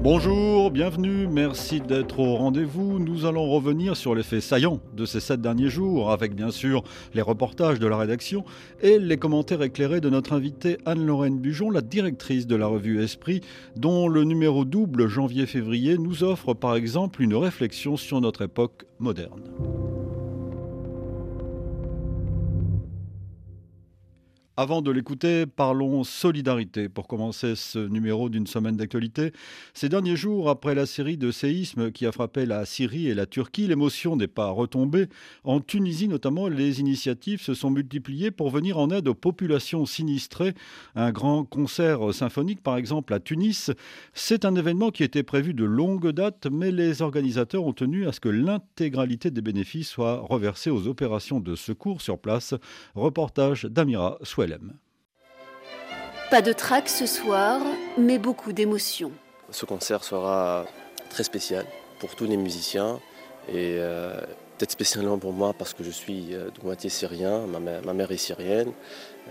Bonjour, 0.00 0.70
bienvenue, 0.70 1.26
merci 1.26 1.80
d'être 1.80 2.20
au 2.20 2.36
rendez-vous. 2.36 3.00
Nous 3.00 3.26
allons 3.26 3.50
revenir 3.50 3.96
sur 3.96 4.14
les 4.14 4.22
faits 4.22 4.42
saillants 4.42 4.78
de 4.96 5.04
ces 5.04 5.18
sept 5.18 5.40
derniers 5.40 5.70
jours, 5.70 6.12
avec 6.12 6.36
bien 6.36 6.52
sûr 6.52 6.84
les 7.14 7.20
reportages 7.20 7.80
de 7.80 7.86
la 7.88 7.96
rédaction 7.96 8.44
et 8.80 9.00
les 9.00 9.16
commentaires 9.16 9.60
éclairés 9.60 10.00
de 10.00 10.08
notre 10.08 10.34
invitée 10.34 10.78
Anne-Lorraine 10.86 11.40
Bujon, 11.40 11.70
la 11.70 11.80
directrice 11.80 12.46
de 12.46 12.54
la 12.54 12.68
revue 12.68 13.02
Esprit, 13.02 13.40
dont 13.74 14.06
le 14.06 14.22
numéro 14.22 14.64
double 14.64 15.08
janvier-février 15.08 15.98
nous 15.98 16.22
offre 16.22 16.54
par 16.54 16.76
exemple 16.76 17.20
une 17.20 17.34
réflexion 17.34 17.96
sur 17.96 18.20
notre 18.20 18.42
époque 18.42 18.84
moderne. 19.00 19.42
Avant 24.60 24.82
de 24.82 24.90
l'écouter, 24.90 25.46
parlons 25.46 26.02
solidarité 26.02 26.88
pour 26.88 27.06
commencer 27.06 27.54
ce 27.54 27.78
numéro 27.78 28.28
d'une 28.28 28.48
semaine 28.48 28.76
d'actualité. 28.76 29.30
Ces 29.72 29.88
derniers 29.88 30.16
jours, 30.16 30.50
après 30.50 30.74
la 30.74 30.84
série 30.84 31.16
de 31.16 31.30
séismes 31.30 31.92
qui 31.92 32.06
a 32.06 32.10
frappé 32.10 32.44
la 32.44 32.64
Syrie 32.66 33.06
et 33.06 33.14
la 33.14 33.26
Turquie, 33.26 33.68
l'émotion 33.68 34.16
n'est 34.16 34.26
pas 34.26 34.50
retombée. 34.50 35.06
En 35.44 35.60
Tunisie 35.60 36.08
notamment, 36.08 36.48
les 36.48 36.80
initiatives 36.80 37.40
se 37.40 37.54
sont 37.54 37.70
multipliées 37.70 38.32
pour 38.32 38.50
venir 38.50 38.78
en 38.78 38.90
aide 38.90 39.06
aux 39.06 39.14
populations 39.14 39.86
sinistrées. 39.86 40.54
Un 40.96 41.12
grand 41.12 41.44
concert 41.44 42.12
symphonique, 42.12 42.60
par 42.60 42.76
exemple, 42.78 43.14
à 43.14 43.20
Tunis. 43.20 43.70
C'est 44.12 44.44
un 44.44 44.56
événement 44.56 44.90
qui 44.90 45.04
était 45.04 45.22
prévu 45.22 45.54
de 45.54 45.62
longue 45.62 46.10
date, 46.10 46.48
mais 46.50 46.72
les 46.72 47.00
organisateurs 47.00 47.62
ont 47.62 47.74
tenu 47.74 48.08
à 48.08 48.12
ce 48.12 48.18
que 48.18 48.28
l'intégralité 48.28 49.30
des 49.30 49.40
bénéfices 49.40 49.90
soit 49.90 50.18
reversée 50.18 50.70
aux 50.70 50.88
opérations 50.88 51.38
de 51.38 51.54
secours 51.54 52.02
sur 52.02 52.18
place. 52.18 52.54
Reportage 52.96 53.62
d'Amira 53.62 54.18
Swell. 54.24 54.47
Pas 56.30 56.42
de 56.42 56.52
trac 56.52 56.88
ce 56.88 57.06
soir, 57.06 57.60
mais 57.96 58.18
beaucoup 58.18 58.52
d'émotions. 58.52 59.12
Ce 59.50 59.64
concert 59.64 60.04
sera 60.04 60.66
très 61.08 61.24
spécial 61.24 61.64
pour 62.00 62.14
tous 62.14 62.26
les 62.26 62.36
musiciens 62.36 63.00
et 63.48 63.76
euh, 63.78 64.20
peut-être 64.56 64.72
spécialement 64.72 65.18
pour 65.18 65.32
moi 65.32 65.54
parce 65.58 65.72
que 65.72 65.82
je 65.82 65.90
suis 65.90 66.34
euh, 66.34 66.50
de 66.50 66.64
moitié 66.64 66.90
syrien, 66.90 67.46
ma 67.46 67.94
mère, 67.94 68.12
est 68.12 68.18
syrienne. 68.18 68.72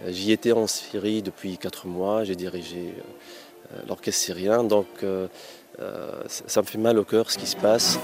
Euh, 0.04 0.12
j'y 0.12 0.32
étais 0.32 0.54
en 0.54 0.66
Syrie 0.66 1.22
depuis 1.22 1.58
quatre 1.58 1.86
mois, 1.86 2.24
j'ai 2.24 2.36
dirigé 2.36 2.96
l'orchestre 3.88 4.22
syrien, 4.22 4.64
donc 4.64 4.88
ça 6.28 6.62
me 6.62 6.66
fait 6.66 6.78
mal 6.78 6.98
au 6.98 7.04
cœur 7.04 7.30
ce 7.30 7.38
qui 7.38 7.46
se 7.46 7.58
passe. 7.58 8.00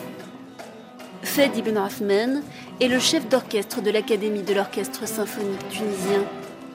Fed 1.24 1.56
Ibn 1.58 1.78
Othman 1.78 2.44
est 2.82 2.90
le 2.90 3.00
chef 3.00 3.28
d'orchestre 3.30 3.82
de 3.82 3.90
l'Académie 3.90 4.44
de 4.44 4.54
l'orchestre 4.54 5.08
symphonique 5.08 5.68
tunisien. 5.70 6.26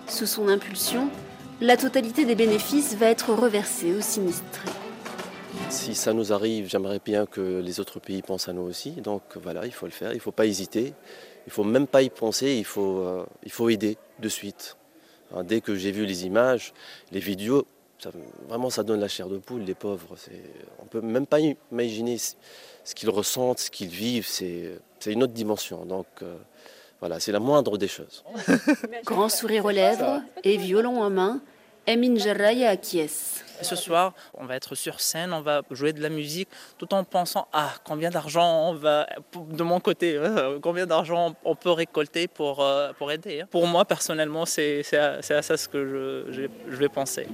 Sous 0.09 0.27
son 0.27 0.49
impulsion, 0.49 1.11
la 1.61 1.77
totalité 1.77 2.25
des 2.25 2.35
bénéfices 2.35 2.95
va 2.95 3.07
être 3.07 3.35
reversée 3.35 3.93
aux 3.95 4.01
sinistrés. 4.01 4.71
Si 5.69 5.95
ça 5.95 6.15
nous 6.15 6.33
arrive, 6.33 6.67
j'aimerais 6.69 7.01
bien 7.05 7.27
que 7.27 7.61
les 7.61 7.79
autres 7.79 8.01
pays 8.01 8.23
pensent 8.23 8.49
à 8.49 8.55
nous 8.55 8.63
aussi. 8.63 8.93
Donc 8.93 9.23
voilà, 9.37 9.67
il 9.67 9.73
faut 9.73 9.85
le 9.85 9.93
faire, 9.93 10.13
il 10.13 10.17
ne 10.17 10.21
faut 10.21 10.33
pas 10.33 10.47
hésiter. 10.47 10.95
Il 11.47 11.49
ne 11.49 11.53
faut 11.53 11.65
même 11.65 11.87
pas 11.87 12.01
y 12.01 12.09
penser, 12.09 12.55
il 12.57 12.65
faut, 12.65 13.01
euh, 13.01 13.27
il 13.45 13.53
faut 13.53 13.69
aider 13.69 13.99
de 14.19 14.29
suite. 14.31 14.77
Hein, 15.35 15.45
dès 15.45 15.61
que 15.61 15.75
j'ai 15.75 15.93
vu 15.93 16.07
les 16.07 16.25
images, 16.25 16.73
les 17.13 17.21
vidéos, 17.21 17.67
vraiment 18.49 18.71
ça 18.71 18.85
donne 18.85 19.01
la 19.01 19.09
chair 19.09 19.29
de 19.29 19.37
poule, 19.37 19.63
les 19.63 19.75
pauvres. 19.75 20.17
On 20.79 20.85
ne 20.85 20.89
peut 20.89 21.01
même 21.03 21.27
pas 21.27 21.39
imaginer 21.41 22.17
ce 22.19 22.95
qu'ils 22.95 23.11
ressentent, 23.11 23.59
ce 23.59 23.71
qu'ils 23.71 23.89
vivent. 23.89 24.27
C'est 24.27 24.81
une 25.07 25.23
autre 25.23 25.35
dimension. 25.35 25.85
Donc 25.85 26.07
euh, 26.23 26.37
voilà, 27.01 27.21
c'est 27.21 27.33
la 27.33 27.41
moindre 27.41 27.79
des 27.79 27.89
choses. 27.89 28.25
Grand 29.05 29.29
sourire 29.29 29.65
aux 29.65 29.71
lèvres 29.71 30.21
et 30.43 30.57
violon 30.57 31.01
en 31.01 31.11
main, 31.11 31.41
Emin 31.87 32.17
Jarraya 32.17 32.71
acquiesce. 32.71 33.45
Ce 33.63 33.77
soir, 33.77 34.15
on 34.35 34.45
va 34.45 34.57
être 34.57 34.75
sur 34.75 35.01
scène, 35.01 35.33
on 35.33 35.41
va 35.41 35.63
jouer 35.71 35.93
de 35.93 36.01
la 36.01 36.11
musique 36.11 36.49
tout 36.77 36.93
en 36.95 37.03
pensant 37.03 37.49
ah 37.53 37.73
combien 37.85 38.11
d'argent 38.11 38.69
on 38.69 38.75
va 38.75 39.07
de 39.35 39.63
mon 39.63 39.81
côté 39.81 40.17
euh, 40.17 40.59
combien 40.63 40.87
d'argent 40.87 41.35
on 41.45 41.55
peut 41.57 41.71
récolter 41.71 42.29
pour 42.29 42.63
euh, 42.63 42.93
pour 42.99 43.11
aider. 43.11 43.41
Hein. 43.41 43.49
Pour 43.51 43.67
moi 43.67 43.85
personnellement, 43.85 44.45
c'est 44.47 44.85
à, 44.95 45.15
à, 45.15 45.43
ça 45.43 45.57
ce 45.57 45.69
que 45.69 46.25
je, 46.31 46.49
je 46.71 46.77
vais 46.77 46.89
penser. 46.89 47.27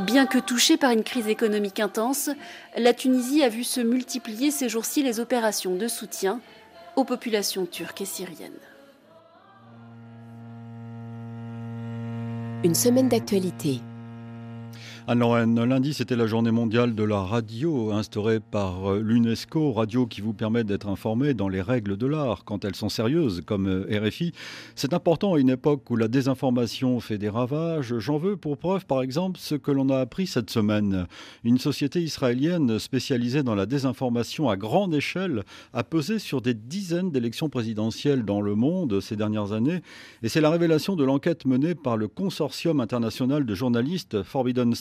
Bien 0.00 0.26
que 0.26 0.38
touchée 0.38 0.76
par 0.76 0.90
une 0.90 1.02
crise 1.02 1.26
économique 1.26 1.80
intense, 1.80 2.30
la 2.76 2.92
Tunisie 2.92 3.42
a 3.42 3.48
vu 3.48 3.64
se 3.64 3.80
multiplier 3.80 4.50
ces 4.50 4.68
jours-ci 4.68 5.02
les 5.02 5.20
opérations 5.20 5.74
de 5.74 5.88
soutien 5.88 6.40
aux 6.98 7.04
populations 7.04 7.64
turques 7.64 8.00
et 8.00 8.04
syriennes. 8.04 8.50
Une 12.64 12.74
semaine 12.74 13.08
d'actualité. 13.08 13.80
Anne-Lorraine, 15.10 15.64
lundi, 15.64 15.94
c'était 15.94 16.16
la 16.16 16.26
journée 16.26 16.50
mondiale 16.50 16.94
de 16.94 17.02
la 17.02 17.22
radio 17.22 17.92
instaurée 17.92 18.40
par 18.40 18.92
euh, 18.92 19.00
l'UNESCO, 19.00 19.72
radio 19.72 20.04
qui 20.04 20.20
vous 20.20 20.34
permet 20.34 20.64
d'être 20.64 20.86
informé 20.86 21.32
dans 21.32 21.48
les 21.48 21.62
règles 21.62 21.96
de 21.96 22.06
l'art 22.06 22.44
quand 22.44 22.62
elles 22.66 22.74
sont 22.74 22.90
sérieuses, 22.90 23.40
comme 23.46 23.68
euh, 23.68 24.00
RFI. 24.06 24.32
C'est 24.74 24.92
important 24.92 25.32
à 25.32 25.38
une 25.38 25.48
époque 25.48 25.88
où 25.88 25.96
la 25.96 26.08
désinformation 26.08 27.00
fait 27.00 27.16
des 27.16 27.30
ravages. 27.30 27.96
J'en 27.96 28.18
veux 28.18 28.36
pour 28.36 28.58
preuve, 28.58 28.84
par 28.84 29.00
exemple, 29.00 29.40
ce 29.40 29.54
que 29.54 29.70
l'on 29.70 29.88
a 29.88 29.98
appris 29.98 30.26
cette 30.26 30.50
semaine. 30.50 31.06
Une 31.42 31.56
société 31.56 32.02
israélienne 32.02 32.78
spécialisée 32.78 33.42
dans 33.42 33.54
la 33.54 33.64
désinformation 33.64 34.50
à 34.50 34.58
grande 34.58 34.94
échelle 34.94 35.44
a 35.72 35.84
pesé 35.84 36.18
sur 36.18 36.42
des 36.42 36.52
dizaines 36.52 37.12
d'élections 37.12 37.48
présidentielles 37.48 38.26
dans 38.26 38.42
le 38.42 38.54
monde 38.54 39.00
ces 39.00 39.16
dernières 39.16 39.54
années. 39.54 39.80
Et 40.22 40.28
c'est 40.28 40.42
la 40.42 40.50
révélation 40.50 40.96
de 40.96 41.04
l'enquête 41.04 41.46
menée 41.46 41.74
par 41.74 41.96
le 41.96 42.08
Consortium 42.08 42.80
international 42.80 43.46
de 43.46 43.54
journalistes 43.54 44.22
Forbidden 44.22 44.74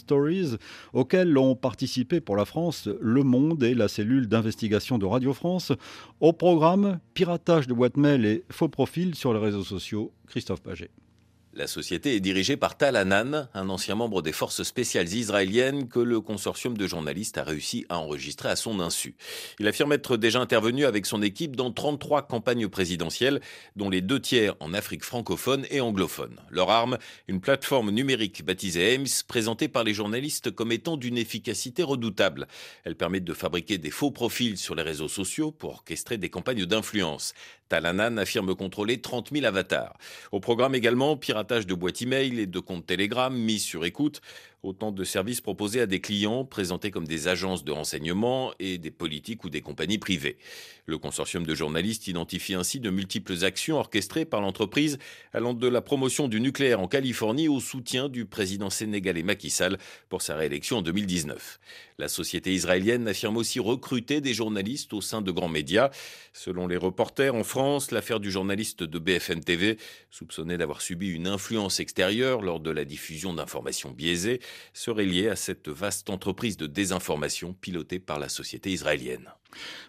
Auxquels 0.93 1.37
ont 1.37 1.55
participé 1.55 2.21
pour 2.21 2.35
la 2.35 2.45
France 2.45 2.89
Le 3.01 3.23
Monde 3.23 3.63
et 3.63 3.73
la 3.73 3.87
cellule 3.87 4.27
d'investigation 4.27 4.97
de 4.97 5.05
Radio 5.05 5.33
France. 5.33 5.71
Au 6.19 6.33
programme, 6.33 6.99
piratage 7.13 7.67
de 7.67 7.73
boîtes 7.73 7.97
mail 7.97 8.25
et 8.25 8.43
faux 8.51 8.69
profils 8.69 9.15
sur 9.15 9.33
les 9.33 9.39
réseaux 9.39 9.63
sociaux. 9.63 10.11
Christophe 10.27 10.61
Paget. 10.61 10.89
La 11.57 11.65
société 11.65 12.15
est 12.15 12.19
dirigée 12.19 12.55
par 12.55 12.77
Tal 12.77 12.95
Hanan, 12.95 13.49
un 13.55 13.69
ancien 13.69 13.95
membre 13.95 14.21
des 14.21 14.31
forces 14.31 14.61
spéciales 14.61 15.11
israéliennes 15.11 15.87
que 15.87 15.99
le 15.99 16.21
consortium 16.21 16.77
de 16.77 16.85
journalistes 16.85 17.39
a 17.39 17.43
réussi 17.43 17.83
à 17.89 17.97
enregistrer 17.97 18.49
à 18.49 18.55
son 18.55 18.79
insu. 18.79 19.15
Il 19.57 19.67
affirme 19.67 19.91
être 19.91 20.17
déjà 20.17 20.39
intervenu 20.39 20.85
avec 20.85 21.07
son 21.07 21.23
équipe 21.23 21.55
dans 21.55 21.71
33 21.71 22.27
campagnes 22.27 22.67
présidentielles, 22.67 23.41
dont 23.75 23.89
les 23.89 24.01
deux 24.01 24.19
tiers 24.19 24.55
en 24.59 24.75
Afrique 24.75 25.03
francophone 25.03 25.65
et 25.71 25.81
anglophone. 25.81 26.35
Leur 26.51 26.69
arme, 26.69 26.99
une 27.27 27.41
plateforme 27.41 27.89
numérique 27.89 28.45
baptisée 28.45 28.93
Ames, 28.93 29.07
présentée 29.27 29.67
par 29.67 29.83
les 29.83 29.95
journalistes 29.95 30.51
comme 30.51 30.71
étant 30.71 30.95
d'une 30.95 31.17
efficacité 31.17 31.81
redoutable. 31.81 32.47
Elle 32.83 32.95
permet 32.95 33.19
de 33.19 33.33
fabriquer 33.33 33.79
des 33.79 33.89
faux 33.89 34.11
profils 34.11 34.59
sur 34.59 34.75
les 34.75 34.83
réseaux 34.83 35.07
sociaux 35.07 35.49
pour 35.49 35.71
orchestrer 35.71 36.19
des 36.19 36.29
campagnes 36.29 36.67
d'influence. 36.67 37.33
Talanan 37.67 38.17
affirme 38.17 38.55
contrôler 38.55 39.01
30 39.01 39.31
000 39.33 39.45
avatars. 39.45 39.97
Au 40.31 40.39
programme 40.39 40.75
également, 40.75 41.17
piratage 41.47 41.65
de 41.65 41.73
boîtes 41.73 42.01
e-mail 42.03 42.39
et 42.39 42.45
de 42.45 42.59
comptes 42.59 42.85
Telegram 42.85 43.33
mis 43.33 43.59
sur 43.59 43.85
écoute. 43.85 44.21
Autant 44.63 44.91
de 44.91 45.03
services 45.03 45.39
proposés 45.39 45.81
à 45.81 45.85
des 45.85 46.01
clients 46.01 46.43
présentés 46.43 46.89
comme 46.89 47.07
des 47.07 47.27
agences 47.27 47.63
de 47.63 47.71
renseignement 47.71 48.53
et 48.59 48.79
des 48.79 48.89
politiques 48.89 49.43
ou 49.43 49.49
des 49.49 49.61
compagnies 49.61 49.99
privées. 49.99 50.37
Le 50.87 50.97
consortium 50.97 51.45
de 51.45 51.53
journalistes 51.53 52.07
identifie 52.07 52.55
ainsi 52.55 52.79
de 52.79 52.89
multiples 52.89 53.43
actions 53.45 53.77
orchestrées 53.77 54.25
par 54.25 54.41
l'entreprise 54.41 54.97
allant 55.31 55.53
de 55.53 55.67
la 55.67 55.81
promotion 55.81 56.27
du 56.27 56.41
nucléaire 56.41 56.79
en 56.79 56.87
Californie 56.87 57.47
au 57.47 57.59
soutien 57.59 58.09
du 58.09 58.25
président 58.25 58.71
sénégalais 58.71 59.21
Macky 59.21 59.49
Sall 59.51 59.77
pour 60.09 60.21
sa 60.21 60.35
réélection 60.35 60.77
en 60.77 60.81
2019. 60.81 61.59
La 61.99 62.07
société 62.07 62.53
israélienne 62.53 63.07
affirme 63.07 63.37
aussi 63.37 63.59
recruter 63.59 64.21
des 64.21 64.33
journalistes 64.33 64.93
au 64.93 65.01
sein 65.01 65.21
de 65.21 65.31
grands 65.31 65.49
médias. 65.49 65.89
Selon 66.31 66.67
les 66.67 66.77
reporters 66.77 67.33
en 67.33 67.43
France, 67.43 67.91
l'affaire 67.91 68.19
du 68.19 68.31
journaliste 68.31 68.83
de 68.83 68.99
BFM 68.99 69.43
TV, 69.43 69.77
soupçonné 70.11 70.57
d'avoir 70.57 70.81
subi 70.81 71.09
une 71.09 71.27
influence 71.27 71.79
extérieure 71.79 72.41
lors 72.41 72.59
de 72.59 72.69
la 72.69 72.85
diffusion 72.85 73.33
d'informations 73.33 73.91
biaisées, 73.91 74.39
serait 74.73 75.05
liée 75.05 75.29
à 75.29 75.35
cette 75.35 75.69
vaste 75.69 76.09
entreprise 76.09 76.57
de 76.57 76.67
désinformation 76.67 77.53
pilotée 77.53 77.99
par 77.99 78.19
la 78.19 78.29
société 78.29 78.71
israélienne. 78.71 79.29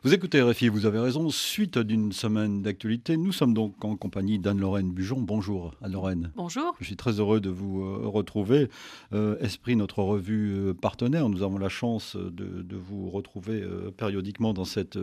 Vous 0.05 0.15
écoutez 0.15 0.41
RFI, 0.41 0.69
vous 0.69 0.87
avez 0.87 0.99
raison. 0.99 1.29
Suite 1.29 1.79
d'une 1.79 2.13
semaine 2.13 2.63
d'actualité, 2.63 3.17
nous 3.17 3.33
sommes 3.33 3.53
donc 3.53 3.85
en 3.85 3.97
compagnie 3.97 4.39
d'Anne-Lorraine 4.39 4.93
Bujon. 4.93 5.21
Bonjour 5.21 5.75
Anne-Lorraine. 5.83 6.31
Bonjour. 6.37 6.77
Je 6.81 6.87
suis 6.87 6.97
très 6.97 7.19
heureux 7.19 7.41
de 7.41 7.51
vous 7.51 7.83
euh, 7.83 8.07
retrouver. 8.07 8.69
Euh, 9.13 9.37
Esprit, 9.41 9.77
notre 9.77 10.03
revue 10.03 10.53
euh, 10.53 10.75
partenaire, 10.75 11.29
nous 11.29 11.43
avons 11.43 11.59
la 11.59 11.69
chance 11.69 12.17
de, 12.17 12.77
vous 12.77 13.11
retrouver 13.11 13.65
périodiquement 13.97 14.53
dans 14.53 14.65
cette 14.65 14.97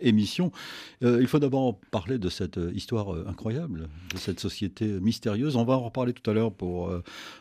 émission. 0.00 0.52
il 1.00 1.26
faut 1.26 1.38
d'abord 1.38 1.78
parler 1.90 2.18
de 2.18 2.28
cette 2.28 2.60
histoire 2.74 3.16
incroyable, 3.26 3.88
de 4.12 4.18
cette 4.18 4.40
société 4.40 4.86
mystérieuse. 4.86 5.56
On 5.56 5.64
va 5.64 5.74
en 5.74 5.84
reparler 5.84 6.12
tout 6.12 6.28
à 6.30 6.34
l'heure 6.34 6.52
pour 6.52 6.92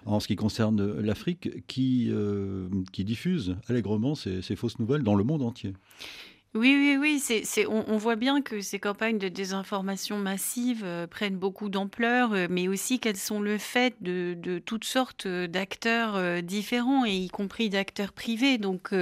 en 0.05 0.19
ce 0.21 0.27
qui 0.27 0.37
concerne 0.37 1.01
l'Afrique, 1.01 1.67
qui, 1.67 2.11
qui 2.93 3.03
diffuse 3.03 3.57
allègrement 3.67 4.15
ces 4.15 4.55
fausses 4.55 4.79
nouvelles 4.79 5.03
dans 5.03 5.15
le 5.15 5.23
monde 5.25 5.41
entier. 5.41 5.73
Oui, 6.55 6.75
oui, 7.01 7.19
oui, 7.19 7.65
on, 7.67 7.97
voit 7.97 8.15
bien 8.15 8.43
que 8.43 8.61
ces 8.61 8.77
campagnes 8.77 9.17
de 9.17 9.27
désinformation 9.27 10.19
massive 10.19 10.83
euh, 10.85 11.07
prennent 11.07 11.35
beaucoup 11.35 11.67
d'ampleur, 11.67 12.33
euh, 12.33 12.45
mais 12.47 12.67
aussi 12.67 12.99
qu'elles 12.99 13.17
sont 13.17 13.41
le 13.41 13.57
fait 13.57 13.95
de, 14.01 14.61
toutes 14.63 14.83
sortes 14.83 15.25
euh, 15.25 15.47
d'acteurs 15.47 16.43
différents, 16.43 17.05
y 17.05 17.27
compris 17.29 17.71
d'acteurs 17.71 18.11
privés. 18.11 18.59
Donc, 18.59 18.93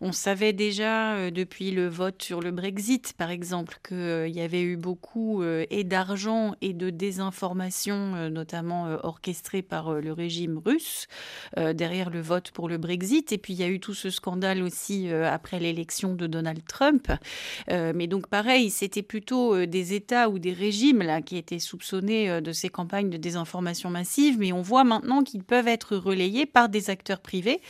on 0.00 0.12
savait 0.12 0.54
déjà 0.54 1.30
depuis 1.30 1.72
le 1.72 1.88
vote 1.88 2.22
sur 2.22 2.40
le 2.40 2.52
Brexit, 2.52 3.12
par 3.18 3.30
exemple, 3.30 3.78
qu'il 3.86 4.30
y 4.30 4.40
avait 4.40 4.62
eu 4.62 4.78
beaucoup 4.78 5.42
et 5.42 5.84
d'argent 5.84 6.54
et 6.62 6.72
de 6.72 6.88
désinformation, 6.88 8.30
notamment 8.30 8.98
orchestrée 9.02 9.62
par 9.62 9.92
le 9.92 10.12
régime 10.12 10.58
russe, 10.64 11.06
derrière 11.56 12.10
le 12.10 12.20
vote 12.20 12.50
pour 12.50 12.68
le 12.68 12.78
Brexit. 12.78 13.30
Et 13.32 13.38
puis, 13.38 13.52
il 13.52 13.60
y 13.60 13.64
a 13.64 13.68
eu 13.68 13.80
tout 13.80 13.94
ce 13.94 14.10
scandale 14.10 14.62
aussi 14.62 15.10
après 15.10 15.60
l'élection 15.60 16.14
de 16.14 16.26
Donald 16.26 16.62
Trump 16.66 16.77
Trump. 16.78 17.10
Euh, 17.72 17.92
mais 17.92 18.06
donc 18.06 18.28
pareil, 18.28 18.70
c'était 18.70 19.02
plutôt 19.02 19.52
euh, 19.52 19.66
des 19.66 19.94
États 19.94 20.28
ou 20.28 20.38
des 20.38 20.52
régimes 20.52 21.02
là 21.02 21.20
qui 21.22 21.36
étaient 21.36 21.58
soupçonnés 21.58 22.30
euh, 22.30 22.40
de 22.40 22.52
ces 22.52 22.68
campagnes 22.68 23.10
de 23.10 23.16
désinformation 23.16 23.90
massive, 23.90 24.38
mais 24.38 24.52
on 24.52 24.62
voit 24.62 24.84
maintenant 24.84 25.24
qu'ils 25.24 25.42
peuvent 25.42 25.66
être 25.66 25.96
relayés 25.96 26.46
par 26.46 26.68
des 26.68 26.90
acteurs 26.90 27.20
privés. 27.20 27.60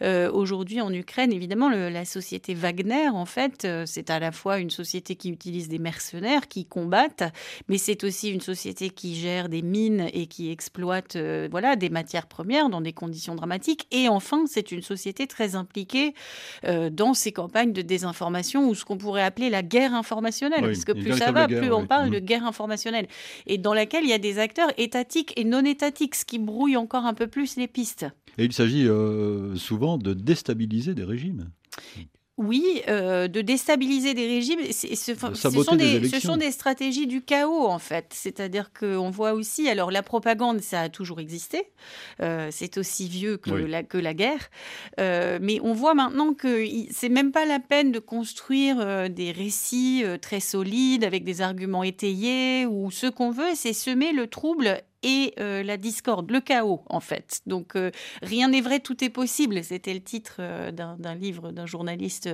Aujourd'hui 0.00 0.80
en 0.80 0.92
Ukraine, 0.92 1.32
évidemment, 1.32 1.68
la 1.68 2.04
société 2.04 2.54
Wagner, 2.54 3.08
en 3.08 3.26
fait, 3.26 3.66
c'est 3.86 4.10
à 4.10 4.18
la 4.18 4.32
fois 4.32 4.58
une 4.58 4.70
société 4.70 5.16
qui 5.16 5.30
utilise 5.30 5.68
des 5.68 5.78
mercenaires 5.78 6.48
qui 6.48 6.64
combattent, 6.64 7.24
mais 7.68 7.78
c'est 7.78 8.04
aussi 8.04 8.30
une 8.30 8.40
société 8.40 8.90
qui 8.90 9.14
gère 9.14 9.48
des 9.48 9.62
mines 9.62 10.08
et 10.12 10.26
qui 10.26 10.50
exploite 10.50 11.16
voilà 11.50 11.76
des 11.76 11.90
matières 11.90 12.26
premières 12.26 12.68
dans 12.68 12.80
des 12.80 12.92
conditions 12.92 13.34
dramatiques. 13.34 13.86
Et 13.90 14.08
enfin, 14.08 14.44
c'est 14.46 14.72
une 14.72 14.82
société 14.82 15.26
très 15.26 15.54
impliquée 15.54 16.14
dans 16.62 17.14
ces 17.14 17.32
campagnes 17.32 17.72
de 17.72 17.82
désinformation 17.82 18.55
ou 18.64 18.74
ce 18.74 18.84
qu'on 18.84 18.96
pourrait 18.96 19.22
appeler 19.22 19.50
la 19.50 19.62
guerre 19.62 19.94
informationnelle, 19.94 20.62
parce 20.62 20.84
que 20.84 20.92
plus 20.92 21.12
ça 21.12 21.32
va, 21.32 21.46
plus 21.46 21.72
on 21.72 21.86
parle 21.86 22.10
de 22.10 22.18
mm. 22.18 22.24
guerre 22.24 22.46
informationnelle, 22.46 23.06
et 23.46 23.58
dans 23.58 23.74
laquelle 23.74 24.04
il 24.04 24.10
y 24.10 24.14
a 24.14 24.18
des 24.18 24.38
acteurs 24.38 24.72
étatiques 24.78 25.32
et 25.36 25.44
non 25.44 25.64
étatiques, 25.64 26.14
ce 26.14 26.24
qui 26.24 26.38
brouille 26.38 26.76
encore 26.76 27.06
un 27.06 27.14
peu 27.14 27.26
plus 27.26 27.56
les 27.56 27.68
pistes. 27.68 28.06
Et 28.38 28.44
il 28.44 28.52
s'agit 28.52 28.86
euh, 28.86 29.56
souvent 29.56 29.98
de 29.98 30.12
déstabiliser 30.12 30.94
des 30.94 31.04
régimes. 31.04 31.50
Oui, 32.38 32.82
euh, 32.88 33.28
de 33.28 33.40
déstabiliser 33.40 34.12
des 34.12 34.26
régimes. 34.26 34.60
Ce, 34.70 35.14
sont 35.14 35.76
des, 35.76 36.06
ce, 36.06 36.20
sont 36.20 36.36
des, 36.36 36.50
stratégies 36.50 37.06
du 37.06 37.22
chaos, 37.22 37.66
en 37.66 37.78
fait. 37.78 38.08
C'est-à-dire 38.10 38.72
qu'on 38.78 39.08
voit 39.08 39.32
aussi, 39.32 39.70
alors 39.70 39.90
la 39.90 40.02
propagande, 40.02 40.60
ça 40.60 40.82
a 40.82 40.88
toujours 40.90 41.18
existé. 41.18 41.70
Euh, 42.20 42.48
c'est 42.50 42.76
aussi 42.76 43.08
vieux 43.08 43.38
que, 43.38 43.52
la, 43.52 43.82
que 43.82 43.96
la 43.96 44.12
guerre. 44.12 44.50
Euh, 45.00 45.38
mais 45.40 45.60
on 45.62 45.72
voit 45.72 45.94
maintenant 45.94 46.34
que 46.34 46.62
c'est 46.90 47.08
même 47.08 47.32
pas 47.32 47.46
la 47.46 47.58
peine 47.58 47.90
de 47.90 48.00
construire 48.00 49.08
des 49.08 49.32
récits 49.32 50.04
très 50.20 50.40
solides 50.40 51.04
avec 51.04 51.24
des 51.24 51.40
arguments 51.40 51.84
étayés 51.84 52.66
ou 52.66 52.90
ce 52.90 53.06
qu'on 53.06 53.30
veut, 53.30 53.54
c'est 53.54 53.72
semer 53.72 54.12
le 54.12 54.26
trouble 54.26 54.82
et 55.06 55.32
euh, 55.38 55.62
la 55.62 55.76
discorde, 55.76 56.30
le 56.30 56.40
chaos 56.40 56.82
en 56.86 57.00
fait. 57.00 57.40
Donc 57.46 57.76
euh, 57.76 57.90
rien 58.22 58.48
n'est 58.48 58.60
vrai, 58.60 58.80
tout 58.80 59.02
est 59.04 59.08
possible. 59.08 59.62
C'était 59.62 59.94
le 59.94 60.00
titre 60.00 60.36
euh, 60.40 60.72
d'un 60.72 61.14
livre 61.14 61.52
d'un 61.52 61.64
journaliste 61.64 62.28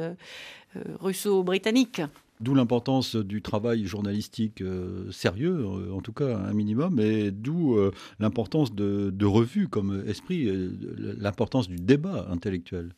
russo-britannique. 1.01 2.01
D'où 2.41 2.55
l'importance 2.55 3.15
du 3.15 3.43
travail 3.43 3.85
journalistique 3.85 4.65
sérieux, 5.13 5.69
en 5.93 6.01
tout 6.01 6.15
cas 6.15 6.39
un 6.39 6.55
minimum, 6.55 6.99
et 6.99 7.31
d'où 7.31 7.79
l'importance 8.19 8.75
de, 8.75 9.11
de 9.11 9.27
revues 9.27 9.69
comme 9.69 10.03
Esprit, 10.09 10.51
l'importance 11.19 11.69
du 11.69 11.77
débat 11.77 12.27
intellectuel. 12.31 12.95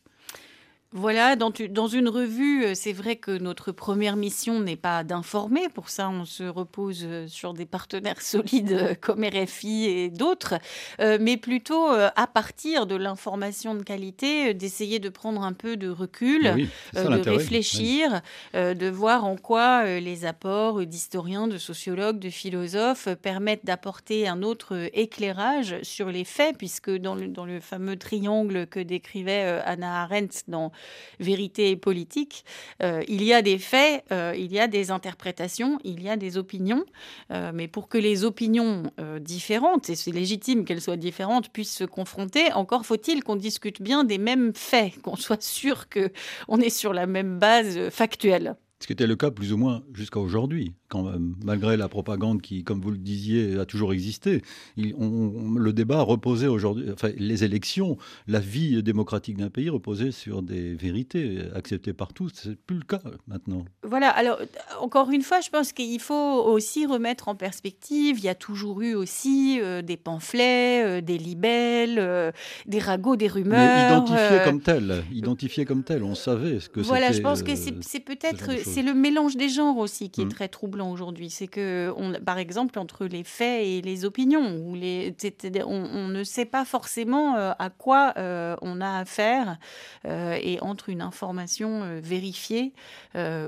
Voilà, 0.97 1.35
dans, 1.35 1.51
dans, 1.71 1.87
une 1.87 2.07
revue, 2.07 2.63
euh, 2.63 2.71
c'est 2.73 2.93
vrai 2.93 3.17
que 3.17 3.37
notre 3.37 3.73
première 3.73 4.15
mission 4.15 4.61
n'est 4.61 4.77
pas 4.77 5.03
d'informer. 5.03 5.67
Pour 5.67 5.89
ça, 5.89 6.09
on 6.09 6.23
se 6.23 6.43
repose 6.43 7.01
euh, 7.03 7.27
sur 7.27 7.53
des 7.53 7.65
partenaires 7.65 8.21
solides 8.21 8.71
euh, 8.71 8.95
comme 9.01 9.25
RFI 9.25 9.85
et 9.85 10.09
d'autres, 10.09 10.55
mais 10.99 11.35
plutôt 11.35 11.87
à 11.87 12.27
partir 12.27 12.85
de 12.85 12.95
l'information 12.95 13.75
de 13.75 13.83
qualité, 13.83 14.53
d'essayer 14.53 14.99
de 14.99 15.09
prendre 15.09 15.43
un 15.43 15.53
peu 15.53 15.75
de 15.75 15.89
recul, 15.89 16.67
de 16.93 17.29
réfléchir, 17.29 18.21
de 18.53 18.89
voir 18.89 19.25
en 19.25 19.35
quoi 19.35 19.99
les 19.99 20.25
apports 20.25 20.85
d'historiens, 20.85 21.47
de 21.47 21.57
sociologues, 21.57 22.19
de 22.19 22.29
philosophes 22.29 23.09
permettent 23.21 23.65
d'apporter 23.65 24.27
un 24.27 24.43
autre 24.43 24.89
éclairage 24.93 25.77
sur 25.81 26.09
les 26.09 26.23
faits, 26.23 26.57
puisque 26.57 26.91
dans 26.91 27.15
le, 27.15 27.27
dans 27.27 27.45
le 27.45 27.59
fameux 27.59 27.97
triangle 27.97 28.67
que 28.67 28.79
décrivait 28.79 29.61
Anna 29.65 30.03
Arendt 30.03 30.43
dans 30.47 30.71
vérité 31.19 31.75
politique. 31.75 32.45
Euh, 32.83 33.03
il 33.07 33.23
y 33.23 33.33
a 33.33 33.41
des 33.41 33.57
faits, 33.57 34.03
euh, 34.11 34.33
il 34.37 34.51
y 34.51 34.59
a 34.59 34.67
des 34.67 34.91
interprétations, 34.91 35.79
il 35.83 36.01
y 36.03 36.09
a 36.09 36.17
des 36.17 36.37
opinions, 36.37 36.85
euh, 37.31 37.51
mais 37.53 37.67
pour 37.67 37.87
que 37.87 37.97
les 37.97 38.23
opinions 38.23 38.83
différentes, 39.19 39.89
et 39.89 39.95
c'est 39.95 40.11
légitime 40.11 40.65
qu'elles 40.65 40.81
soient 40.81 40.97
différentes, 40.97 41.49
puissent 41.49 41.75
se 41.75 41.83
confronter, 41.83 42.51
encore 42.53 42.85
faut-il 42.85 43.23
qu'on 43.23 43.35
discute 43.35 43.81
bien 43.81 44.03
des 44.03 44.17
mêmes 44.17 44.53
faits, 44.55 45.01
qu'on 45.01 45.15
soit 45.15 45.41
sûr 45.41 45.87
qu'on 45.89 46.59
est 46.59 46.69
sur 46.69 46.93
la 46.93 47.05
même 47.05 47.39
base 47.39 47.89
factuelle. 47.89 48.55
Ce 48.85 48.87
qui 48.87 48.93
était 48.93 49.07
le 49.07 49.15
cas 49.15 49.31
plus 49.31 49.51
ou 49.51 49.57
moins 49.57 49.81
jusqu'à 49.95 50.19
aujourd'hui 50.19 50.75
quand 50.89 51.11
malgré 51.43 51.75
la 51.75 51.89
propagande 51.89 52.41
qui, 52.41 52.63
comme 52.63 52.81
vous 52.81 52.91
le 52.91 52.99
disiez, 52.99 53.57
a 53.57 53.65
toujours 53.65 53.93
existé. 53.93 54.43
le 54.77 55.71
débat 55.71 56.01
reposait 56.01 56.45
aujourd'hui, 56.45 56.85
enfin, 56.93 57.09
les 57.17 57.43
élections, 57.43 57.97
la 58.27 58.39
vie 58.39 58.83
démocratique 58.83 59.37
d'un 59.37 59.49
pays 59.49 59.69
reposait 59.69 60.11
sur 60.11 60.43
des 60.43 60.75
vérités 60.75 61.39
acceptées 61.55 61.93
par 61.93 62.13
tous. 62.13 62.31
C'est 62.35 62.55
plus 62.55 62.77
le 62.77 62.83
cas 62.83 63.01
maintenant. 63.27 63.65
Voilà. 63.83 64.09
Alors, 64.09 64.39
encore 64.79 65.09
une 65.09 65.23
fois, 65.23 65.41
je 65.41 65.49
pense 65.49 65.73
qu'il 65.73 65.99
faut 65.99 66.43
aussi 66.43 66.85
remettre 66.85 67.27
en 67.27 67.35
perspective. 67.35 68.19
Il 68.19 68.23
y 68.25 68.29
a 68.29 68.35
toujours 68.35 68.81
eu 68.81 68.93
aussi 68.93 69.59
euh, 69.61 69.81
des 69.81 69.97
pamphlets, 69.97 70.83
euh, 70.83 71.01
des 71.01 71.17
libelles, 71.17 71.97
euh, 71.97 72.31
des 72.67 72.79
ragots, 72.79 73.15
des 73.15 73.27
rumeurs. 73.27 73.59
Mais 73.59 73.95
identifiés 73.95 74.43
comme 74.43 74.61
tels, 74.61 75.03
identifiés 75.11 75.65
comme 75.65 75.83
tels, 75.83 76.03
on 76.03 76.15
savait 76.15 76.59
ce 76.59 76.69
que 76.69 76.83
c'était. 76.83 76.87
Voilà, 76.87 77.11
je 77.11 77.21
pense 77.21 77.41
que 77.41 77.55
c'est 77.55 77.99
peut-être 77.99 78.51
c'est 78.75 78.81
le 78.81 78.93
mélange 78.93 79.37
des 79.37 79.47
genres 79.47 79.77
aussi 79.77 80.09
qui 80.09 80.21
est 80.21 80.25
mm. 80.25 80.33
très 80.33 80.47
troublant 80.49 80.91
aujourd'hui. 80.91 81.29
C'est 81.29 81.47
que, 81.47 81.93
on, 81.95 82.13
par 82.13 82.37
exemple, 82.37 82.77
entre 82.77 83.05
les 83.05 83.23
faits 83.23 83.65
et 83.65 83.81
les 83.81 84.03
opinions, 84.03 84.57
où 84.57 84.75
les, 84.75 85.15
on, 85.65 86.07
ne 86.09 86.23
sait 86.23 86.45
pas 86.45 86.65
forcément 86.65 87.37
euh, 87.37 87.53
à 87.57 87.69
quoi 87.69 88.13
euh, 88.17 88.55
on 88.61 88.81
a 88.81 88.97
affaire, 88.99 89.57
euh, 90.05 90.37
et 90.41 90.59
entre 90.61 90.89
une 90.89 91.01
information 91.01 91.99
vérifiée 92.01 92.73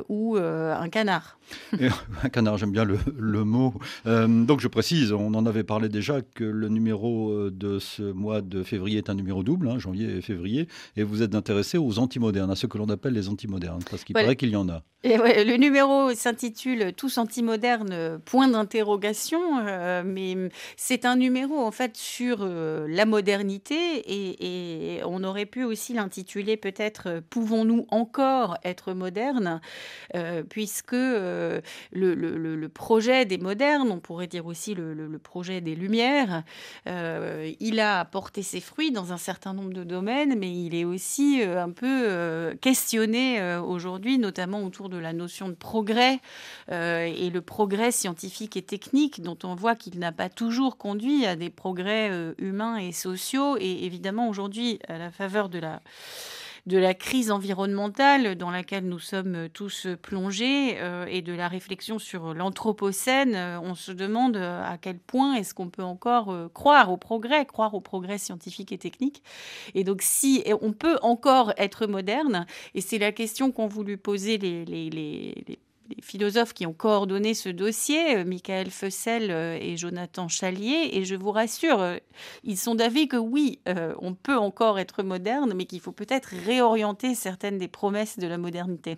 ou 0.07 0.37
un 0.37 0.89
canard. 0.89 1.36
un 2.23 2.29
canard, 2.29 2.57
j'aime 2.57 2.71
bien 2.71 2.83
le, 2.83 2.97
le 3.17 3.43
mot. 3.43 3.73
donc 4.05 4.59
je 4.59 4.67
précise, 4.67 5.11
on 5.11 5.33
en 5.33 5.45
avait 5.45 5.63
parlé 5.63 5.89
déjà, 5.89 6.21
que 6.21 6.43
le 6.43 6.69
numéro 6.69 7.49
de 7.49 7.79
ce 7.79 8.03
mois 8.03 8.41
de 8.41 8.63
février 8.63 8.97
est 8.97 9.09
un 9.09 9.15
numéro 9.15 9.43
double, 9.43 9.69
hein, 9.69 9.79
janvier 9.79 10.17
et 10.17 10.21
février, 10.21 10.67
et 10.95 11.03
vous 11.03 11.21
êtes 11.21 11.35
intéressé 11.35 11.77
aux 11.77 11.99
antimodernes, 11.99 12.51
à 12.51 12.55
ce 12.55 12.67
que 12.67 12.77
l'on 12.77 12.89
appelle 12.89 13.13
les 13.13 13.29
antimodernes, 13.29 13.83
parce 13.89 14.03
qu'il 14.03 14.13
paraît 14.13 14.35
qu'il 14.35 14.49
y 14.49 14.55
en 14.55 14.69
a. 14.69 14.83
Et 15.03 15.15
le 15.15 15.57
numéro 15.57 16.13
s'intitule 16.15 16.91
Tous 16.93 17.19
anti-modernes, 17.19 18.19
point 18.25 18.47
d'interrogation, 18.47 19.39
euh, 19.59 20.01
mais 20.03 20.35
c'est 20.75 21.05
un 21.05 21.15
numéro 21.15 21.59
en 21.59 21.71
fait 21.71 21.95
sur 21.95 22.39
euh, 22.41 22.87
la 22.89 23.05
modernité 23.05 23.75
et, 24.07 25.01
on 25.05 25.23
aurait 25.23 25.45
pu 25.45 25.63
aussi 25.63 25.93
l'intituler 25.93 26.57
peut-être 26.57 27.21
Pouvons-nous 27.29 27.85
encore 27.89 28.57
être 28.63 28.93
modernes 28.93 29.61
puisque 30.49 30.95
le, 31.91 32.15
le, 32.15 32.69
projet 32.69 33.25
des 33.25 33.37
modernes, 33.37 33.91
on 33.91 33.99
pourrait 33.99 34.27
dire 34.27 34.45
aussi 34.45 34.75
le, 34.75 35.19
projet 35.23 35.61
des 35.61 35.75
Lumières, 35.75 36.43
il 36.85 37.79
a 37.79 38.05
porté 38.05 38.43
ses 38.43 38.61
fruits 38.61 38.91
dans 38.91 39.13
un 39.13 39.17
certain 39.17 39.53
nombre 39.53 39.73
de 39.73 39.83
domaines, 39.83 40.37
mais 40.37 40.51
il 40.51 40.75
est 40.75 40.85
aussi 40.85 41.41
un 41.41 41.71
peu 41.71 42.55
questionné 42.61 43.57
aujourd'hui, 43.57 44.17
notamment 44.19 44.63
autour 44.63 44.89
de 44.89 44.97
la 44.97 45.13
notion 45.13 45.49
de 45.49 45.53
progrès 45.53 46.19
euh, 46.71 47.05
et 47.05 47.29
le 47.29 47.41
progrès 47.41 47.91
scientifique 47.91 48.57
et 48.57 48.61
technique 48.61 49.21
dont 49.21 49.37
on 49.43 49.55
voit 49.55 49.75
qu'il 49.75 49.99
n'a 49.99 50.11
pas 50.11 50.29
toujours 50.29 50.77
conduit 50.77 51.25
à 51.25 51.35
des 51.35 51.49
progrès 51.49 52.09
euh, 52.11 52.33
humains 52.37 52.77
et 52.77 52.91
sociaux. 52.91 53.57
Et 53.59 53.85
évidemment, 53.85 54.29
aujourd'hui, 54.29 54.79
à 54.87 54.97
la 54.97 55.11
faveur 55.11 55.49
de 55.49 55.59
la 55.59 55.81
de 56.67 56.77
la 56.77 56.93
crise 56.93 57.31
environnementale 57.31 58.35
dans 58.35 58.51
laquelle 58.51 58.85
nous 58.87 58.99
sommes 58.99 59.47
tous 59.49 59.87
plongés 60.01 60.77
et 61.07 61.21
de 61.21 61.33
la 61.33 61.47
réflexion 61.47 61.97
sur 61.97 62.33
l'Anthropocène, 62.33 63.35
on 63.63 63.73
se 63.73 63.91
demande 63.93 64.37
à 64.37 64.77
quel 64.79 64.99
point 64.99 65.35
est-ce 65.35 65.53
qu'on 65.53 65.69
peut 65.69 65.83
encore 65.83 66.51
croire 66.53 66.91
au 66.91 66.97
progrès, 66.97 67.45
croire 67.45 67.73
au 67.73 67.79
progrès 67.79 68.17
scientifique 68.17 68.73
et 68.73 68.77
technique. 68.77 69.23
Et 69.75 69.85
donc 69.85 70.01
si 70.01 70.43
on 70.61 70.73
peut 70.73 70.97
encore 71.01 71.53
être 71.57 71.87
moderne, 71.87 72.45
et 72.75 72.81
c'est 72.81 72.99
la 72.99 73.13
question 73.13 73.51
qu'ont 73.51 73.67
voulu 73.67 73.97
poser 73.97 74.37
les 74.37 75.59
philosophes 76.01 76.53
qui 76.53 76.65
ont 76.65 76.73
coordonné 76.73 77.33
ce 77.33 77.49
dossier, 77.49 78.17
euh, 78.17 78.25
Michael 78.25 78.69
Fessel 78.69 79.31
euh, 79.31 79.57
et 79.59 79.77
Jonathan 79.77 80.27
Chalier, 80.27 80.89
et 80.93 81.05
je 81.05 81.15
vous 81.15 81.31
rassure, 81.31 81.81
euh, 81.81 81.97
ils 82.43 82.57
sont 82.57 82.75
d'avis 82.75 83.07
que 83.07 83.17
oui, 83.17 83.59
on 83.99 84.13
peut 84.13 84.37
encore 84.37 84.79
être 84.79 85.03
moderne, 85.03 85.53
mais 85.55 85.65
qu'il 85.65 85.79
faut 85.79 85.91
peut-être 85.91 86.29
réorienter 86.45 87.15
certaines 87.15 87.57
des 87.57 87.67
promesses 87.67 88.19
de 88.19 88.27
la 88.27 88.37
modernité. 88.37 88.97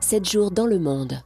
Sept 0.00 0.28
jours 0.28 0.50
dans 0.50 0.66
le 0.66 0.78
monde. 0.78 1.22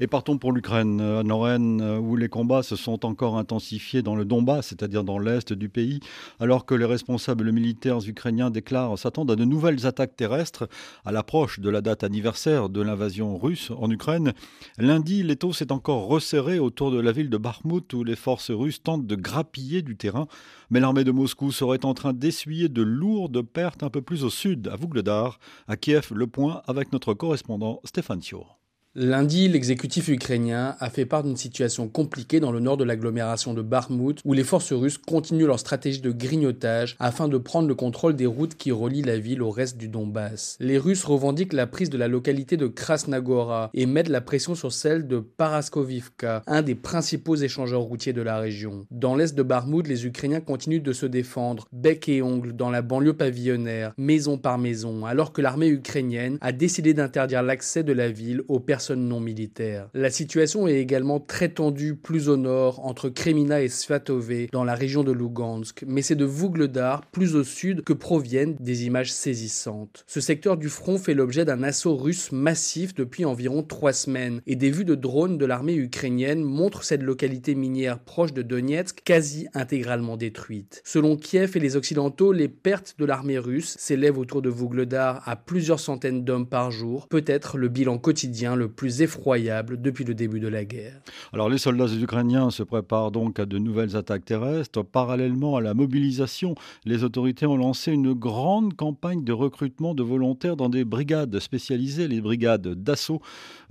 Et 0.00 0.06
partons 0.06 0.38
pour 0.38 0.52
l'Ukraine, 0.52 1.00
à 1.00 1.22
Noren, 1.22 1.80
euh, 1.80 1.98
où 1.98 2.16
les 2.16 2.28
combats 2.28 2.62
se 2.62 2.76
sont 2.76 3.04
encore 3.04 3.36
intensifiés 3.36 4.02
dans 4.02 4.14
le 4.14 4.24
Donbass, 4.24 4.68
c'est-à-dire 4.68 5.04
dans 5.04 5.18
l'est 5.18 5.52
du 5.52 5.68
pays, 5.68 6.00
alors 6.38 6.66
que 6.66 6.74
les 6.74 6.84
responsables 6.84 7.52
militaires 7.52 7.98
ukrainiens 8.06 8.50
déclarent 8.50 8.98
s'attendre 8.98 9.32
à 9.32 9.36
de 9.36 9.44
nouvelles 9.44 9.86
attaques 9.86 10.16
terrestres 10.16 10.68
à 11.04 11.12
l'approche 11.12 11.60
de 11.60 11.70
la 11.70 11.80
date 11.80 12.04
anniversaire 12.04 12.68
de 12.68 12.80
l'invasion 12.80 13.36
russe 13.36 13.70
en 13.76 13.90
Ukraine. 13.90 14.32
Lundi, 14.78 15.22
l'étau 15.22 15.52
s'est 15.52 15.72
encore 15.72 16.06
resserré 16.06 16.58
autour 16.58 16.90
de 16.90 17.00
la 17.00 17.12
ville 17.12 17.30
de 17.30 17.36
Bakhmut, 17.36 17.92
où 17.92 18.04
les 18.04 18.16
forces 18.16 18.50
russes 18.50 18.82
tentent 18.82 19.06
de 19.06 19.16
grappiller 19.16 19.82
du 19.82 19.96
terrain, 19.96 20.26
mais 20.70 20.80
l'armée 20.80 21.04
de 21.04 21.12
Moscou 21.12 21.52
serait 21.52 21.84
en 21.84 21.94
train 21.94 22.12
d'essuyer 22.12 22.68
de 22.68 22.82
lourdes 22.82 23.42
pertes 23.42 23.82
un 23.82 23.90
peu 23.90 24.02
plus 24.02 24.24
au 24.24 24.30
sud, 24.30 24.68
à 24.68 24.76
Vougledar, 24.76 25.38
à 25.68 25.76
Kiev, 25.76 26.12
le 26.14 26.26
point 26.26 26.62
avec 26.66 26.92
notre 26.92 27.14
correspondant 27.14 27.80
Stéphane 27.84 28.20
Thior. 28.20 28.59
Lundi, 28.96 29.46
l'exécutif 29.46 30.08
ukrainien 30.08 30.74
a 30.80 30.90
fait 30.90 31.06
part 31.06 31.22
d'une 31.22 31.36
situation 31.36 31.86
compliquée 31.86 32.40
dans 32.40 32.50
le 32.50 32.58
nord 32.58 32.76
de 32.76 32.82
l'agglomération 32.82 33.54
de 33.54 33.62
Bakhmut, 33.62 34.18
où 34.24 34.32
les 34.32 34.42
forces 34.42 34.72
russes 34.72 34.98
continuent 34.98 35.46
leur 35.46 35.60
stratégie 35.60 36.00
de 36.00 36.10
grignotage 36.10 36.96
afin 36.98 37.28
de 37.28 37.38
prendre 37.38 37.68
le 37.68 37.76
contrôle 37.76 38.16
des 38.16 38.26
routes 38.26 38.56
qui 38.56 38.72
relient 38.72 39.02
la 39.02 39.20
ville 39.20 39.42
au 39.42 39.50
reste 39.50 39.76
du 39.76 39.86
Donbass. 39.86 40.56
Les 40.58 40.76
Russes 40.76 41.04
revendiquent 41.04 41.52
la 41.52 41.68
prise 41.68 41.88
de 41.88 41.98
la 41.98 42.08
localité 42.08 42.56
de 42.56 42.66
Krasnagora 42.66 43.70
et 43.74 43.86
mettent 43.86 44.08
la 44.08 44.20
pression 44.20 44.56
sur 44.56 44.72
celle 44.72 45.06
de 45.06 45.20
Paraskovivka, 45.20 46.42
un 46.48 46.62
des 46.62 46.74
principaux 46.74 47.36
échangeurs 47.36 47.82
routiers 47.82 48.12
de 48.12 48.22
la 48.22 48.40
région. 48.40 48.86
Dans 48.90 49.14
l'est 49.14 49.36
de 49.36 49.44
Bakhmut, 49.44 49.86
les 49.86 50.04
Ukrainiens 50.04 50.40
continuent 50.40 50.82
de 50.82 50.92
se 50.92 51.06
défendre, 51.06 51.68
bec 51.70 52.08
et 52.08 52.22
ongle, 52.22 52.54
dans 52.54 52.70
la 52.70 52.82
banlieue 52.82 53.16
pavillonnaire, 53.16 53.92
maison 53.96 54.36
par 54.36 54.58
maison, 54.58 55.06
alors 55.06 55.32
que 55.32 55.42
l'armée 55.42 55.68
ukrainienne 55.68 56.38
a 56.40 56.50
décidé 56.50 56.92
d'interdire 56.92 57.44
l'accès 57.44 57.84
de 57.84 57.92
la 57.92 58.08
ville 58.08 58.42
aux 58.48 58.58
personnes 58.58 58.79
non 58.88 59.20
militaires. 59.20 59.88
La 59.94 60.10
situation 60.10 60.66
est 60.66 60.78
également 60.78 61.20
très 61.20 61.50
tendue 61.50 61.94
plus 61.94 62.28
au 62.28 62.36
nord, 62.36 62.84
entre 62.86 63.08
Kremina 63.08 63.62
et 63.62 63.68
Svatove, 63.68 64.48
dans 64.52 64.64
la 64.64 64.74
région 64.74 65.04
de 65.04 65.12
Lugansk, 65.12 65.84
mais 65.86 66.02
c'est 66.02 66.14
de 66.14 66.24
Vougledar, 66.24 67.02
plus 67.10 67.36
au 67.36 67.44
sud, 67.44 67.82
que 67.82 67.92
proviennent 67.92 68.56
des 68.58 68.86
images 68.86 69.12
saisissantes. 69.12 70.04
Ce 70.06 70.20
secteur 70.20 70.56
du 70.56 70.68
front 70.68 70.98
fait 70.98 71.14
l'objet 71.14 71.44
d'un 71.44 71.62
assaut 71.62 71.96
russe 71.96 72.32
massif 72.32 72.94
depuis 72.94 73.24
environ 73.24 73.62
trois 73.62 73.92
semaines, 73.92 74.40
et 74.46 74.56
des 74.56 74.70
vues 74.70 74.84
de 74.84 74.94
drones 74.94 75.38
de 75.38 75.46
l'armée 75.46 75.74
ukrainienne 75.74 76.42
montrent 76.42 76.84
cette 76.84 77.02
localité 77.02 77.54
minière 77.54 77.98
proche 77.98 78.32
de 78.32 78.42
Donetsk 78.42 79.02
quasi 79.04 79.46
intégralement 79.54 80.16
détruite. 80.16 80.82
Selon 80.84 81.16
Kiev 81.16 81.56
et 81.56 81.60
les 81.60 81.76
Occidentaux, 81.76 82.32
les 82.32 82.48
pertes 82.48 82.94
de 82.98 83.04
l'armée 83.04 83.38
russe 83.38 83.76
s'élèvent 83.78 84.18
autour 84.18 84.42
de 84.42 84.48
Vougledar 84.48 85.22
à 85.28 85.36
plusieurs 85.36 85.80
centaines 85.80 86.24
d'hommes 86.24 86.48
par 86.48 86.70
jour, 86.70 87.08
peut-être 87.08 87.58
le 87.58 87.68
bilan 87.68 87.98
quotidien 87.98 88.56
le 88.56 88.69
plus 88.70 89.02
effroyable 89.02 89.80
depuis 89.80 90.04
le 90.04 90.14
début 90.14 90.40
de 90.40 90.48
la 90.48 90.64
guerre. 90.64 91.00
Alors 91.32 91.48
les 91.48 91.58
soldats 91.58 91.86
ukrainiens 91.86 92.50
se 92.50 92.62
préparent 92.62 93.10
donc 93.10 93.38
à 93.38 93.46
de 93.46 93.58
nouvelles 93.58 93.96
attaques 93.96 94.24
terrestres. 94.24 94.82
Parallèlement 94.82 95.56
à 95.56 95.60
la 95.60 95.74
mobilisation, 95.74 96.54
les 96.84 97.04
autorités 97.04 97.46
ont 97.46 97.56
lancé 97.56 97.92
une 97.92 98.12
grande 98.12 98.74
campagne 98.74 99.24
de 99.24 99.32
recrutement 99.32 99.94
de 99.94 100.02
volontaires 100.02 100.56
dans 100.56 100.68
des 100.68 100.84
brigades 100.84 101.38
spécialisées, 101.40 102.08
les 102.08 102.20
brigades 102.20 102.68
d'assaut. 102.68 103.20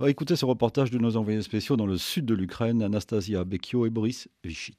Écoutez 0.06 0.36
ce 0.36 0.44
reportage 0.44 0.90
de 0.90 0.98
nos 0.98 1.16
envoyés 1.16 1.42
spéciaux 1.42 1.76
dans 1.76 1.86
le 1.86 1.96
sud 1.96 2.26
de 2.26 2.34
l'Ukraine, 2.34 2.82
Anastasia 2.82 3.44
Bekio 3.44 3.86
et 3.86 3.90
Boris 3.90 4.28
Vichit. 4.44 4.76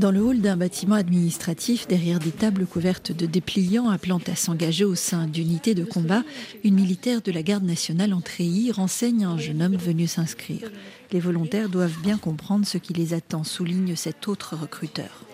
Dans 0.00 0.10
le 0.10 0.22
hall 0.22 0.40
d'un 0.40 0.56
bâtiment 0.56 0.94
administratif, 0.94 1.86
derrière 1.86 2.20
des 2.20 2.30
tables 2.30 2.64
couvertes 2.64 3.12
de 3.12 3.26
dépliants 3.26 3.90
appelant 3.90 4.20
à 4.28 4.34
s'engager 4.34 4.86
au 4.86 4.94
sein 4.94 5.26
d'unités 5.26 5.74
de 5.74 5.84
combat, 5.84 6.22
une 6.64 6.76
militaire 6.76 7.20
de 7.20 7.30
la 7.30 7.42
garde 7.42 7.64
nationale 7.64 8.14
en 8.14 8.22
treillis 8.22 8.72
renseigne 8.72 9.26
un 9.26 9.36
jeune 9.36 9.60
homme 9.60 9.76
venu 9.76 10.06
s'inscrire. 10.06 10.70
Les 11.12 11.20
volontaires 11.20 11.68
doivent 11.68 12.00
bien 12.02 12.16
comprendre 12.16 12.66
ce 12.66 12.78
qui 12.78 12.94
les 12.94 13.12
attend, 13.12 13.44
souligne 13.44 13.94
cet 13.94 14.26
autre 14.26 14.56
recruteur. 14.56 15.26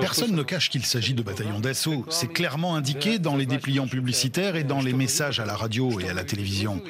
Personne 0.00 0.34
ne 0.34 0.42
cache 0.42 0.70
qu'il 0.70 0.84
s'agit 0.84 1.14
de 1.14 1.22
bataillons 1.22 1.60
d'assaut. 1.60 2.04
C'est 2.10 2.32
clairement 2.32 2.74
indiqué 2.76 3.18
dans 3.18 3.36
les 3.36 3.46
dépliants 3.46 3.86
publicitaires 3.86 4.56
et 4.56 4.64
dans 4.64 4.80
les 4.80 4.92
messages 4.92 5.40
à 5.40 5.46
la 5.46 5.56
radio 5.56 5.98
et 6.00 6.08
à 6.08 6.14
la 6.14 6.24
télévision. 6.24 6.82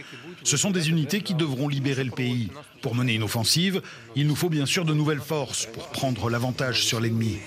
Ce 0.45 0.57
sont 0.57 0.71
des 0.71 0.91
unités 0.91 1.21
qui 1.21 1.35
devront 1.35 1.69
libérer 1.69 2.05
le 2.05 2.11
pays. 2.11 2.51
Pour 2.81 2.95
mener 2.97 3.15
une 3.15 3.23
offensive, 3.23 3.81
il 4.17 4.27
nous 4.27 4.35
faut 4.35 4.49
bien 4.49 4.67
sûr 4.67 4.85
de 4.85 4.93
nouvelles 4.93 5.21
forces 5.21 5.67
pour 5.67 5.89
prendre 5.91 6.29
l'avantage 6.29 6.85
sur 6.85 7.01
l'ennemi. 7.01 7.39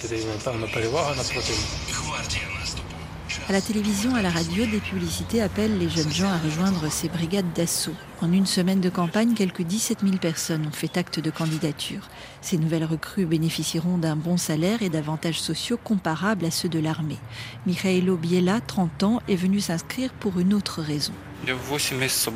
À 3.48 3.52
la 3.52 3.62
télévision, 3.62 4.16
à 4.16 4.24
la 4.24 4.32
radio, 4.32 4.66
des 4.66 4.80
publicités 4.80 5.42
appellent 5.42 5.78
les 5.78 5.90
jeunes 5.90 6.12
gens 6.12 6.30
à 6.30 6.38
rejoindre 6.38 6.90
ces 6.90 7.10
brigades 7.10 7.54
d'assaut. 7.54 7.94
En 8.22 8.32
une 8.34 8.48
semaine 8.48 8.82
de 8.82 8.90
campagne, 8.90 9.36
quelques 9.36 9.62
17 9.62 10.00
000 10.02 10.18
personnes 10.18 10.66
ont 10.66 10.72
fait 10.72 10.98
acte 10.98 11.20
de 11.20 11.30
candidature. 11.30 12.10
Ces 12.42 12.58
nouvelles 12.58 12.86
recrues 12.86 13.28
bénéficieront 13.28 14.00
d'un 14.00 14.16
bon 14.16 14.38
salaire 14.38 14.82
et 14.82 14.90
d'avantages 14.90 15.40
sociaux 15.40 15.78
comparables 15.82 16.46
à 16.46 16.52
ceux 16.52 16.70
de 16.70 16.80
l'armée. 16.80 17.20
Mikhailo 17.68 18.18
Biela, 18.18 18.62
30 18.62 19.04
ans, 19.04 19.22
est 19.28 19.36
venu 19.36 19.60
s'inscrire 19.60 20.12
pour 20.14 20.40
une 20.40 20.54
autre 20.54 20.82
raison. 20.82 21.14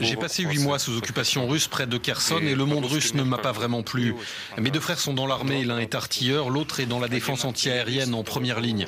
J'ai 0.02 0.16
passé 0.16 0.44
huit 0.44 0.60
mois 0.60 0.80
sous 0.80 0.98
occupation 0.98 1.48
russe 1.48 1.68
près 1.68 1.88
de 1.88 1.98
Kherson 1.98 2.40
et 2.42 2.56
le 2.56 2.66
monde 2.66 2.86
russe 2.86 3.14
ne 3.14 3.24
m'a 3.24 3.38
pas 3.38 3.52
vraiment 3.52 3.84
plu. 3.84 4.16
Mes 4.58 4.72
deux 4.72 4.80
frères 4.80 5.00
sont 5.00 5.14
dans 5.14 5.28
l'armée, 5.28 5.64
l'un 5.64 5.80
est 5.80 5.96
artilleur, 5.96 6.50
l'autre 6.50 6.80
est 6.80 6.86
dans 6.86 7.00
la 7.00 7.08
défense 7.08 7.46
antiaérienne 7.46 8.14
en 8.14 8.24
première 8.24 8.60
ligne. 8.60 8.86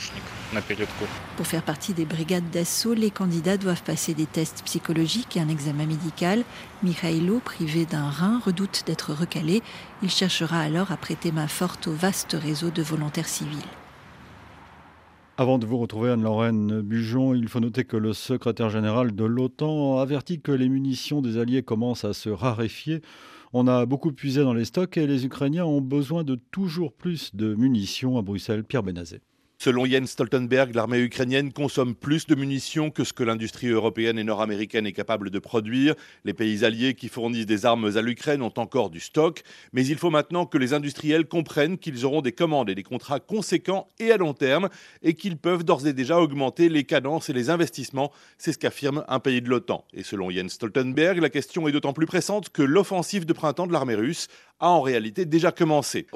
Pour 1.37 1.47
faire 1.47 1.63
partie 1.63 1.93
des 1.93 2.05
brigades 2.05 2.49
d'assaut, 2.51 2.93
les 2.93 3.11
candidats 3.11 3.57
doivent 3.57 3.83
passer 3.83 4.13
des 4.13 4.25
tests 4.25 4.63
psychologiques 4.65 5.37
et 5.37 5.39
un 5.39 5.49
examen 5.49 5.85
médical. 5.85 6.43
Mikhailo, 6.83 7.39
privé 7.39 7.85
d'un 7.85 8.09
rein, 8.09 8.41
redoute 8.45 8.83
d'être 8.85 9.13
recalé. 9.13 9.61
Il 10.03 10.09
cherchera 10.09 10.59
alors 10.59 10.91
à 10.91 10.97
prêter 10.97 11.31
main 11.31 11.47
forte 11.47 11.87
au 11.87 11.93
vaste 11.93 12.35
réseau 12.39 12.69
de 12.69 12.83
volontaires 12.83 13.29
civils. 13.29 13.57
Avant 15.37 15.57
de 15.57 15.65
vous 15.65 15.77
retrouver, 15.77 16.11
Anne-Lorraine 16.11 16.81
Bujon, 16.81 17.33
il 17.33 17.47
faut 17.47 17.61
noter 17.61 17.85
que 17.85 17.95
le 17.95 18.13
secrétaire 18.13 18.69
général 18.69 19.15
de 19.15 19.23
l'OTAN 19.23 19.97
avertit 19.97 20.41
que 20.41 20.51
les 20.51 20.67
munitions 20.67 21.21
des 21.21 21.37
Alliés 21.37 21.63
commencent 21.63 22.03
à 22.03 22.13
se 22.13 22.29
raréfier. 22.29 23.01
On 23.53 23.67
a 23.67 23.85
beaucoup 23.85 24.11
puisé 24.11 24.43
dans 24.43 24.53
les 24.53 24.65
stocks 24.65 24.97
et 24.97 25.07
les 25.07 25.25
Ukrainiens 25.25 25.65
ont 25.65 25.81
besoin 25.81 26.23
de 26.23 26.35
toujours 26.35 26.91
plus 26.93 27.33
de 27.33 27.55
munitions 27.55 28.17
à 28.17 28.21
Bruxelles. 28.21 28.65
Pierre 28.65 28.83
Benazet. 28.83 29.21
Selon 29.63 29.85
Jens 29.85 30.09
Stoltenberg, 30.09 30.73
l'armée 30.73 30.97
ukrainienne 30.97 31.53
consomme 31.53 31.93
plus 31.93 32.25
de 32.25 32.33
munitions 32.33 32.89
que 32.89 33.03
ce 33.03 33.13
que 33.13 33.21
l'industrie 33.21 33.67
européenne 33.67 34.17
et 34.17 34.23
nord-américaine 34.23 34.87
est 34.87 34.91
capable 34.91 35.29
de 35.29 35.37
produire. 35.37 35.93
Les 36.25 36.33
pays 36.33 36.65
alliés 36.65 36.95
qui 36.95 37.09
fournissent 37.09 37.45
des 37.45 37.63
armes 37.67 37.95
à 37.95 38.01
l'Ukraine 38.01 38.41
ont 38.41 38.53
encore 38.57 38.89
du 38.89 38.99
stock, 38.99 39.43
mais 39.71 39.85
il 39.85 39.99
faut 39.99 40.09
maintenant 40.09 40.47
que 40.47 40.57
les 40.57 40.73
industriels 40.73 41.27
comprennent 41.27 41.77
qu'ils 41.77 42.05
auront 42.05 42.23
des 42.23 42.31
commandes 42.31 42.71
et 42.71 42.73
des 42.73 42.81
contrats 42.81 43.19
conséquents 43.19 43.87
et 43.99 44.11
à 44.11 44.17
long 44.17 44.33
terme 44.33 44.67
et 45.03 45.13
qu'ils 45.13 45.37
peuvent 45.37 45.63
d'ores 45.63 45.85
et 45.85 45.93
déjà 45.93 46.19
augmenter 46.19 46.67
les 46.67 46.83
cadences 46.83 47.29
et 47.29 47.33
les 47.33 47.51
investissements. 47.51 48.11
C'est 48.39 48.53
ce 48.53 48.57
qu'affirme 48.57 49.05
un 49.07 49.19
pays 49.19 49.43
de 49.43 49.49
l'OTAN. 49.49 49.85
Et 49.93 50.01
selon 50.01 50.31
Jens 50.31 50.53
Stoltenberg, 50.53 51.19
la 51.19 51.29
question 51.29 51.67
est 51.67 51.71
d'autant 51.71 51.93
plus 51.93 52.07
pressante 52.07 52.49
que 52.49 52.63
l'offensive 52.63 53.27
de 53.27 53.33
printemps 53.33 53.67
de 53.67 53.73
l'armée 53.73 53.93
russe 53.93 54.27
a 54.61 54.67
en 54.67 54.81
réalité 54.81 55.25
déjà 55.25 55.51
commencé. 55.51 56.07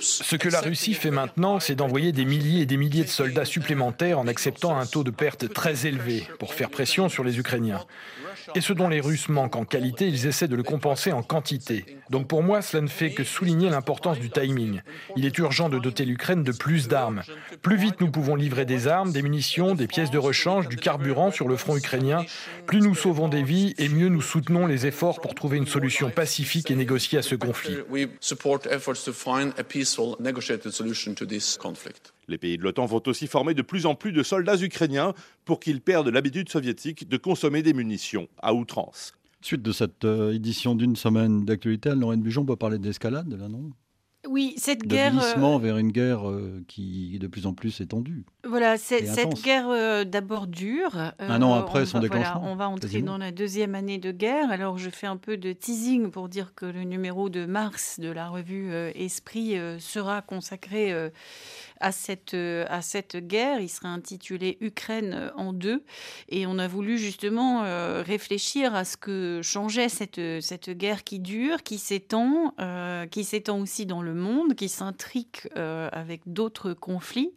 Ce 0.00 0.36
que 0.36 0.48
la 0.48 0.60
Russie 0.60 0.94
fait 0.94 1.10
maintenant, 1.10 1.60
c'est 1.60 1.74
d'envoyer 1.74 2.12
des 2.12 2.24
milliers 2.24 2.62
et 2.62 2.66
des 2.66 2.76
milliers 2.76 3.04
de 3.04 3.08
soldats 3.08 3.44
supplémentaires 3.44 4.18
en 4.18 4.26
acceptant 4.26 4.76
un 4.76 4.86
taux 4.86 5.04
de 5.04 5.10
perte 5.10 5.52
très 5.52 5.86
élevé 5.86 6.26
pour 6.38 6.54
faire 6.54 6.70
pression 6.70 7.08
sur 7.08 7.22
les 7.22 7.38
Ukrainiens. 7.38 7.84
Et 8.54 8.60
ce 8.60 8.72
dont 8.72 8.88
les 8.88 9.00
Russes 9.00 9.28
manquent 9.28 9.56
en 9.56 9.64
qualité, 9.64 10.08
ils 10.08 10.26
essaient 10.26 10.48
de 10.48 10.56
le 10.56 10.62
compenser 10.62 11.12
en 11.12 11.22
quantité. 11.22 11.84
Donc 12.10 12.28
pour 12.28 12.42
moi, 12.42 12.62
cela 12.62 12.82
ne 12.82 12.88
fait 12.88 13.10
que 13.10 13.24
souligner 13.24 13.70
l'importance 13.70 14.18
du 14.18 14.30
timing. 14.30 14.80
Il 15.16 15.24
est 15.24 15.36
urgent 15.38 15.68
de 15.68 15.78
doter 15.78 16.04
l'Ukraine 16.04 16.42
de 16.42 16.52
plus 16.52 16.88
d'armes. 16.88 17.22
Plus 17.62 17.76
vite 17.76 18.00
nous 18.00 18.10
pouvons 18.10 18.34
livrer 18.34 18.64
des 18.64 18.88
armes, 18.88 19.12
des 19.12 19.22
munitions, 19.22 19.74
des 19.74 19.86
pièces 19.86 20.10
de 20.10 20.18
rechange, 20.18 20.68
du 20.68 20.76
carburant 20.76 21.30
sur 21.30 21.48
le 21.48 21.56
front 21.56 21.76
ukrainien, 21.76 22.24
plus 22.66 22.80
nous 22.80 22.94
sauvons 22.94 23.28
des 23.28 23.42
vies 23.42 23.74
et 23.78 23.88
mieux 23.88 24.08
nous 24.08 24.22
soutenons 24.22 24.66
les 24.66 24.86
efforts 24.86 25.20
pour 25.20 25.34
trouver 25.34 25.58
une 25.58 25.66
solution 25.66 26.10
pacifique 26.10 26.70
et 26.70 26.76
négociée 26.76 27.18
à 27.18 27.22
ce 27.22 27.34
conflit. 27.34 27.76
Les 32.28 32.38
pays 32.38 32.56
de 32.56 32.62
l'OTAN 32.62 32.86
vont 32.86 33.02
aussi 33.06 33.26
former 33.26 33.54
de 33.54 33.62
plus 33.62 33.86
en 33.86 33.94
plus 33.94 34.12
de 34.12 34.22
soldats 34.22 34.56
ukrainiens 34.56 35.14
pour 35.44 35.60
qu'ils 35.60 35.80
perdent 35.80 36.08
l'habitude 36.08 36.48
soviétique 36.48 37.08
de 37.08 37.16
consommer 37.16 37.62
des 37.62 37.72
munitions 37.74 38.28
à 38.40 38.54
outrance. 38.54 39.12
Suite 39.42 39.62
de 39.62 39.72
cette 39.72 40.04
euh, 40.04 40.32
édition 40.32 40.74
d'une 40.74 40.96
semaine 40.96 41.44
d'actualité, 41.44 41.94
Lorraine 41.94 42.22
Bujon 42.22 42.46
peut 42.46 42.56
parler 42.56 42.78
d'escalade, 42.78 43.30
là, 43.38 43.48
non? 43.48 43.70
Oui, 44.26 44.54
cette 44.56 44.80
de 44.80 44.86
guerre. 44.86 45.12
glissement 45.12 45.58
vers 45.58 45.76
une 45.76 45.92
guerre 45.92 46.26
euh, 46.26 46.64
qui 46.66 47.12
est 47.14 47.18
de 47.18 47.26
plus 47.26 47.44
en 47.44 47.52
plus 47.52 47.82
étendue. 47.82 48.24
Voilà, 48.48 48.78
cette 48.78 49.42
guerre 49.42 49.68
euh, 49.68 50.04
d'abord 50.04 50.46
dure. 50.46 51.12
Un 51.18 51.42
an 51.42 51.52
après 51.52 51.82
on 51.82 51.84
son 51.84 52.00
va- 52.00 52.06
voilà, 52.06 52.22
déclenchement, 52.22 52.50
on 52.50 52.56
va 52.56 52.68
entrer 52.70 52.88
quasiment. 52.88 53.12
dans 53.12 53.18
la 53.18 53.32
deuxième 53.32 53.74
année 53.74 53.98
de 53.98 54.12
guerre. 54.12 54.50
Alors, 54.50 54.78
je 54.78 54.88
fais 54.88 55.06
un 55.06 55.18
peu 55.18 55.36
de 55.36 55.52
teasing 55.52 56.10
pour 56.10 56.30
dire 56.30 56.54
que 56.54 56.64
le 56.64 56.84
numéro 56.84 57.28
de 57.28 57.44
mars 57.44 58.00
de 58.00 58.08
la 58.08 58.30
revue 58.30 58.72
euh, 58.72 58.90
Esprit 58.94 59.58
euh, 59.58 59.78
sera 59.78 60.22
consacré 60.22 60.90
euh, 60.90 61.10
à, 61.84 61.92
cette, 61.92 62.32
euh, 62.32 62.64
à 62.70 62.80
cette 62.80 63.16
guerre. 63.16 63.60
Il 63.60 63.68
sera 63.68 63.88
intitulé 63.88 64.56
Ukraine 64.62 65.12
euh, 65.14 65.30
en 65.36 65.52
deux. 65.52 65.84
Et 66.30 66.46
on 66.46 66.58
a 66.58 66.66
voulu 66.66 66.96
justement 66.96 67.62
euh, 67.64 68.02
réfléchir 68.02 68.74
à 68.74 68.86
ce 68.86 68.96
que 68.96 69.40
changeait 69.42 69.90
cette, 69.90 70.20
cette 70.40 70.70
guerre 70.70 71.04
qui 71.04 71.20
dure, 71.20 71.62
qui 71.62 71.76
s'étend, 71.76 72.54
qui 73.10 73.24
s'étend 73.24 73.60
aussi 73.60 73.84
dans 73.84 74.00
le 74.00 74.14
monde, 74.14 74.54
qui 74.54 74.68
s'intrique 74.68 75.48
avec 75.54 76.22
d'autres 76.26 76.72
conflits. 76.72 77.32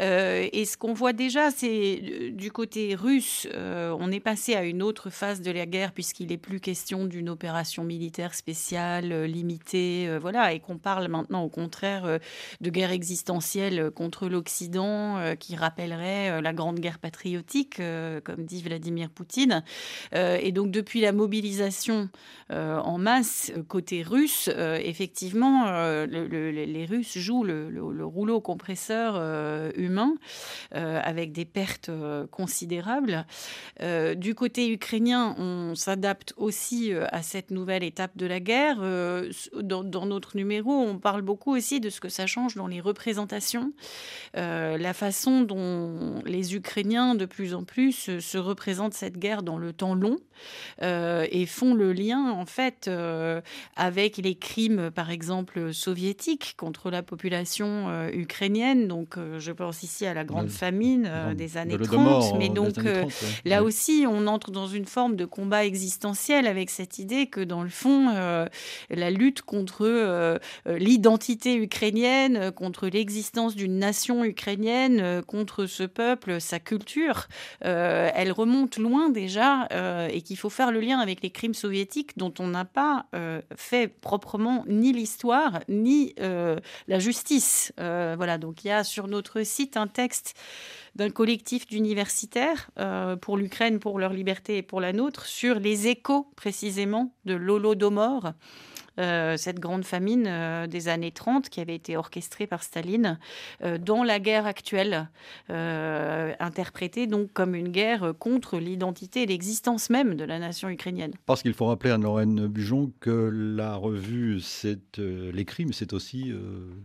Et 0.00 0.64
ce 0.64 0.76
qu'on 0.76 0.94
voit 0.94 1.12
déjà, 1.12 1.50
c'est 1.50 2.30
du 2.32 2.50
côté 2.50 2.94
russe, 2.94 3.46
on 3.54 4.10
est 4.10 4.20
passé 4.20 4.54
à 4.54 4.64
une 4.64 4.82
autre 4.82 5.10
phase 5.10 5.40
de 5.40 5.50
la 5.50 5.66
guerre 5.66 5.92
puisqu'il 5.92 6.28
n'est 6.28 6.38
plus 6.38 6.60
question 6.60 7.04
d'une 7.04 7.28
opération 7.28 7.84
militaire 7.84 8.34
spéciale, 8.34 9.24
limitée, 9.24 10.18
voilà, 10.20 10.52
et 10.52 10.60
qu'on 10.60 10.78
parle 10.78 11.08
maintenant 11.08 11.42
au 11.42 11.50
contraire 11.50 12.18
de 12.60 12.70
guerre 12.70 12.92
existentielle 12.92 13.73
euh, 13.78 13.90
contre 13.90 14.28
l'Occident, 14.28 15.18
euh, 15.18 15.34
qui 15.34 15.56
rappellerait 15.56 16.30
euh, 16.30 16.40
la 16.40 16.52
grande 16.52 16.80
guerre 16.80 16.98
patriotique, 16.98 17.80
comme 18.24 18.44
dit 18.44 18.62
Vladimir 18.62 19.10
Poutine. 19.10 19.62
Et 20.12 20.52
donc 20.52 20.70
depuis 20.70 21.00
la 21.00 21.12
mobilisation 21.12 22.08
en 22.50 22.98
masse 22.98 23.52
côté 23.68 24.02
russe, 24.02 24.48
effectivement, 24.82 25.64
le- 26.06 26.26
le- 26.26 26.50
les 26.50 26.86
Russes 26.86 27.18
jouent 27.18 27.44
le, 27.44 27.70
le- 27.70 27.92
le 27.92 28.04
rouleau 28.04 28.40
compresseur 28.40 29.16
humain 29.76 30.14
avec 30.72 31.32
des 31.32 31.44
pertes 31.44 31.90
considérables. 32.30 33.26
Du 34.16 34.34
côté 34.34 34.70
ukrainien, 34.70 35.34
on 35.38 35.74
s'adapte 35.74 36.34
aussi 36.36 36.92
à 36.92 37.22
cette 37.22 37.50
nouvelle 37.50 37.82
étape 37.84 38.16
de 38.16 38.26
la 38.26 38.40
guerre. 38.40 38.78
Dans 39.62 40.06
notre 40.06 40.36
numéro, 40.36 40.72
on 40.72 40.98
parle 40.98 41.22
beaucoup 41.22 41.54
aussi 41.54 41.80
de 41.80 41.90
ce 41.90 42.00
que 42.00 42.08
ça 42.08 42.26
change 42.26 42.54
dans 42.54 42.66
les 42.66 42.80
représentations, 42.80 43.53
euh, 44.36 44.76
la 44.78 44.92
façon 44.94 45.42
dont 45.42 46.22
les 46.26 46.54
Ukrainiens 46.54 47.14
de 47.14 47.24
plus 47.26 47.54
en 47.54 47.64
plus 47.64 48.18
se 48.20 48.38
représentent 48.38 48.94
cette 48.94 49.18
guerre 49.18 49.42
dans 49.42 49.58
le 49.58 49.72
temps 49.72 49.94
long 49.94 50.16
euh, 50.82 51.26
et 51.30 51.46
font 51.46 51.74
le 51.74 51.92
lien 51.92 52.30
en 52.32 52.46
fait 52.46 52.86
euh, 52.88 53.40
avec 53.76 54.16
les 54.16 54.34
crimes, 54.34 54.90
par 54.90 55.10
exemple 55.10 55.72
soviétiques 55.72 56.54
contre 56.56 56.90
la 56.90 57.02
population 57.02 58.08
ukrainienne. 58.12 58.88
Donc, 58.88 59.16
je 59.38 59.52
pense 59.52 59.82
ici 59.82 60.06
à 60.06 60.14
la 60.14 60.24
grande 60.24 60.44
Le- 60.46 60.50
famine 60.50 61.10
des 61.36 61.56
années 61.56 61.76
de 61.76 61.84
30. 61.84 61.92
l'Holodomor, 61.98 62.38
mais 62.38 62.48
donc 62.48 62.78
années 62.78 62.92
30, 62.92 63.04
ouais. 63.06 63.28
là 63.44 63.60
Ouais. 63.62 63.66
aussi, 63.68 64.04
on 64.08 64.26
entre 64.26 64.50
dans 64.50 64.66
une 64.66 64.84
forme 64.86 65.16
de 65.16 65.24
combat 65.24 65.64
existentiel 65.64 66.46
avec 66.46 66.70
cette 66.70 66.98
idée 66.98 67.26
que 67.26 67.40
dans 67.40 67.62
le 67.62 67.68
fond, 67.68 68.08
la 68.90 69.10
lutte 69.10 69.42
contre 69.42 70.38
l'identité 70.66 71.56
ukrainienne, 71.56 72.50
contre 72.52 72.88
l'existence 72.88 73.43
d'une 73.52 73.78
nation 73.78 74.24
ukrainienne, 74.24 75.00
euh, 75.00 75.22
contre 75.22 75.66
ce 75.66 75.82
peuple, 75.82 76.40
sa 76.40 76.58
culture, 76.58 77.28
euh, 77.64 78.10
elle 78.14 78.32
remonte 78.32 78.78
loin 78.78 79.10
déjà 79.10 79.68
euh, 79.72 80.08
et 80.10 80.22
qu'il 80.22 80.38
faut 80.38 80.50
faire 80.50 80.72
le 80.72 80.80
lien 80.80 80.98
avec 80.98 81.22
les 81.22 81.30
crimes 81.30 81.54
soviétiques 81.54 82.16
dont 82.16 82.32
on 82.38 82.46
n'a 82.48 82.64
pas 82.64 83.06
fait 83.56 83.88
proprement 83.88 84.64
ni 84.66 84.92
l'histoire 84.92 85.60
ni 85.68 86.14
la 86.16 86.98
justice. 86.98 87.72
Voilà, 87.76 88.38
donc 88.38 88.64
il 88.64 88.68
y 88.68 88.70
a 88.70 88.84
sur 88.84 89.08
notre 89.08 89.42
site 89.42 89.76
un 89.76 89.86
texte 89.86 90.34
d'un 90.94 91.10
collectif 91.10 91.66
d'universitaires 91.66 92.70
pour 93.20 93.36
l'Ukraine, 93.36 93.78
pour 93.78 93.98
leur 93.98 94.12
liberté 94.12 94.58
et 94.58 94.62
pour 94.62 94.80
la 94.80 94.92
nôtre, 94.92 95.26
sur 95.26 95.58
les 95.58 95.88
échos 95.88 96.28
précisément 96.36 97.12
de 97.24 97.34
l'Holodomor, 97.34 98.32
euh, 98.98 99.36
cette 99.36 99.58
grande 99.60 99.84
famine 99.84 100.26
euh, 100.26 100.66
des 100.66 100.88
années 100.88 101.10
30 101.10 101.48
qui 101.48 101.60
avait 101.60 101.74
été 101.74 101.96
orchestrée 101.96 102.46
par 102.46 102.62
Staline 102.62 103.18
euh, 103.62 103.78
dans 103.78 104.02
la 104.04 104.20
guerre 104.20 104.46
actuelle, 104.46 105.08
euh, 105.50 106.32
interprétée 106.40 107.06
donc 107.06 107.32
comme 107.32 107.54
une 107.54 107.68
guerre 107.68 108.12
contre 108.18 108.58
l'identité 108.58 109.22
et 109.22 109.26
l'existence 109.26 109.90
même 109.90 110.14
de 110.14 110.24
la 110.24 110.38
nation 110.38 110.68
ukrainienne. 110.68 111.12
Parce 111.26 111.42
qu'il 111.42 111.54
faut 111.54 111.66
rappeler 111.66 111.90
à 111.90 111.98
Lorraine 111.98 112.46
Bujon 112.46 112.92
que 113.00 113.30
la 113.32 113.76
revue, 113.76 114.40
c'est 114.40 114.78
l'écrit, 114.98 115.64
mais 115.66 115.72
c'est 115.72 115.92
aussi 115.92 116.24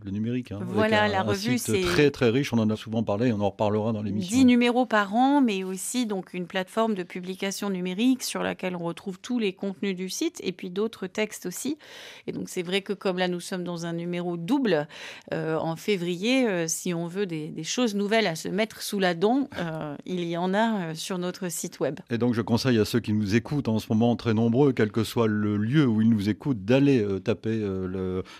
le 0.04 0.10
numérique. 0.10 0.52
hein, 0.52 0.60
Voilà, 0.62 1.04
un- 1.04 1.08
la 1.08 1.20
un 1.20 1.24
revue, 1.24 1.58
c'est- 1.58 1.80
très 1.80 2.10
très 2.10 2.30
riche. 2.30 2.52
On 2.52 2.58
en 2.58 2.70
a 2.70 2.76
souvent 2.76 3.02
parlé, 3.02 3.32
on 3.32 3.40
en 3.40 3.50
reparlera 3.50 3.92
dans 3.92 4.02
l'émission. 4.02 4.36
10 4.36 4.44
numéros 4.44 4.86
par 4.86 5.14
an, 5.14 5.40
mais 5.40 5.64
aussi 5.64 6.06
donc 6.06 6.34
une 6.34 6.46
plateforme 6.46 6.94
de 6.94 7.02
publication 7.02 7.70
numérique 7.70 8.22
sur 8.22 8.42
laquelle 8.42 8.76
on 8.76 8.84
retrouve 8.84 9.18
tous 9.20 9.38
les 9.38 9.52
contenus 9.52 9.96
du 9.96 10.08
site 10.08 10.40
et 10.42 10.52
puis 10.52 10.70
d'autres 10.70 11.06
textes 11.06 11.46
aussi. 11.46 11.78
Et 12.26 12.32
donc 12.32 12.48
c'est 12.48 12.62
vrai 12.62 12.82
que 12.82 12.92
comme 12.92 13.18
là 13.18 13.28
nous 13.28 13.40
sommes 13.40 13.64
dans 13.64 13.86
un 13.86 13.92
numéro 13.92 14.36
double 14.36 14.86
euh, 15.32 15.56
en 15.56 15.76
février, 15.76 16.46
euh, 16.46 16.66
si 16.68 16.94
on 16.94 17.06
veut 17.06 17.26
des, 17.26 17.48
des 17.48 17.64
choses 17.64 17.94
nouvelles 17.94 18.26
à 18.26 18.34
se 18.34 18.48
mettre 18.48 18.82
sous 18.82 18.98
la 18.98 19.14
dent, 19.14 19.48
euh, 19.58 19.96
il 20.06 20.24
y 20.24 20.36
en 20.36 20.54
a 20.54 20.94
sur 20.94 21.18
notre 21.18 21.50
site 21.50 21.80
web. 21.80 22.00
Et 22.10 22.18
donc 22.18 22.34
je 22.34 22.42
conseille 22.42 22.78
à 22.78 22.84
ceux 22.84 23.00
qui 23.00 23.12
nous 23.12 23.34
écoutent 23.34 23.68
en 23.68 23.78
ce 23.78 23.86
moment, 23.90 24.16
très 24.16 24.34
nombreux, 24.34 24.72
quel 24.72 24.92
que 24.92 25.04
soit 25.04 25.26
le 25.26 25.56
lieu 25.56 25.86
où 25.86 26.00
ils 26.00 26.08
nous 26.08 26.28
écoutent, 26.28 26.64
d'aller 26.64 27.06
taper 27.24 27.60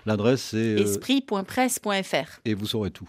l'adresse 0.07 0.55
et, 0.55 0.77
Esprit.presse.fr. 0.81 2.41
et 2.45 2.55
vous 2.55 2.67
saurez 2.67 2.91
tout. 2.91 3.09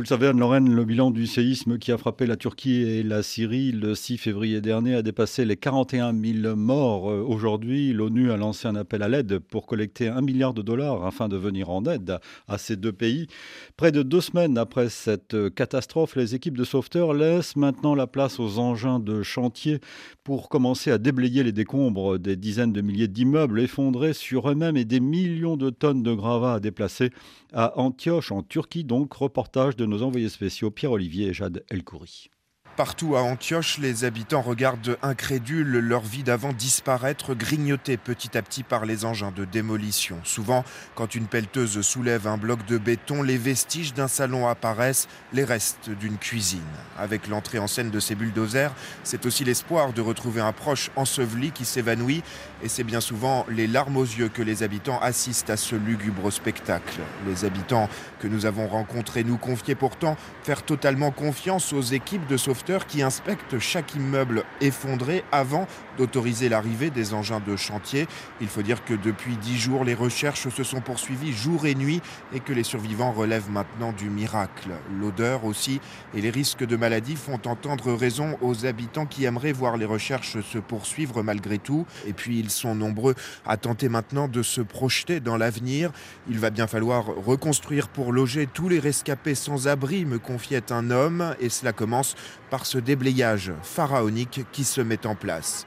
Vous 0.00 0.04
le 0.04 0.08
savez, 0.08 0.28
Anne-Lorraine, 0.28 0.74
le 0.74 0.84
bilan 0.86 1.10
du 1.10 1.26
séisme 1.26 1.76
qui 1.76 1.92
a 1.92 1.98
frappé 1.98 2.24
la 2.24 2.38
Turquie 2.38 2.80
et 2.80 3.02
la 3.02 3.22
Syrie 3.22 3.70
le 3.70 3.94
6 3.94 4.16
février 4.16 4.62
dernier 4.62 4.94
a 4.94 5.02
dépassé 5.02 5.44
les 5.44 5.58
41 5.58 6.14
000 6.14 6.56
morts. 6.56 7.10
Euh, 7.10 7.20
Aujourd'hui, 7.20 7.92
l'ONU 7.92 8.32
a 8.32 8.38
lancé 8.38 8.66
un 8.66 8.76
appel 8.76 9.02
à 9.02 9.08
l'aide 9.08 9.40
pour 9.40 9.66
collecter 9.66 10.08
un 10.08 10.22
milliard 10.22 10.54
de 10.54 10.62
dollars 10.62 11.04
afin 11.04 11.28
de 11.28 11.36
venir 11.36 11.68
en 11.68 11.84
aide 11.84 12.18
à 12.48 12.56
ces 12.56 12.76
deux 12.76 12.94
pays. 12.94 13.26
Près 13.76 13.92
de 13.92 14.02
deux 14.02 14.22
semaines 14.22 14.56
après 14.56 14.88
cette 14.88 15.36
catastrophe, 15.50 16.16
les 16.16 16.34
équipes 16.34 16.56
de 16.56 16.64
sauveteurs 16.64 17.12
laissent 17.12 17.56
maintenant 17.56 17.94
la 17.94 18.06
place 18.06 18.40
aux 18.40 18.58
engins 18.58 19.00
de 19.00 19.22
chantier 19.22 19.80
pour 20.24 20.48
commencer 20.48 20.90
à 20.90 20.96
déblayer 20.96 21.42
les 21.42 21.52
décombres 21.52 22.18
des 22.18 22.36
dizaines 22.36 22.72
de 22.72 22.80
milliers 22.80 23.08
d'immeubles 23.08 23.60
effondrés 23.60 24.14
sur 24.14 24.48
eux-mêmes 24.48 24.78
et 24.78 24.86
des 24.86 25.00
millions 25.00 25.58
de 25.58 25.68
tonnes 25.68 26.02
de 26.02 26.14
gravats 26.14 26.54
à 26.54 26.60
déplacer 26.60 27.10
à 27.52 27.78
Antioche, 27.78 28.32
en 28.32 28.42
Turquie. 28.42 28.84
Donc, 28.84 29.12
reportage 29.12 29.76
de 29.76 29.89
nos 29.90 30.02
envoyés 30.02 30.30
spéciaux 30.30 30.70
Pierre-Olivier 30.70 31.28
et 31.28 31.34
Jade 31.34 31.64
Elkouri. 31.68 32.30
Partout 32.76 33.14
à 33.16 33.20
Antioche, 33.20 33.76
les 33.76 34.04
habitants 34.04 34.40
regardent 34.40 34.96
incrédules 35.02 35.80
leur 35.80 36.00
vie 36.00 36.22
d'avant 36.22 36.54
disparaître, 36.54 37.34
grignotée 37.34 37.98
petit 37.98 38.38
à 38.38 38.42
petit 38.42 38.62
par 38.62 38.86
les 38.86 39.04
engins 39.04 39.32
de 39.32 39.44
démolition. 39.44 40.18
Souvent, 40.24 40.64
quand 40.94 41.14
une 41.14 41.26
pelleteuse 41.26 41.82
soulève 41.82 42.26
un 42.26 42.38
bloc 42.38 42.64
de 42.64 42.78
béton, 42.78 43.22
les 43.22 43.36
vestiges 43.36 43.92
d'un 43.92 44.08
salon 44.08 44.48
apparaissent, 44.48 45.08
les 45.34 45.44
restes 45.44 45.90
d'une 45.90 46.16
cuisine. 46.16 46.60
Avec 46.96 47.28
l'entrée 47.28 47.58
en 47.58 47.66
scène 47.66 47.90
de 47.90 48.00
ces 48.00 48.14
bulldozers, 48.14 48.72
c'est 49.04 49.26
aussi 49.26 49.44
l'espoir 49.44 49.92
de 49.92 50.00
retrouver 50.00 50.40
un 50.40 50.52
proche 50.52 50.90
enseveli 50.96 51.50
qui 51.50 51.66
s'évanouit. 51.66 52.22
Et 52.62 52.68
c'est 52.68 52.84
bien 52.84 53.00
souvent 53.00 53.46
les 53.48 53.66
larmes 53.66 53.96
aux 53.96 54.04
yeux 54.04 54.28
que 54.28 54.42
les 54.42 54.62
habitants 54.62 54.98
assistent 55.00 55.48
à 55.48 55.56
ce 55.56 55.76
lugubre 55.76 56.30
spectacle. 56.30 57.00
Les 57.26 57.46
habitants 57.46 57.88
que 58.18 58.28
nous 58.28 58.44
avons 58.44 58.68
rencontrés 58.68 59.24
nous 59.24 59.38
confiaient 59.38 59.74
pourtant 59.74 60.16
faire 60.42 60.62
totalement 60.62 61.10
confiance 61.10 61.72
aux 61.72 61.80
équipes 61.80 62.26
de 62.26 62.36
sauveteurs 62.36 62.86
qui 62.86 63.02
inspectent 63.02 63.58
chaque 63.58 63.94
immeuble 63.94 64.44
effondré 64.60 65.24
avant 65.32 65.66
d'autoriser 65.96 66.50
l'arrivée 66.50 66.90
des 66.90 67.14
engins 67.14 67.40
de 67.46 67.56
chantier. 67.56 68.06
Il 68.42 68.48
faut 68.48 68.62
dire 68.62 68.84
que 68.84 68.94
depuis 68.94 69.36
dix 69.36 69.58
jours, 69.58 69.84
les 69.84 69.94
recherches 69.94 70.48
se 70.48 70.64
sont 70.64 70.80
poursuivies 70.80 71.32
jour 71.32 71.66
et 71.66 71.74
nuit 71.74 72.02
et 72.34 72.40
que 72.40 72.52
les 72.52 72.64
survivants 72.64 73.12
relèvent 73.12 73.50
maintenant 73.50 73.92
du 73.92 74.10
miracle. 74.10 74.70
L'odeur 74.98 75.46
aussi 75.46 75.80
et 76.14 76.20
les 76.20 76.30
risques 76.30 76.66
de 76.66 76.76
maladie 76.76 77.16
font 77.16 77.40
entendre 77.46 77.92
raison 77.94 78.36
aux 78.42 78.66
habitants 78.66 79.06
qui 79.06 79.24
aimeraient 79.24 79.52
voir 79.52 79.78
les 79.78 79.86
recherches 79.86 80.40
se 80.40 80.58
poursuivre 80.58 81.22
malgré 81.22 81.58
tout. 81.58 81.86
Et 82.06 82.12
puis 82.12 82.49
sont 82.50 82.74
nombreux 82.74 83.14
à 83.46 83.56
tenter 83.56 83.88
maintenant 83.88 84.28
de 84.28 84.42
se 84.42 84.60
projeter 84.60 85.20
dans 85.20 85.36
l'avenir. 85.36 85.92
Il 86.28 86.38
va 86.38 86.50
bien 86.50 86.66
falloir 86.66 87.06
reconstruire 87.06 87.88
pour 87.88 88.12
loger 88.12 88.46
tous 88.46 88.68
les 88.68 88.78
rescapés 88.78 89.34
sans 89.34 89.68
abri, 89.68 90.04
me 90.04 90.18
confiait 90.18 90.72
un 90.72 90.90
homme, 90.90 91.34
et 91.40 91.48
cela 91.48 91.72
commence 91.72 92.14
par 92.50 92.66
ce 92.66 92.78
déblayage 92.78 93.52
pharaonique 93.62 94.42
qui 94.52 94.64
se 94.64 94.80
met 94.80 95.06
en 95.06 95.14
place. 95.14 95.66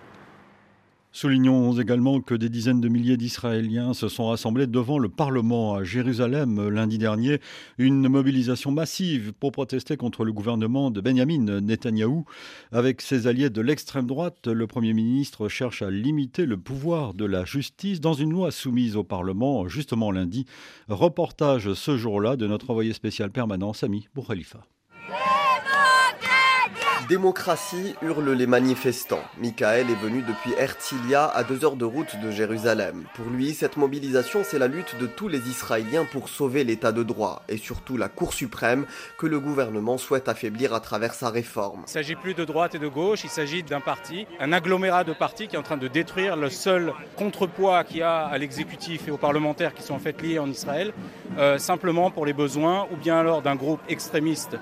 Soulignons 1.16 1.80
également 1.80 2.22
que 2.22 2.34
des 2.34 2.50
dizaines 2.50 2.82
de 2.82 2.90
milliers 2.90 3.18
d'Israéliens 3.18 3.94
se 3.94 4.08
sont 4.08 4.30
rassemblés 4.30 4.66
devant 4.66 4.98
le 4.98 5.10
Parlement 5.10 5.76
à 5.76 5.84
Jérusalem 5.84 6.70
lundi 6.70 6.98
dernier. 6.98 7.40
Une 7.78 8.10
mobilisation 8.10 8.72
massive 8.72 9.32
pour 9.32 9.52
protester 9.52 9.96
contre 9.96 10.26
le 10.26 10.34
gouvernement 10.34 10.90
de 10.90 11.02
Benjamin 11.02 11.62
Netanyahou. 11.62 12.26
Avec 12.72 13.00
ses 13.00 13.28
alliés 13.28 13.52
de 13.52 13.62
l'extrême 13.62 14.08
droite, 14.08 14.48
le 14.48 14.66
Premier 14.66 14.94
ministre 14.94 15.50
cherche 15.50 15.84
à 15.84 15.92
limiter 15.92 16.48
le 16.48 16.58
pouvoir 16.58 17.14
de 17.14 17.26
la 17.26 17.46
justice 17.46 18.02
dans 18.02 18.16
une 18.16 18.32
loi 18.32 18.50
soumise 18.50 18.96
au 18.96 19.04
Parlement 19.04 19.68
justement 19.68 20.10
lundi. 20.10 20.48
Reportage 20.90 21.74
ce 21.74 21.96
jour-là 21.96 22.38
de 22.38 22.48
notre 22.48 22.72
envoyé 22.72 22.92
spécial 22.92 23.30
permanent 23.30 23.74
Sami 23.74 24.08
Boukhalifa. 24.16 24.66
Démocratie 27.10 27.96
hurlent 28.02 28.32
les 28.32 28.48
manifestants. 28.48 29.24
Michael 29.38 29.90
est 29.90 30.02
venu 30.02 30.22
depuis 30.22 30.54
Ertilia, 30.58 31.26
à 31.28 31.44
deux 31.44 31.66
heures 31.66 31.76
de 31.76 31.84
route 31.84 32.16
de 32.22 32.32
Jérusalem. 32.32 33.04
Pour 33.16 33.26
lui, 33.26 33.54
cette 33.54 33.76
mobilisation, 33.76 34.42
c'est 34.44 34.60
la 34.60 34.68
lutte 34.68 34.98
de 35.00 35.08
tous 35.08 35.28
les 35.28 35.50
Israéliens 35.50 36.06
pour 36.06 36.30
sauver 36.30 36.64
l'état 36.64 36.92
de 36.92 37.04
droit 37.04 37.44
et 37.50 37.58
surtout 37.58 37.98
la 37.98 38.08
Cour 38.08 38.34
suprême 38.34 38.86
que 39.18 39.28
le 39.28 39.40
gouvernement 39.40 39.98
souhaite 39.98 40.30
affaiblir 40.30 40.74
à 40.74 40.80
travers 40.80 41.14
sa 41.14 41.30
réforme. 41.30 41.80
Il 41.80 41.84
ne 41.84 41.88
s'agit 41.88 42.16
plus 42.16 42.36
de 42.36 42.46
droite 42.46 42.76
et 42.76 42.80
de 42.80 42.88
gauche, 42.88 43.24
il 43.26 43.30
s'agit 43.30 43.64
d'un 43.64 43.82
parti, 43.82 44.26
un 44.40 44.54
agglomérat 44.54 45.04
de 45.04 45.14
partis 45.14 45.48
qui 45.48 45.56
est 45.56 45.60
en 45.60 45.64
train 45.64 45.78
de 45.78 45.90
détruire 45.90 46.38
le 46.38 46.50
seul 46.50 46.94
contrepoids 47.18 47.84
qu'il 47.84 47.98
y 47.98 48.02
a 48.04 48.26
à 48.26 48.38
l'exécutif 48.38 49.08
et 49.08 49.12
aux 49.12 49.18
parlementaires 49.18 49.74
qui 49.74 49.84
sont 49.84 49.96
en 49.96 50.00
fait 50.00 50.22
liés 50.22 50.40
en 50.40 50.50
Israël, 50.50 50.94
euh, 51.38 51.58
simplement 51.58 52.12
pour 52.12 52.26
les 52.26 52.34
besoins 52.34 52.88
ou 52.92 52.96
bien 52.96 53.18
alors 53.18 53.42
d'un 53.42 53.56
groupe 53.56 53.82
extrémiste 53.90 54.58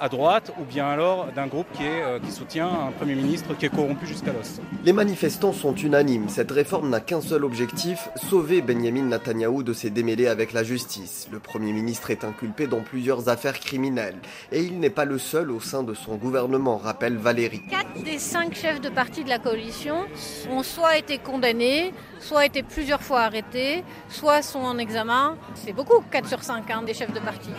à 0.00 0.08
droite 0.08 0.52
ou 0.60 0.64
bien 0.64 0.86
alors 0.86 1.26
d'un 1.34 1.46
groupe 1.46 1.66
qui, 1.72 1.84
est, 1.84 2.02
euh, 2.02 2.18
qui 2.18 2.30
soutient 2.30 2.68
un 2.68 2.92
Premier 2.92 3.14
ministre 3.14 3.54
qui 3.56 3.66
est 3.66 3.74
corrompu 3.74 4.06
jusqu'à 4.06 4.32
l'os. 4.32 4.60
Les 4.84 4.92
manifestants 4.92 5.52
sont 5.52 5.74
unanimes. 5.74 6.28
Cette 6.28 6.50
réforme 6.50 6.90
n'a 6.90 7.00
qu'un 7.00 7.20
seul 7.20 7.44
objectif, 7.44 8.08
sauver 8.28 8.62
Benjamin 8.62 9.02
Netanyahou 9.04 9.62
de 9.62 9.72
ses 9.72 9.90
démêlés 9.90 10.26
avec 10.26 10.52
la 10.52 10.64
justice. 10.64 11.28
Le 11.32 11.38
Premier 11.38 11.72
ministre 11.72 12.10
est 12.10 12.24
inculpé 12.24 12.66
dans 12.66 12.80
plusieurs 12.80 13.28
affaires 13.28 13.58
criminelles. 13.60 14.16
Et 14.52 14.62
il 14.62 14.78
n'est 14.78 14.90
pas 14.90 15.04
le 15.04 15.18
seul 15.18 15.50
au 15.50 15.60
sein 15.60 15.82
de 15.82 15.94
son 15.94 16.16
gouvernement, 16.16 16.76
rappelle 16.76 17.16
Valérie. 17.16 17.62
Quatre 17.70 18.02
des 18.02 18.18
cinq 18.18 18.54
chefs 18.54 18.80
de 18.80 18.88
parti 18.88 19.24
de 19.24 19.28
la 19.28 19.38
coalition 19.38 19.96
ont 20.50 20.62
soit 20.62 20.98
été 20.98 21.18
condamnés, 21.18 21.92
soit 22.20 22.46
été 22.46 22.62
plusieurs 22.62 23.02
fois 23.02 23.20
arrêtés, 23.22 23.84
soit 24.08 24.42
sont 24.42 24.60
en 24.60 24.78
examen. 24.78 25.36
C'est 25.54 25.72
beaucoup, 25.72 26.02
4 26.10 26.28
sur 26.28 26.42
5 26.42 26.70
hein, 26.70 26.82
des 26.82 26.94
chefs 26.94 27.12
de 27.12 27.20
parti. 27.20 27.50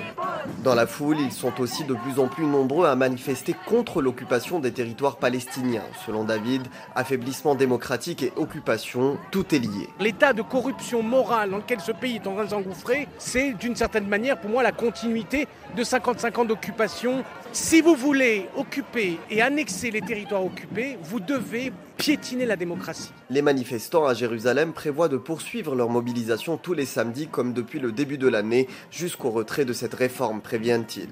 Dans 0.63 0.75
la 0.75 0.87
foule, 0.87 1.17
ils 1.19 1.31
sont 1.31 1.59
aussi 1.59 1.83
de 1.83 1.93
plus 1.93 2.19
en 2.19 2.26
plus 2.27 2.45
nombreux 2.45 2.87
à 2.87 2.95
manifester 2.95 3.55
contre 3.65 4.01
l'occupation 4.01 4.59
des 4.59 4.71
territoires 4.71 5.17
palestiniens. 5.17 5.83
Selon 6.05 6.23
David, 6.23 6.63
affaiblissement 6.95 7.55
démocratique 7.55 8.23
et 8.23 8.33
occupation, 8.35 9.17
tout 9.31 9.53
est 9.53 9.59
lié. 9.59 9.89
L'état 9.99 10.33
de 10.33 10.41
corruption 10.41 11.03
morale 11.03 11.51
dans 11.51 11.57
lequel 11.57 11.79
ce 11.79 11.91
pays 11.91 12.15
est 12.15 12.27
en 12.27 12.35
train 12.35 12.45
de 12.45 12.49
s'engouffrer, 12.49 13.07
c'est 13.17 13.53
d'une 13.53 13.75
certaine 13.75 14.07
manière 14.07 14.39
pour 14.39 14.49
moi 14.49 14.63
la 14.63 14.71
continuité 14.71 15.47
de 15.75 15.83
55 15.83 16.37
ans 16.39 16.45
d'occupation. 16.45 17.23
Si 17.51 17.81
vous 17.81 17.95
voulez 17.95 18.47
occuper 18.55 19.19
et 19.29 19.41
annexer 19.41 19.91
les 19.91 20.01
territoires 20.01 20.45
occupés, 20.45 20.97
vous 21.03 21.19
devez 21.19 21.71
piétiner 21.97 22.45
la 22.45 22.55
démocratie. 22.55 23.11
Les 23.29 23.41
manifestants 23.41 24.05
à 24.05 24.13
Jérusalem 24.13 24.73
prévoient 24.73 25.09
de 25.09 25.17
poursuivre 25.17 25.75
leur 25.75 25.89
mobilisation 25.89 26.57
tous 26.57 26.73
les 26.73 26.85
samedis 26.85 27.27
comme 27.27 27.53
depuis 27.53 27.79
le 27.79 27.91
début 27.91 28.17
de 28.17 28.27
l'année 28.27 28.67
jusqu'au 28.91 29.31
retrait 29.31 29.65
de 29.65 29.73
cette 29.73 29.93
réforme, 29.93 30.41
prévient-il. 30.41 31.09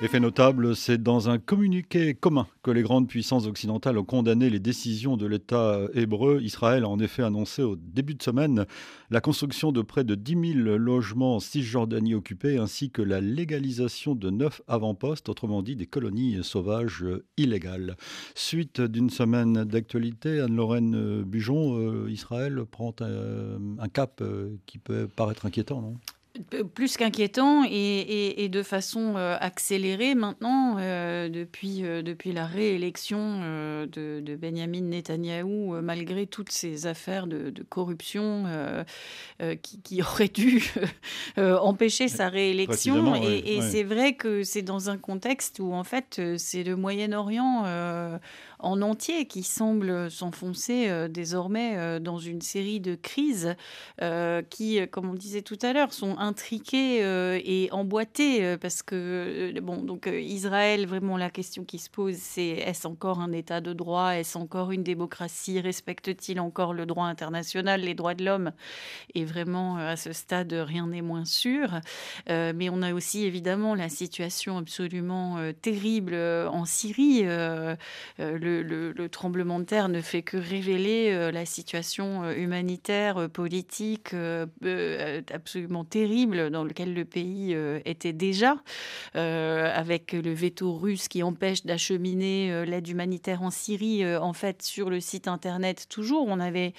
Effet 0.00 0.20
notable, 0.20 0.76
c'est 0.76 1.02
dans 1.02 1.28
un 1.28 1.38
communiqué 1.38 2.14
commun 2.14 2.46
que 2.62 2.70
les 2.70 2.82
grandes 2.82 3.08
puissances 3.08 3.48
occidentales 3.48 3.98
ont 3.98 4.04
condamné 4.04 4.48
les 4.48 4.60
décisions 4.60 5.16
de 5.16 5.26
l'État 5.26 5.80
hébreu. 5.92 6.38
Israël 6.40 6.84
a 6.84 6.88
en 6.88 7.00
effet 7.00 7.24
annoncé 7.24 7.62
au 7.62 7.74
début 7.74 8.14
de 8.14 8.22
semaine 8.22 8.64
la 9.10 9.20
construction 9.20 9.72
de 9.72 9.82
près 9.82 10.04
de 10.04 10.14
10 10.14 10.52
000 10.62 10.76
logements 10.76 11.34
en 11.34 11.40
Cisjordanie 11.40 12.14
occupés 12.14 12.58
ainsi 12.58 12.92
que 12.92 13.02
la 13.02 13.20
légalisation 13.20 14.14
de 14.14 14.30
neuf 14.30 14.62
avant-postes, 14.68 15.28
autrement 15.28 15.62
dit 15.62 15.74
des 15.74 15.86
colonies 15.86 16.44
sauvages 16.44 17.04
illégales. 17.36 17.96
Suite 18.36 18.80
d'une 18.80 19.10
semaine 19.10 19.64
d'actualité, 19.64 20.38
Anne-Lorraine 20.38 21.24
Bujon, 21.24 21.76
euh, 21.76 22.08
Israël 22.08 22.62
prend 22.70 22.94
un, 23.00 23.88
cap 23.88 24.20
euh, 24.20 24.54
qui 24.66 24.78
peut 24.78 25.08
paraître 25.08 25.44
inquiétant, 25.44 25.82
non? 25.82 25.94
Plus 26.74 26.96
qu'inquiétant 26.96 27.64
et, 27.68 28.48
de 28.48 28.62
façon 28.62 29.14
euh, 29.16 29.36
accélérée 29.40 30.14
maintenant 30.14 30.76
euh, 30.78 31.28
depuis, 31.28 31.84
euh, 31.84 32.02
depuis 32.02 32.32
la 32.32 32.46
réélection 32.46 33.40
de, 33.86 34.20
de, 34.20 34.36
Benjamin 34.36 34.80
Netanyahou, 34.80 35.80
malgré 35.82 36.26
toutes 36.26 36.50
ces 36.50 36.86
affaires 36.86 37.26
de, 37.26 37.52
corruption 37.68 38.44
qui, 39.62 39.80
qui, 39.82 40.02
auraient 40.02 40.28
dû 40.28 40.72
empêcher 41.36 42.08
sa 42.08 42.28
réélection. 42.28 43.14
Et, 43.16 43.60
c'est 43.60 43.82
vrai 43.82 44.14
que 44.14 44.42
c'est 44.42 44.62
dans 44.62 44.90
un 44.90 44.96
contexte 44.96 45.58
où 45.58 45.72
en 45.72 45.84
fait 45.84 46.20
c'est 46.36 46.62
le 46.62 46.76
Moyen-Orient 46.76 47.64
en 48.58 48.82
entier 48.82 49.26
qui 49.26 49.42
semble 49.42 50.10
s'enfoncer 50.10 51.08
désormais 51.08 52.00
dans 52.00 52.18
une 52.18 52.40
série 52.40 52.80
de 52.80 52.94
crises 52.94 53.54
qui, 54.50 54.80
comme 54.90 55.10
on 55.10 55.14
disait 55.14 55.42
tout 55.42 55.58
à 55.62 55.72
l'heure, 55.72 55.92
sont 55.92 56.18
intriqué 56.18 57.02
euh, 57.02 57.40
et 57.44 57.68
emboîté 57.72 58.44
euh, 58.44 58.56
parce 58.56 58.82
que, 58.82 59.52
euh, 59.56 59.60
bon, 59.60 59.82
donc 59.82 60.08
Israël, 60.12 60.86
vraiment 60.86 61.16
la 61.16 61.30
question 61.30 61.64
qui 61.64 61.78
se 61.78 61.90
pose, 61.90 62.16
c'est 62.16 62.48
est-ce 62.48 62.86
encore 62.86 63.20
un 63.20 63.32
État 63.32 63.60
de 63.60 63.72
droit? 63.72 64.10
Est-ce 64.10 64.38
encore 64.38 64.70
une 64.70 64.82
démocratie? 64.82 65.60
Respecte-t-il 65.60 66.40
encore 66.40 66.74
le 66.74 66.86
droit 66.86 67.06
international, 67.06 67.80
les 67.80 67.94
droits 67.94 68.14
de 68.14 68.24
l'homme? 68.24 68.52
Et 69.14 69.24
vraiment, 69.24 69.76
à 69.76 69.96
ce 69.96 70.12
stade, 70.12 70.52
rien 70.52 70.86
n'est 70.86 71.02
moins 71.02 71.24
sûr. 71.24 71.80
mais 72.28 72.68
on 72.70 72.82
a 72.82 72.92
aussi 72.92 73.24
évidemment 73.24 73.74
la 73.74 73.88
situation 73.88 74.58
absolument 74.58 75.38
terrible 75.62 76.14
en 76.14 76.64
Syrie. 76.64 77.22
Le, 77.22 77.76
le, 78.48 79.08
tremblement 79.08 79.58
de 79.60 79.64
terre 79.64 79.88
ne 79.88 80.00
fait 80.00 80.22
que 80.22 80.36
révéler 80.36 81.30
la 81.32 81.46
situation 81.46 82.30
humanitaire, 82.30 83.28
politique 83.30 84.14
absolument 85.32 85.84
terrible 85.84 86.50
dans 86.50 86.64
lequel 86.64 86.94
le 86.94 87.04
pays 87.04 87.54
euh, 87.54 87.80
était 87.84 88.12
déjà, 88.12 88.56
euh, 89.16 89.70
avec 89.74 90.12
le 90.12 90.32
veto 90.32 90.74
russe 90.74 91.08
qui 91.08 91.22
empêche 91.22 91.64
d'acheminer 91.64 92.52
euh, 92.52 92.64
l'aide 92.64 92.88
humanitaire 92.88 93.42
en 93.42 93.50
Syrie, 93.50 94.04
en 94.16 94.32
fait, 94.32 94.62
sur 94.62 94.90
le 94.90 95.00
site 95.00 95.28
internet 95.28 95.86
toujours. 95.88 96.26
On 96.28 96.40
avait 96.40 96.72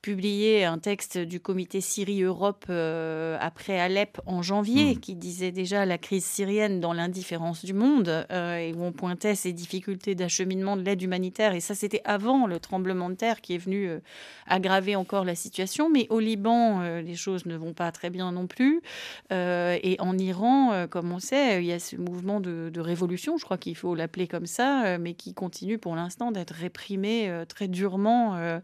publié 0.00 0.64
un 0.64 0.78
texte 0.78 1.18
du 1.18 1.40
comité 1.40 1.80
Syrie-Europe 1.80 2.66
euh, 2.70 3.36
après 3.40 3.80
Alep 3.80 4.20
en 4.26 4.42
janvier, 4.42 4.94
hmm. 4.94 5.00
qui 5.00 5.16
disait 5.16 5.50
déjà 5.50 5.86
la 5.86 5.98
crise 5.98 6.24
syrienne 6.24 6.80
dans 6.80 6.92
l'indifférence 6.92 7.64
du 7.64 7.74
monde, 7.74 8.26
euh, 8.30 8.56
et 8.58 8.72
où 8.72 8.84
on 8.84 8.92
pointait 8.92 9.34
ces 9.34 9.52
difficultés 9.52 10.14
d'acheminement 10.14 10.76
de 10.76 10.82
l'aide 10.82 11.02
humanitaire. 11.02 11.52
Et 11.52 11.60
ça, 11.60 11.74
c'était 11.74 12.00
avant 12.04 12.46
le 12.46 12.60
tremblement 12.60 13.10
de 13.10 13.16
terre 13.16 13.40
qui 13.40 13.54
est 13.54 13.58
venu 13.58 13.88
euh, 13.88 13.98
aggraver 14.46 14.94
encore 14.94 15.24
la 15.24 15.34
situation. 15.34 15.90
Mais 15.90 16.06
au 16.10 16.20
Liban, 16.20 16.80
les 17.00 17.16
choses 17.16 17.46
ne 17.46 17.56
vont 17.56 17.72
pas 17.72 17.90
très 17.90 18.10
bien 18.10 18.32
non 18.32 18.46
plus. 18.46 18.80
et 19.30 19.96
en 19.98 20.18
Iran, 20.18 20.86
comme 20.88 21.12
on 21.12 21.18
sait, 21.18 21.62
il 21.62 21.66
y 21.66 21.72
a 21.72 21.78
ce 21.78 21.96
mouvement 21.96 22.40
de, 22.40 22.70
de 22.72 22.80
révolution, 22.80 23.36
je 23.36 23.44
crois 23.44 23.58
qu'il 23.58 23.76
faut 23.76 23.94
l'appeler 23.94 24.26
comme 24.26 24.46
ça, 24.46 24.98
mais 24.98 25.14
qui 25.14 25.34
continue 25.34 25.78
pour 25.78 25.96
l'instant 25.96 26.30
d'être 26.30 26.52
réprimé 26.52 27.30
très 27.48 27.68
durement 27.68 28.60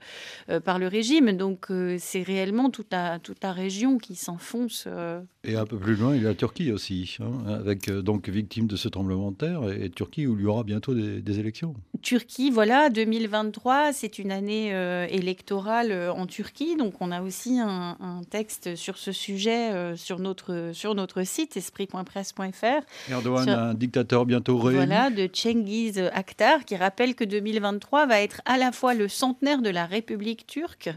par 0.65 0.79
le 0.79 0.87
régime. 0.87 1.24
Donc 1.33 1.71
euh, 1.71 1.97
c'est 1.99 2.23
réellement 2.23 2.71
toute 2.71 2.93
la, 2.93 3.19
toute 3.19 3.43
la 3.43 3.53
région 3.53 3.99
qui 3.99 4.15
s'enfonce. 4.15 4.85
Euh. 4.87 5.21
Et 5.45 5.57
un 5.57 5.67
peu 5.67 5.79
plus 5.79 5.97
loin, 5.97 6.15
il 6.15 6.23
y 6.23 6.27
a 6.27 6.31
la 6.31 6.35
Turquie 6.35 6.73
aussi, 6.73 7.17
hein, 7.21 7.47
avec 7.49 7.89
euh, 7.89 8.03
donc 8.03 8.29
victime 8.29 8.67
de 8.67 8.77
ce 8.77 8.89
tremblement 8.89 9.31
de 9.31 9.37
terre, 9.37 9.71
et, 9.71 9.91
Turquie 9.91 10.27
où 10.27 10.39
il 10.39 10.43
y 10.43 10.47
aura 10.47 10.65
bientôt 10.65 10.95
des, 10.95 11.39
élections. 11.39 11.75
Turquie, 12.05 12.51
voilà, 12.51 12.91
2023, 12.91 13.95
c'est 13.95 14.19
une 14.19 14.31
année 14.31 14.69
électorale 15.09 16.11
en 16.15 16.27
Turquie, 16.27 16.77
donc 16.77 17.01
on 17.01 17.11
a 17.11 17.23
aussi 17.23 17.59
un, 17.59 17.97
texte 18.31 18.77
sur 18.77 18.99
ce 18.99 19.11
sujet 19.11 19.97
sur, 19.97 20.19
notre, 20.19 20.71
sur 20.75 20.95
notre 20.95 21.23
site, 21.23 21.57
esprit.presse.fr. 21.57 23.11
Erdogan, 23.11 23.49
un 23.49 23.75
dictateur 23.75 24.27
bientôt 24.27 24.59
réélu. 24.59 24.85
Voilà, 24.85 25.09
de 25.09 25.29
Cengiz 25.33 25.99
Akhtar, 26.13 26.67
qui 26.67 26.77
rappelle 26.77 27.15
que 27.15 27.25
2023 27.25 28.07
va 28.07 28.21
être 28.21 28.43
à 28.45 28.59
la 28.59 28.71
fois 28.71 28.93
le 28.93 29.09
centenaire 29.09 29.63
de 29.63 29.71
la 29.71 29.87
République 29.87 30.47
turque 30.47 30.91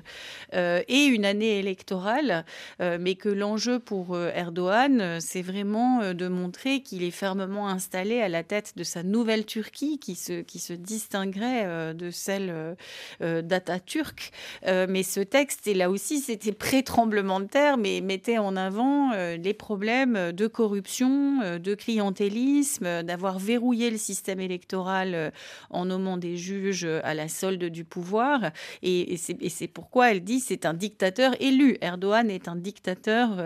et 0.53 1.05
une 1.05 1.23
année 1.23 1.59
électorale, 1.59 2.43
mais 2.79 3.15
que 3.15 3.29
l'enjeu 3.29 3.79
pour 3.79 4.17
Erdogan, 4.17 5.19
c'est 5.21 5.41
vraiment 5.41 6.13
de 6.13 6.27
montrer 6.27 6.81
qu'il 6.81 7.03
est 7.03 7.11
fermement 7.11 7.69
installé 7.69 8.19
à 8.19 8.27
la 8.27 8.43
tête 8.43 8.73
de 8.75 8.83
sa 8.83 9.03
nouvelle 9.03 9.45
Turquie, 9.45 9.99
qui 9.99 10.15
se, 10.15 10.41
qui 10.41 10.59
se 10.59 10.73
distinguerait 10.97 11.93
de 11.93 12.09
celle 12.09 12.75
d'Atatürk. 13.21 14.31
mais 14.65 15.03
ce 15.03 15.19
texte, 15.19 15.67
et 15.67 15.73
là 15.73 15.89
aussi, 15.89 16.19
c'était 16.19 16.51
pré-tremblement 16.51 17.39
de 17.39 17.45
terre, 17.45 17.77
mais 17.77 18.01
mettait 18.01 18.39
en 18.39 18.55
avant 18.55 19.11
les 19.13 19.53
problèmes 19.53 20.31
de 20.31 20.47
corruption, 20.47 21.59
de 21.59 21.75
clientélisme, 21.75 23.03
d'avoir 23.03 23.37
verrouillé 23.37 23.91
le 23.91 23.97
système 23.97 24.39
électoral 24.39 25.31
en 25.69 25.85
nommant 25.85 26.17
des 26.17 26.35
juges 26.35 26.87
à 27.03 27.13
la 27.13 27.27
solde 27.27 27.65
du 27.65 27.83
pouvoir. 27.83 28.51
Et, 28.81 29.13
et 29.13 29.49
c'est 29.49 29.67
pourquoi 29.67 30.11
elle 30.11 30.23
dit 30.23 30.39
c'est 30.39 30.65
un 30.65 30.73
dictateur 30.73 31.35
élu. 31.39 31.77
Erdogan 31.81 32.29
est 32.31 32.47
un 32.47 32.55
dictateur 32.55 33.39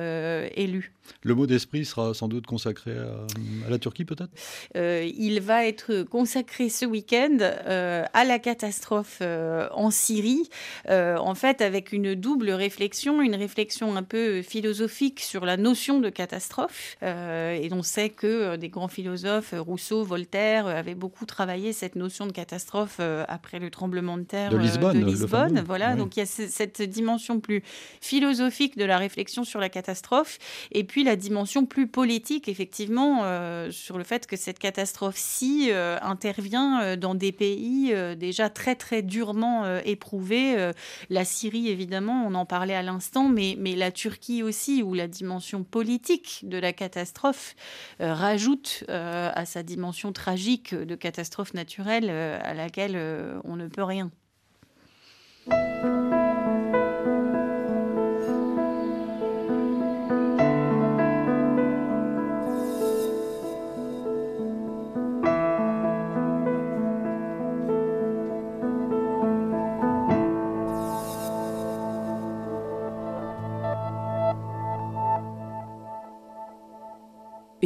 élu. 0.55 0.93
Le 1.23 1.35
mot 1.35 1.45
d'esprit 1.45 1.85
sera 1.85 2.13
sans 2.13 2.27
doute 2.27 2.47
consacré 2.47 2.91
à, 2.91 3.69
la 3.69 3.77
Turquie, 3.77 4.05
peut-être? 4.05 4.31
Euh, 4.75 5.07
Il 5.17 5.41
va 5.41 5.65
être 5.65 6.03
consacré 6.03 6.69
ce 6.69 6.85
week-end 6.85 7.37
euh, 7.41 8.05
à 8.13 8.23
la 8.23 8.39
catastrophe 8.39 9.19
euh, 9.21 9.67
en 9.73 9.91
Syrie, 9.91 10.49
en 10.89 11.35
fait 11.35 11.61
avec 11.61 11.91
une 11.91 12.15
double 12.15 12.51
réflexion, 12.51 13.21
une 13.21 13.35
réflexion 13.35 13.95
un 13.95 14.03
peu 14.03 14.41
philosophique 14.41 15.19
sur 15.19 15.45
la 15.45 15.57
notion 15.57 15.99
de 15.99 16.09
catastrophe. 16.09 16.97
et 17.01 17.69
on 17.71 17.83
sait 17.83 18.09
que 18.09 18.55
des 18.55 18.69
grands 18.69 18.87
philosophes, 18.87 19.53
Rousseau, 19.57 20.03
Voltaire, 20.03 20.67
avaient 20.67 20.95
beaucoup 20.95 21.25
travaillé 21.25 21.73
cette 21.73 21.95
notion 21.95 22.25
de 22.25 22.31
catastrophe 22.31 22.99
après 23.27 23.59
le 23.59 23.69
tremblement 23.69 24.17
de 24.17 24.23
terre 24.23 24.49
de 24.51 24.57
Lisbonne. 24.57 25.63
voilà, 25.65 25.95
donc 25.95 26.17
il 26.17 26.21
y 26.21 26.23
a 26.23 26.25
cette 26.25 26.81
dimension 26.81 27.39
plus 27.39 27.63
philosophique 28.01 28.77
de 28.77 28.85
la 28.85 28.97
réflexion 28.97 29.43
sur 29.43 29.59
la 29.59 29.69
catastrophe. 29.69 30.39
Et 30.71 30.83
puis 30.83 30.90
la 30.99 31.15
dimension 31.15 31.65
plus 31.65 31.87
politique, 31.87 32.49
effectivement, 32.49 33.21
euh, 33.23 33.71
sur 33.71 33.97
le 33.97 34.03
fait 34.03 34.27
que 34.27 34.35
cette 34.35 34.59
catastrophe-ci 34.59 35.69
euh, 35.71 35.97
intervient 36.01 36.81
euh, 36.81 36.95
dans 36.95 37.15
des 37.15 37.31
pays 37.31 37.93
déjà 38.17 38.49
très 38.49 38.75
très 38.75 39.01
durement 39.01 39.79
éprouvés. 39.85 40.71
la 41.09 41.25
Syrie, 41.25 41.69
évidemment, 41.69 42.25
on 42.27 42.33
en 42.35 42.45
parlait 42.45 42.75
à 42.75 42.81
l'instant, 42.81 43.29
mais, 43.29 43.55
mais 43.57 43.75
la 43.75 43.91
Turquie 43.91 44.43
aussi, 44.43 44.83
où 44.83 44.93
la 44.93 45.07
dimension 45.07 45.63
politique 45.63 46.41
de 46.43 46.57
la 46.57 46.73
catastrophe 46.73 47.55
rajoute 47.99 48.83
à 48.89 49.45
sa 49.45 49.63
dimension 49.63 50.11
tragique 50.11 50.75
de 50.75 50.95
catastrophe 50.95 51.53
naturelle 51.53 52.09
à 52.09 52.53
laquelle 52.53 52.97
on 53.43 53.55
ne 53.55 53.67
peut 53.67 53.83
rien. 53.83 54.11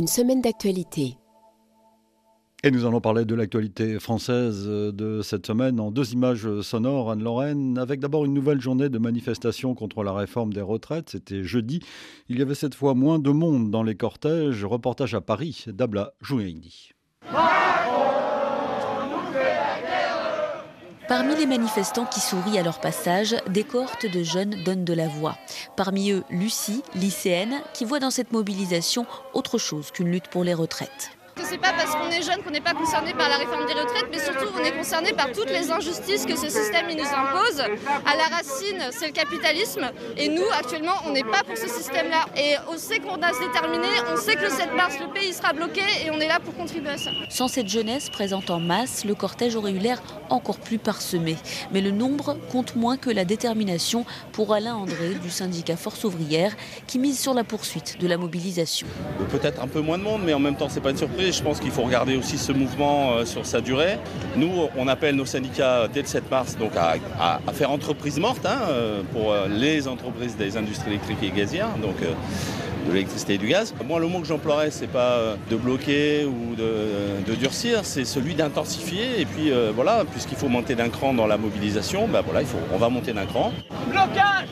Une 0.05 0.09
semaine 0.09 0.39
d'actualité. 0.39 1.17
Et 2.63 2.69
nous 2.69 2.85
allons 2.85 3.01
parler 3.01 3.25
de 3.25 3.33
l'actualité 3.33 3.97
française 3.99 4.67
de 4.67 5.21
cette 5.23 5.47
semaine 5.47 5.79
en 5.79 5.89
deux 5.89 6.13
images 6.13 6.61
sonores, 6.61 7.09
Anne-Lorraine, 7.09 7.79
avec 7.79 8.01
d'abord 8.01 8.23
une 8.23 8.35
nouvelle 8.35 8.61
journée 8.61 8.89
de 8.89 8.99
manifestation 8.99 9.73
contre 9.73 10.03
la 10.03 10.13
réforme 10.13 10.53
des 10.53 10.61
retraites. 10.61 11.09
C'était 11.09 11.43
jeudi. 11.43 11.79
Il 12.29 12.37
y 12.37 12.43
avait 12.43 12.53
cette 12.53 12.75
fois 12.75 12.93
moins 12.93 13.17
de 13.17 13.31
monde 13.31 13.71
dans 13.71 13.81
les 13.81 13.95
cortèges. 13.95 14.63
Reportage 14.63 15.15
à 15.15 15.21
Paris 15.21 15.65
d'Abla 15.69 16.13
Jouyaini. 16.21 16.91
Parmi 21.07 21.35
les 21.35 21.45
manifestants 21.45 22.05
qui 22.05 22.19
sourient 22.19 22.57
à 22.57 22.63
leur 22.63 22.79
passage, 22.79 23.35
des 23.47 23.63
cohortes 23.63 24.07
de 24.07 24.23
jeunes 24.23 24.63
donnent 24.63 24.85
de 24.85 24.93
la 24.93 25.07
voix. 25.07 25.37
Parmi 25.75 26.09
eux, 26.09 26.23
Lucie, 26.31 26.81
lycéenne, 26.95 27.61
qui 27.73 27.85
voit 27.85 27.99
dans 27.99 28.09
cette 28.09 28.31
mobilisation 28.31 29.05
autre 29.35 29.59
chose 29.59 29.91
qu'une 29.91 30.11
lutte 30.11 30.29
pour 30.29 30.43
les 30.43 30.55
retraites 30.55 31.11
c'est 31.43 31.57
pas 31.57 31.73
parce 31.73 31.95
qu'on 31.95 32.09
est 32.09 32.21
jeune 32.21 32.41
qu'on 32.43 32.51
n'est 32.51 32.61
pas 32.61 32.73
concerné 32.73 33.13
par 33.13 33.29
la 33.29 33.37
réforme 33.37 33.65
des 33.65 33.73
retraites, 33.73 34.07
mais 34.11 34.19
surtout 34.19 34.47
on 34.59 34.63
est 34.63 34.71
concerné 34.71 35.13
par 35.13 35.31
toutes 35.31 35.49
les 35.49 35.71
injustices 35.71 36.25
que 36.25 36.35
ce 36.35 36.49
système 36.49 36.87
nous 36.87 37.03
impose. 37.03 37.61
À 38.05 38.15
la 38.15 38.35
racine, 38.35 38.89
c'est 38.91 39.07
le 39.07 39.11
capitalisme, 39.11 39.91
et 40.17 40.29
nous 40.29 40.45
actuellement 40.57 40.93
on 41.05 41.11
n'est 41.11 41.23
pas 41.23 41.43
pour 41.45 41.57
ce 41.57 41.67
système-là. 41.67 42.25
Et 42.37 42.55
on 42.71 42.77
sait 42.77 42.99
qu'on 42.99 43.21
a 43.21 43.33
se 43.33 43.39
déterminer, 43.39 43.87
on 44.13 44.17
sait 44.17 44.35
que 44.35 44.43
le 44.43 44.49
7 44.49 44.73
mars 44.75 44.95
le 44.99 45.11
pays 45.13 45.33
sera 45.33 45.53
bloqué, 45.53 45.81
et 46.05 46.11
on 46.11 46.19
est 46.19 46.27
là 46.27 46.39
pour 46.39 46.55
contribuer 46.55 46.91
à 46.91 46.97
ça. 46.97 47.11
Sans 47.29 47.47
cette 47.47 47.67
jeunesse 47.67 48.09
présente 48.09 48.49
en 48.49 48.59
masse, 48.59 49.03
le 49.05 49.15
cortège 49.15 49.55
aurait 49.55 49.71
eu 49.71 49.79
l'air 49.79 50.01
encore 50.29 50.59
plus 50.59 50.77
parsemé. 50.77 51.35
Mais 51.71 51.81
le 51.81 51.91
nombre 51.91 52.37
compte 52.51 52.75
moins 52.75 52.97
que 52.97 53.09
la 53.09 53.25
détermination 53.25 54.05
pour 54.31 54.53
Alain 54.53 54.75
André 54.75 55.15
du 55.21 55.29
syndicat 55.29 55.75
Force 55.75 56.03
ouvrière, 56.03 56.55
qui 56.87 56.99
mise 56.99 57.19
sur 57.19 57.33
la 57.33 57.43
poursuite 57.43 57.99
de 57.99 58.07
la 58.07 58.17
mobilisation. 58.17 58.87
Peut-être 59.31 59.61
un 59.61 59.67
peu 59.67 59.81
moins 59.81 59.97
de 59.97 60.03
monde, 60.03 60.21
mais 60.23 60.33
en 60.33 60.39
même 60.39 60.55
temps 60.55 60.69
c'est 60.69 60.81
pas 60.81 60.91
une 60.91 60.97
surprise 60.97 61.24
je 61.31 61.41
pense 61.41 61.59
qu'il 61.59 61.71
faut 61.71 61.83
regarder 61.83 62.15
aussi 62.15 62.37
ce 62.37 62.51
mouvement 62.51 63.13
euh, 63.13 63.25
sur 63.25 63.45
sa 63.45 63.61
durée. 63.61 63.97
Nous, 64.35 64.51
on 64.77 64.87
appelle 64.87 65.15
nos 65.15 65.25
syndicats 65.25 65.87
dès 65.87 66.01
le 66.01 66.07
7 66.07 66.29
mars 66.29 66.57
donc 66.57 66.71
à, 66.75 67.39
faire 67.53 67.71
entreprise 67.71 68.19
morte 68.19 68.45
hein, 68.45 68.59
euh, 68.69 69.01
pour 69.13 69.31
euh, 69.31 69.47
les 69.47 69.87
entreprises 69.87 70.35
des 70.35 70.57
industries 70.57 70.91
électriques 70.91 71.23
et 71.23 71.31
gazières, 71.31 71.77
donc 71.81 71.95
de 72.85 72.91
l'électricité 72.91 73.35
et 73.35 73.37
du 73.37 73.47
gaz. 73.47 73.73
Moi, 73.85 73.99
le 73.99 74.07
mot 74.07 74.19
que 74.19 74.27
j'emploierais, 74.27 74.71
c'est 74.71 74.87
pas 74.87 75.35
de 75.49 75.55
bloquer 75.55 76.25
ou 76.25 76.55
de, 76.55 77.35
durcir, 77.35 77.81
c'est 77.83 78.05
celui 78.05 78.33
d'intensifier. 78.35 79.19
Et 79.19 79.25
puis 79.25 79.51
voilà, 79.73 80.03
puisqu'il 80.11 80.37
faut 80.37 80.47
monter 80.47 80.75
d'un 80.75 80.89
cran 80.89 81.13
dans 81.13 81.27
la 81.27 81.37
mobilisation, 81.37 82.07
ben 82.07 82.21
voilà, 82.21 82.41
il 82.41 82.47
faut, 82.47 82.57
on 82.73 82.77
va 82.77 82.89
monter 82.89 83.13
d'un 83.13 83.25
cran. 83.25 83.51
Blocage 83.89 84.49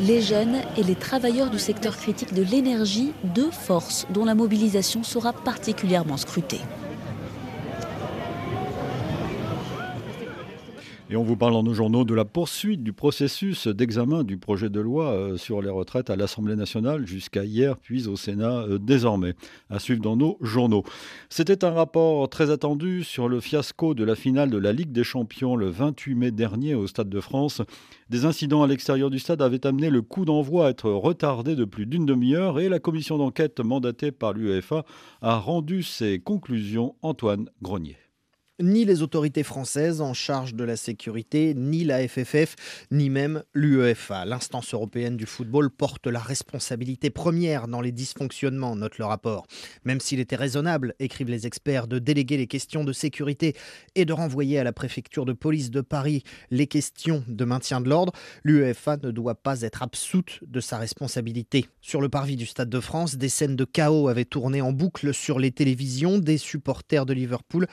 les 0.00 0.20
jeunes 0.20 0.60
et 0.76 0.82
les 0.82 0.94
travailleurs 0.94 1.50
du 1.50 1.58
secteur 1.58 1.96
critique 1.96 2.34
de 2.34 2.42
l'énergie, 2.42 3.12
deux 3.24 3.50
forces 3.50 4.06
dont 4.10 4.24
la 4.24 4.34
mobilisation 4.34 5.02
sera 5.02 5.32
particulièrement 5.32 6.16
scrutée. 6.16 6.60
Et 11.10 11.16
on 11.16 11.22
vous 11.22 11.36
parle 11.36 11.54
dans 11.54 11.62
nos 11.62 11.72
journaux 11.72 12.04
de 12.04 12.14
la 12.14 12.26
poursuite 12.26 12.82
du 12.82 12.92
processus 12.92 13.66
d'examen 13.66 14.24
du 14.24 14.36
projet 14.36 14.68
de 14.68 14.78
loi 14.78 15.12
euh, 15.12 15.38
sur 15.38 15.62
les 15.62 15.70
retraites 15.70 16.10
à 16.10 16.16
l'Assemblée 16.16 16.54
nationale 16.54 17.06
jusqu'à 17.06 17.44
hier, 17.44 17.78
puis 17.78 18.06
au 18.08 18.16
Sénat 18.16 18.64
euh, 18.68 18.78
désormais. 18.78 19.34
À 19.70 19.78
suivre 19.78 20.02
dans 20.02 20.16
nos 20.16 20.36
journaux. 20.42 20.84
C'était 21.30 21.64
un 21.64 21.70
rapport 21.70 22.28
très 22.28 22.50
attendu 22.50 23.04
sur 23.04 23.26
le 23.26 23.40
fiasco 23.40 23.94
de 23.94 24.04
la 24.04 24.16
finale 24.16 24.50
de 24.50 24.58
la 24.58 24.74
Ligue 24.74 24.92
des 24.92 25.02
Champions 25.02 25.56
le 25.56 25.70
28 25.70 26.14
mai 26.14 26.30
dernier 26.30 26.74
au 26.74 26.86
Stade 26.86 27.08
de 27.08 27.20
France. 27.20 27.62
Des 28.10 28.26
incidents 28.26 28.62
à 28.62 28.66
l'extérieur 28.66 29.08
du 29.08 29.18
stade 29.18 29.40
avaient 29.40 29.66
amené 29.66 29.88
le 29.88 30.02
coup 30.02 30.26
d'envoi 30.26 30.66
à 30.66 30.70
être 30.70 30.90
retardé 30.90 31.56
de 31.56 31.64
plus 31.64 31.86
d'une 31.86 32.04
demi-heure 32.04 32.60
et 32.60 32.68
la 32.68 32.80
commission 32.80 33.16
d'enquête 33.16 33.60
mandatée 33.60 34.12
par 34.12 34.34
l'UEFA 34.34 34.84
a 35.22 35.38
rendu 35.38 35.82
ses 35.82 36.18
conclusions. 36.18 36.96
Antoine 37.00 37.48
Grenier. 37.62 37.96
Ni 38.60 38.84
les 38.84 39.02
autorités 39.02 39.44
françaises 39.44 40.00
en 40.00 40.14
charge 40.14 40.56
de 40.56 40.64
la 40.64 40.76
sécurité, 40.76 41.54
ni 41.54 41.84
la 41.84 42.08
FFF, 42.08 42.56
ni 42.90 43.08
même 43.08 43.44
l'UEFA. 43.54 44.24
L'instance 44.24 44.74
européenne 44.74 45.16
du 45.16 45.26
football 45.26 45.70
porte 45.70 46.08
la 46.08 46.18
responsabilité 46.18 47.08
première 47.08 47.68
dans 47.68 47.80
les 47.80 47.92
dysfonctionnements, 47.92 48.74
note 48.74 48.98
le 48.98 49.04
rapport. 49.04 49.46
Même 49.84 50.00
s'il 50.00 50.18
était 50.18 50.34
raisonnable, 50.34 50.96
écrivent 50.98 51.30
les 51.30 51.46
experts, 51.46 51.86
de 51.86 52.00
déléguer 52.00 52.36
les 52.36 52.48
questions 52.48 52.82
de 52.82 52.92
sécurité 52.92 53.54
et 53.94 54.04
de 54.04 54.12
renvoyer 54.12 54.58
à 54.58 54.64
la 54.64 54.72
préfecture 54.72 55.24
de 55.24 55.34
police 55.34 55.70
de 55.70 55.80
Paris 55.80 56.24
les 56.50 56.66
questions 56.66 57.22
de 57.28 57.44
maintien 57.44 57.80
de 57.80 57.88
l'ordre, 57.88 58.12
l'UEFA 58.42 58.96
ne 58.96 59.12
doit 59.12 59.36
pas 59.36 59.62
être 59.62 59.84
absoute 59.84 60.40
de 60.44 60.58
sa 60.58 60.78
responsabilité. 60.78 61.68
Sur 61.80 62.00
le 62.00 62.08
parvis 62.08 62.34
du 62.34 62.46
Stade 62.46 62.70
de 62.70 62.80
France, 62.80 63.18
des 63.18 63.28
scènes 63.28 63.54
de 63.54 63.64
chaos 63.64 64.08
avaient 64.08 64.24
tourné 64.24 64.60
en 64.62 64.72
boucle 64.72 65.14
sur 65.14 65.38
les 65.38 65.52
télévisions 65.52 66.18
des 66.18 66.38
supporters 66.38 67.06
de 67.06 67.12
Liverpool 67.12 67.68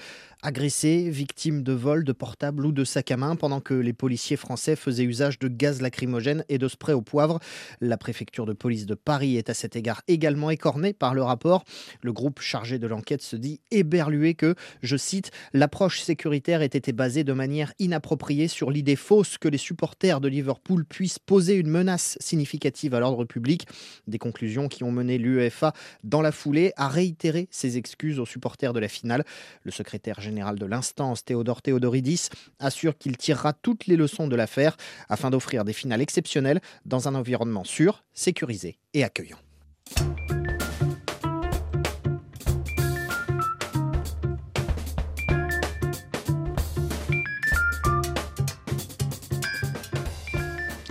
agressés, 0.46 1.10
victimes 1.10 1.64
de 1.64 1.74
vols, 1.74 2.04
de 2.04 2.12
portables 2.12 2.68
ou 2.68 2.72
de 2.72 2.84
sacs 2.84 3.10
à 3.10 3.18
main, 3.18 3.36
pendant 3.36 3.62
que 3.62 3.74
les 3.74 3.94
policiers 3.94 4.38
français 4.38 4.76
faisaient 4.76 5.04
usage 5.04 5.40
de 5.40 5.48
gaz 5.48 5.82
lacrymogène 5.82 6.46
et 6.50 6.60
de 6.60 6.68
spray 6.68 6.94
au 6.94 7.02
poivre. 7.02 7.40
La 7.82 7.98
préfecture 7.98 8.46
de 8.46 8.54
police 8.54 8.86
de 8.86 8.94
Paris 8.94 9.38
est 9.38 9.50
à 9.50 9.56
cet 9.56 9.76
égard 9.76 10.04
également 10.08 10.52
écornée 10.52 10.94
par 10.94 11.16
le 11.16 11.24
rapport. 11.24 11.64
Le 12.04 12.14
groupe 12.14 12.42
chargé 12.42 12.78
de 12.78 12.86
l'enquête 12.86 13.24
se 13.24 13.36
dit 13.36 13.60
éberlué 13.72 14.36
que, 14.36 14.54
je 14.84 14.98
cite, 14.98 15.32
l'approche 15.54 16.02
sécuritaire 16.02 16.62
ait 16.62 16.66
été 16.68 16.94
basée 16.94 17.24
de 17.24 17.34
manière 17.34 17.74
inappropriée 17.80 18.48
sur 18.48 18.70
l'idée 18.70 18.96
fausse 18.96 19.40
que 19.40 19.48
les 19.48 19.58
supporters 19.58 20.22
de 20.22 20.28
Liverpool 20.28 20.86
puissent 20.86 21.20
poser 21.20 21.56
une 21.56 21.70
menace 21.70 22.20
significative 22.22 22.94
à 22.94 23.00
l'ordre 23.00 23.26
public. 23.26 23.68
Des 24.08 24.20
conclusions 24.20 24.68
qui 24.68 24.84
ont 24.84 24.92
mené 24.92 25.18
l'UEFA 25.18 25.74
dans 26.04 26.22
la 26.22 26.32
foulée 26.32 26.72
à 26.78 26.88
réitérer 26.88 27.48
ses 27.50 27.78
excuses 27.78 28.20
aux 28.20 28.28
supporters 28.28 28.74
de 28.74 28.80
la 28.80 28.88
finale. 28.88 29.26
Le 29.64 29.72
secrétaire 29.72 30.22
général 30.22 30.35
de 30.36 30.66
l'instance, 30.66 31.24
Théodore 31.24 31.62
Théodoridis, 31.62 32.30
assure 32.60 32.98
qu'il 32.98 33.18
tirera 33.18 33.54
toutes 33.54 33.88
les 33.88 33.96
leçons 33.96 34.28
de 34.28 34.36
l'affaire 34.36 34.78
afin 35.10 35.30
d'offrir 35.30 35.64
des 35.64 35.74
finales 35.74 36.02
exceptionnelles 36.02 36.62
dans 36.86 37.08
un 37.08 37.16
environnement 37.16 37.64
sûr, 37.64 38.04
sécurisé 38.14 38.78
et 38.94 39.04
accueillant. 39.04 39.38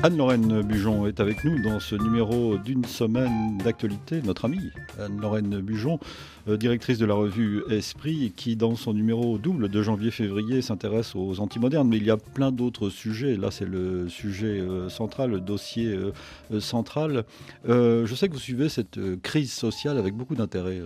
Anne-Lorraine 0.04 0.60
Bujon 0.60 1.06
est 1.06 1.18
avec 1.18 1.44
nous 1.44 1.62
dans 1.62 1.80
ce 1.80 1.94
numéro 1.94 2.58
d'une 2.58 2.84
semaine 2.84 3.56
d'actualité. 3.64 4.20
Notre 4.22 4.44
amie 4.44 4.70
Anne-Lorraine 5.00 5.62
Bujon, 5.62 5.98
euh, 6.46 6.58
directrice 6.58 6.98
de 6.98 7.06
la 7.06 7.14
revue 7.14 7.62
Esprit, 7.70 8.30
qui 8.36 8.54
dans 8.54 8.76
son 8.76 8.92
numéro 8.92 9.38
double 9.38 9.70
de 9.70 9.82
janvier-février 9.82 10.60
s'intéresse 10.60 11.16
aux 11.16 11.40
antimodernes. 11.40 11.88
Mais 11.88 11.96
il 11.96 12.04
y 12.04 12.10
a 12.10 12.18
plein 12.18 12.52
d'autres 12.52 12.90
sujets. 12.90 13.38
Là, 13.38 13.50
c'est 13.50 13.64
le 13.64 14.10
sujet 14.10 14.60
euh, 14.60 14.90
central, 14.90 15.30
le 15.30 15.40
dossier 15.40 15.86
euh, 15.86 16.60
central. 16.60 17.24
je 17.66 18.14
sais 18.14 18.28
que 18.28 18.34
vous 18.34 18.38
suivez 18.38 18.68
cette 18.68 19.00
crise 19.22 19.54
sociale 19.54 19.96
avec 19.96 20.12
beaucoup 20.12 20.34
d'intérêt 20.34 20.82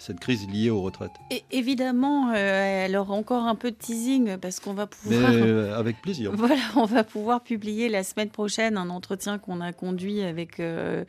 cette 0.00 0.18
crise 0.18 0.48
liée 0.48 0.70
aux 0.70 0.80
retraites 0.80 1.12
Et 1.30 1.44
Évidemment, 1.52 2.32
euh, 2.34 2.86
alors 2.86 3.10
encore 3.10 3.44
un 3.44 3.54
peu 3.54 3.70
de 3.70 3.76
teasing 3.76 4.38
parce 4.38 4.60
qu'on 4.60 4.72
va 4.72 4.86
pouvoir. 4.86 5.30
Mais 5.30 5.36
euh, 5.42 5.78
avec 5.78 6.00
plaisir. 6.00 6.32
Voilà, 6.34 6.62
on 6.74 6.86
va 6.86 7.04
pouvoir 7.04 7.42
publier 7.42 7.90
la 7.90 8.02
semaine 8.02 8.30
prochaine 8.30 8.78
un 8.78 8.88
entretien 8.88 9.38
qu'on 9.38 9.60
a 9.60 9.74
conduit 9.74 10.22
avec 10.22 10.58
euh, 10.58 11.04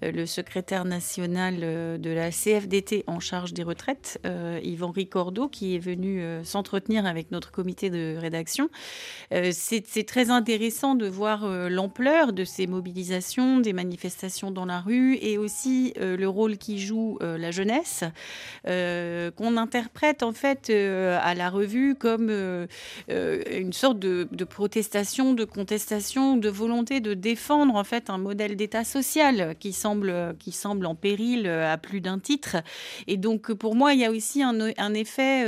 le 0.00 0.24
secrétaire 0.24 0.86
national 0.86 1.60
de 1.60 2.10
la 2.10 2.30
CFDT 2.30 3.04
en 3.06 3.20
charge 3.20 3.52
des 3.52 3.62
retraites, 3.62 4.20
Yvan 4.62 4.90
Ricordo, 4.90 5.48
qui 5.48 5.74
est 5.74 5.78
venu 5.78 6.22
s'entretenir 6.42 7.04
avec 7.04 7.30
notre 7.30 7.50
comité 7.50 7.90
de 7.90 8.16
rédaction. 8.18 8.70
C'est 9.52 10.06
très 10.06 10.30
intéressant 10.30 10.94
de 10.94 11.06
voir 11.06 11.46
l'ampleur 11.68 12.32
de 12.32 12.44
ces 12.44 12.66
mobilisations, 12.66 13.60
des 13.60 13.72
manifestations 13.72 14.50
dans 14.50 14.64
la 14.64 14.80
rue 14.80 15.16
et 15.20 15.36
aussi 15.36 15.92
le 15.96 16.26
rôle 16.26 16.56
qui 16.56 16.78
joue 16.78 17.18
la 17.20 17.50
jeunesse. 17.50 18.04
Euh, 18.66 19.30
qu'on 19.30 19.56
interprète 19.56 20.22
en 20.22 20.32
fait 20.32 20.68
euh, 20.68 21.18
à 21.22 21.34
la 21.34 21.48
revue 21.48 21.94
comme 21.94 22.28
euh, 22.30 22.66
une 23.08 23.72
sorte 23.72 23.98
de, 23.98 24.26
protestation, 24.44 25.32
de 25.32 25.44
contestation, 25.44 26.36
de 26.36 26.48
volonté 26.48 27.00
de 27.00 27.14
défendre 27.14 27.74
en 27.74 27.84
fait 27.84 28.10
un 28.10 28.18
modèle 28.18 28.56
d'État 28.56 28.84
social 28.84 29.54
qui 29.58 29.72
semble, 29.72 30.36
qui 30.38 30.52
semble 30.52 30.84
en 30.86 30.94
péril 30.94 31.46
à 31.46 31.78
plus 31.78 32.00
d'un 32.00 32.18
titre. 32.18 32.56
Et 33.06 33.16
donc 33.16 33.52
pour 33.52 33.74
moi, 33.74 33.94
il 33.94 34.00
y 34.00 34.04
a 34.04 34.10
aussi 34.10 34.42
un, 34.42 34.58
un 34.76 34.94
effet 34.94 35.46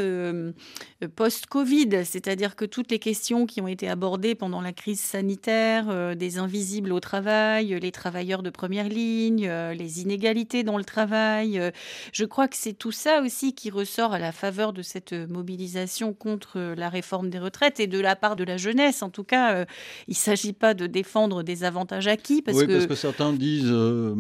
post-Covid, 1.17 2.05
c'est-à-dire 2.05 2.57
que 2.57 2.65
toutes 2.65 2.91
les 2.91 2.99
questions 2.99 3.47
qui 3.47 3.61
ont 3.61 3.69
été 3.69 3.89
abordées 3.89 4.35
pendant 4.35 4.61
la 4.61 4.73
crise 4.73 5.01
sanitaire, 5.01 6.17
des 6.17 6.39
invisibles 6.39 6.93
au 6.93 7.01
travail, 7.01 7.79
les 7.81 7.93
travailleurs 7.93 8.43
de 8.43 8.51
première 8.51 8.89
ligne, 8.89 9.51
les 9.77 10.01
inégalités 10.01 10.63
dans 10.63 10.79
le 10.79 10.85
travail, 10.85 11.73
je 12.13 12.25
crois 12.25 12.49
que 12.49 12.57
c'est 12.57 12.72
tout 12.75 12.93
ça 12.93 13.23
aussi 13.23 13.55
qui 13.55 13.71
ressort 13.71 14.13
à 14.13 14.19
la 14.19 14.33
faveur 14.33 14.73
de 14.73 14.83
cette 14.83 15.13
mobilisation 15.13 16.13
contre 16.13 16.75
la 16.77 16.89
réforme 16.89 17.31
des 17.31 17.39
retraites 17.39 17.81
et 17.81 17.87
de 17.87 17.99
la 17.99 18.17
part 18.17 18.37
de 18.37 18.45
la 18.45 18.57
jeunesse. 18.57 19.03
En 19.03 19.11
tout 19.11 19.25
cas, 19.25 19.55
euh, 19.55 19.65
il 20.09 20.13
ne 20.13 20.17
s'agit 20.17 20.53
pas 20.53 20.75
de 20.75 20.87
défendre 20.87 21.43
des 21.43 21.65
avantages 21.65 22.07
acquis. 22.07 22.43
Parce 22.43 22.59
oui, 22.59 22.67
que... 22.67 22.73
parce 22.73 22.87
que 22.87 22.95
certains 22.95 23.33
disent, 23.33 23.71
euh, 23.71 24.15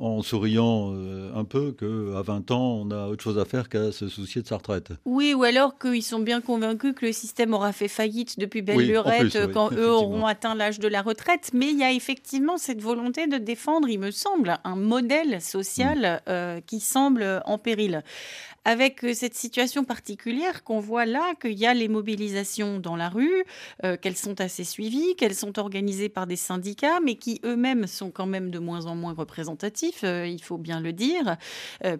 en 0.00 0.22
souriant 0.22 0.92
euh, 0.94 1.32
un 1.34 1.44
peu, 1.44 1.72
qu'à 1.72 2.22
20 2.22 2.50
ans, 2.50 2.80
on 2.82 2.90
a 2.90 3.08
autre 3.08 3.22
chose 3.22 3.38
à 3.38 3.44
faire 3.44 3.68
qu'à 3.68 3.92
se 3.92 4.08
soucier 4.08 4.42
de 4.42 4.46
sa 4.46 4.56
retraite. 4.56 4.92
Oui, 5.04 5.34
ou 5.34 5.44
alors 5.44 5.78
qu'ils 5.78 6.02
sont 6.02 6.20
bien 6.20 6.40
convaincus 6.40 6.94
que 6.94 7.06
le 7.06 7.12
système 7.12 7.54
aura 7.54 7.72
fait 7.72 7.88
faillite 7.88 8.38
depuis 8.38 8.62
belle 8.62 8.86
lurette 8.86 9.52
quand 9.52 9.72
eux 9.72 9.90
auront 9.90 10.26
atteint 10.26 10.54
l'âge 10.54 10.78
de 10.78 10.88
la 10.88 11.02
retraite. 11.02 11.50
Mais 11.54 11.70
il 11.70 11.78
y 11.78 11.84
a 11.84 11.92
effectivement 11.92 12.58
cette 12.58 12.80
volonté 12.80 13.26
de 13.26 13.38
défendre, 13.38 13.88
il 13.88 13.98
me 13.98 14.10
semble, 14.10 14.58
un 14.64 14.76
modèle 14.76 15.40
social 15.40 16.22
mm. 16.26 16.62
qui 16.66 16.80
semble 16.80 17.42
en 17.44 17.58
péril 17.58 17.89
Merci 17.90 18.49
avec 18.64 19.04
euh, 19.04 19.14
cette 19.14 19.34
situation 19.34 19.84
particulière 19.84 20.64
qu'on 20.64 20.80
voit 20.80 21.06
là, 21.06 21.32
qu'il 21.40 21.58
y 21.58 21.66
a 21.66 21.74
les 21.74 21.88
mobilisations 21.88 22.78
dans 22.78 22.96
la 22.96 23.08
rue, 23.08 23.44
euh, 23.84 23.96
qu'elles 23.96 24.16
sont 24.16 24.40
assez 24.40 24.64
suivies, 24.64 25.16
qu'elles 25.16 25.34
sont 25.34 25.58
organisées 25.58 26.08
par 26.08 26.26
des 26.26 26.36
syndicats, 26.36 27.00
mais 27.04 27.14
qui 27.14 27.40
eux-mêmes 27.44 27.86
sont 27.86 28.10
quand 28.10 28.26
même 28.26 28.50
de 28.50 28.58
moins 28.58 28.86
en 28.86 28.94
moins 28.94 29.14
représentatifs, 29.14 30.02
euh, 30.04 30.26
il 30.26 30.42
faut 30.42 30.58
bien 30.58 30.80
le 30.80 30.92
dire, 30.92 31.36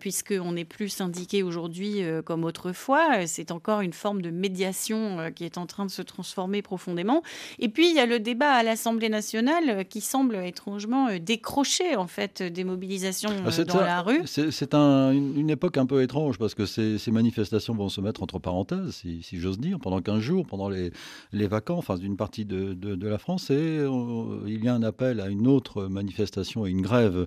puisqu'on 0.00 0.52
n'est 0.52 0.64
plus 0.64 0.88
syndiqué 0.88 1.42
aujourd'hui 1.42 2.02
comme 2.24 2.44
autrefois. 2.44 3.26
C'est 3.26 3.50
encore 3.50 3.80
une 3.80 3.92
forme 3.92 4.22
de 4.22 4.30
médiation 4.30 5.30
qui 5.34 5.44
est 5.44 5.58
en 5.58 5.66
train 5.66 5.86
de 5.86 5.90
se 5.90 6.02
transformer 6.02 6.62
profondément. 6.62 7.22
Et 7.58 7.68
puis, 7.68 7.88
il 7.90 7.96
y 7.96 8.00
a 8.00 8.06
le 8.06 8.20
débat 8.20 8.52
à 8.52 8.62
l'Assemblée 8.62 9.08
nationale 9.08 9.86
qui 9.88 10.00
semble 10.00 10.36
étrangement 10.36 11.08
décrocher 11.18 11.96
en 11.96 12.06
fait 12.06 12.42
des 12.42 12.64
mobilisations 12.64 13.30
ah, 13.46 13.64
dans 13.64 13.80
la 13.80 14.02
rue. 14.02 14.22
C'est 14.26 14.74
un, 14.74 15.12
une 15.12 15.50
époque 15.50 15.78
un 15.78 15.86
peu 15.86 16.02
étrange 16.02 16.38
parce 16.38 16.49
que 16.54 16.66
ces, 16.66 16.98
manifestations 17.10 17.74
vont 17.74 17.88
se 17.88 18.00
mettre 18.00 18.22
entre 18.22 18.38
parenthèses, 18.38 18.94
si, 18.94 19.22
j'ose 19.32 19.58
dire, 19.58 19.78
pendant 19.78 20.00
15 20.00 20.20
jours, 20.20 20.46
pendant 20.46 20.68
les, 20.68 20.92
vacances 21.32 21.78
enfin, 21.78 21.96
d'une 21.96 22.16
partie 22.16 22.44
de, 22.44 23.06
la 23.06 23.18
France. 23.18 23.50
Et 23.50 23.54
euh, 23.54 24.40
il 24.46 24.64
y 24.64 24.68
a 24.68 24.74
un 24.74 24.82
appel 24.82 25.20
à 25.20 25.28
une 25.28 25.46
autre 25.46 25.86
manifestation 25.86 26.66
et 26.66 26.70
une 26.70 26.82
grève 26.82 27.26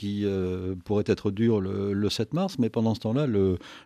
qui 0.00 0.22
euh, 0.24 0.74
pourrait 0.86 1.04
être 1.08 1.30
dur 1.30 1.60
le, 1.60 2.08
7 2.08 2.32
mars, 2.32 2.56
mais 2.58 2.70
pendant 2.70 2.94
ce 2.94 3.00
temps-là, 3.00 3.26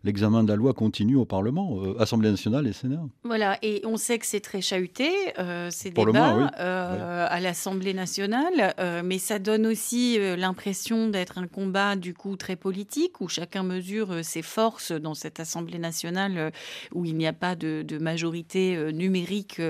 l'examen 0.05 0.45
de 0.45 0.49
la 0.49 0.55
loi 0.55 0.73
continue 0.73 1.17
au 1.17 1.25
Parlement, 1.25 1.81
euh, 1.83 2.01
Assemblée 2.01 2.31
nationale 2.31 2.69
et 2.69 2.73
Sénat. 2.73 3.03
Voilà, 3.25 3.59
et 3.63 3.83
on 3.85 3.97
sait 3.97 4.21
que 4.21 4.27
c'est 4.27 4.41
très 4.41 4.61
chahuté, 4.61 5.11
euh, 5.41 5.71
ces 5.73 5.91
débats 5.91 6.53
à 6.57 7.41
l'Assemblée 7.41 7.95
nationale, 7.95 8.75
mais 9.05 9.19
ça 9.19 9.41
donne 9.41 9.67
aussi 9.67 10.17
l'impression 10.37 11.09
d'être 11.09 11.39
un 11.39 11.49
combat 11.49 11.97
du 11.97 12.15
coup 12.15 12.37
très 12.37 12.55
politique, 12.55 13.21
où 13.21 13.27
chacun 13.27 13.65
mesure 13.65 14.25
ses 14.25 14.43
forces 14.43 14.93
dans 14.93 15.15
cette 15.15 15.41
Assemblée 15.41 15.79
nationale, 15.79 16.53
où 16.95 17.05
il 17.05 17.17
n'y 17.17 17.27
a 17.27 17.33
pas 17.33 17.57
de, 17.57 17.99
majorité 17.99 18.93
numérique 18.93 19.61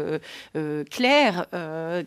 claire 0.91 1.47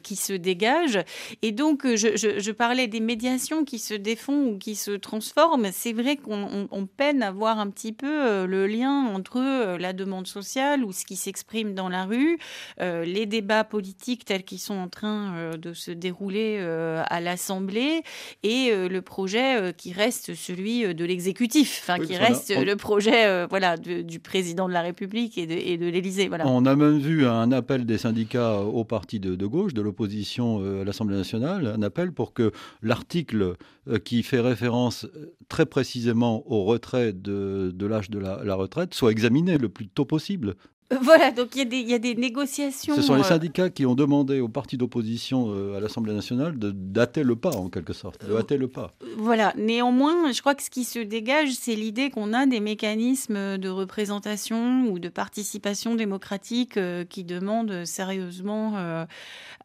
qui 0.04 0.15
se 0.15 0.34
dégage. 0.34 1.00
Et 1.41 1.52
donc, 1.52 1.88
je, 1.88 2.15
je 2.15 2.52
parlais 2.52 2.88
des 2.88 3.00
médiations 3.00 3.65
qui 3.65 3.80
se 3.80 3.95
défendent 3.95 4.27
ou 4.34 4.58
qui 4.58 4.76
se 4.76 4.92
transforment, 4.92 5.70
c'est 5.72 5.94
vrai 5.94 6.18
qu'on 6.18 6.88
peine 6.98 7.24
à 7.24 7.32
voir 7.32 7.60
un 7.60 7.70
petit 7.70 7.92
peu 7.92 8.08
euh, 8.08 8.48
le 8.48 8.68
lien 8.68 9.06
entre 9.13 9.38
euh, 9.38 9.78
la 9.78 9.94
demande 9.94 10.28
sociale 10.28 10.84
ou 10.84 10.92
ce 10.92 11.06
qui 11.06 11.16
s'exprime 11.16 11.74
dans 11.74 11.90
la 11.90 12.06
rue, 12.06 12.38
euh, 12.82 13.06
les 13.06 13.26
débats 13.26 13.63
politiques 13.63 14.26
tels 14.26 14.44
qu'ils 14.44 14.60
sont 14.60 14.76
en 14.76 14.88
train 14.88 15.56
de 15.58 15.74
se 15.74 15.92
dérouler 15.92 16.60
à 16.60 17.20
l'Assemblée 17.22 18.02
et 18.44 18.72
le 18.72 19.02
projet 19.02 19.74
qui 19.76 19.94
reste 19.94 20.34
celui 20.34 20.94
de 20.94 21.06
l'exécutif, 21.06 21.82
enfin 21.84 22.00
qui 22.04 22.16
reste 22.16 22.54
le 22.56 22.76
projet 22.76 23.46
voilà 23.48 23.78
du 23.78 24.20
président 24.20 24.68
de 24.68 24.74
la 24.74 24.82
République 24.82 25.38
et 25.38 25.46
de, 25.46 25.86
de 25.86 25.90
l'Élysée. 25.90 26.28
Voilà. 26.28 26.48
On 26.48 26.66
a 26.66 26.76
même 26.76 27.00
vu 27.00 27.26
un 27.26 27.52
appel 27.52 27.86
des 27.86 27.98
syndicats 27.98 28.60
au 28.60 28.84
parti 28.84 29.20
de, 29.20 29.36
de 29.36 29.46
gauche, 29.46 29.74
de 29.74 29.82
l'opposition 29.82 30.82
à 30.82 30.84
l'Assemblée 30.84 31.18
nationale, 31.18 31.68
un 31.68 31.82
appel 31.82 32.12
pour 32.12 32.34
que 32.34 32.52
l'article 32.82 33.56
qui 34.04 34.16
fait 34.23 34.39
référence 34.39 35.06
euh, 35.06 35.36
très 35.49 35.65
précisément 35.65 36.43
au 36.51 36.63
retrait 36.63 37.13
de, 37.13 37.73
l'âge 37.80 38.10
de 38.10 38.19
la, 38.19 38.56
retraite 38.56 38.93
soit 38.93 39.12
examiné 39.12 39.58
le 39.58 39.69
plus 39.69 39.88
tôt 39.88 40.06
possible. 40.06 40.56
Euh, 40.93 40.97
voilà, 41.02 41.32
donc 41.32 41.56
il 41.56 41.73
y, 41.73 41.93
a 41.93 42.00
des 42.00 42.15
négociations. 42.15 42.95
Ce 42.95 43.02
sont 43.02 43.15
les 43.15 43.21
euh, 43.21 43.26
syndicats 43.26 43.69
qui 43.69 43.86
ont 43.86 43.95
demandé 43.95 44.39
aux 44.39 44.47
partis 44.47 44.78
d'opposition 44.78 45.54
à 45.76 45.80
l'Assemblée 45.80 46.13
nationale 46.13 46.58
de 46.58 46.71
dater 46.71 47.23
le 47.23 47.36
pas, 47.36 47.56
en 47.56 47.69
quelque 47.69 47.93
sorte, 47.93 48.26
de 48.26 48.36
hâter 48.36 48.58
le 48.58 48.67
pas. 48.67 48.93
Voilà, 49.17 49.54
néanmoins, 49.58 50.32
je 50.32 50.39
crois 50.41 50.56
que 50.56 50.63
ce 50.63 50.69
qui 50.69 50.84
se 50.84 51.00
dégage, 51.00 51.52
c'est 51.54 51.76
l'idée 51.76 52.10
qu'on 52.10 52.34
a 52.34 52.45
des 52.45 52.60
mécanismes 52.60 53.58
de 53.58 53.69
représentation 53.69 54.88
ou 54.89 55.00
de 55.00 55.10
participation 55.10 55.95
démocratique 55.95 56.80
qui 57.10 57.23
demandent 57.23 57.86
sérieusement 57.86 59.06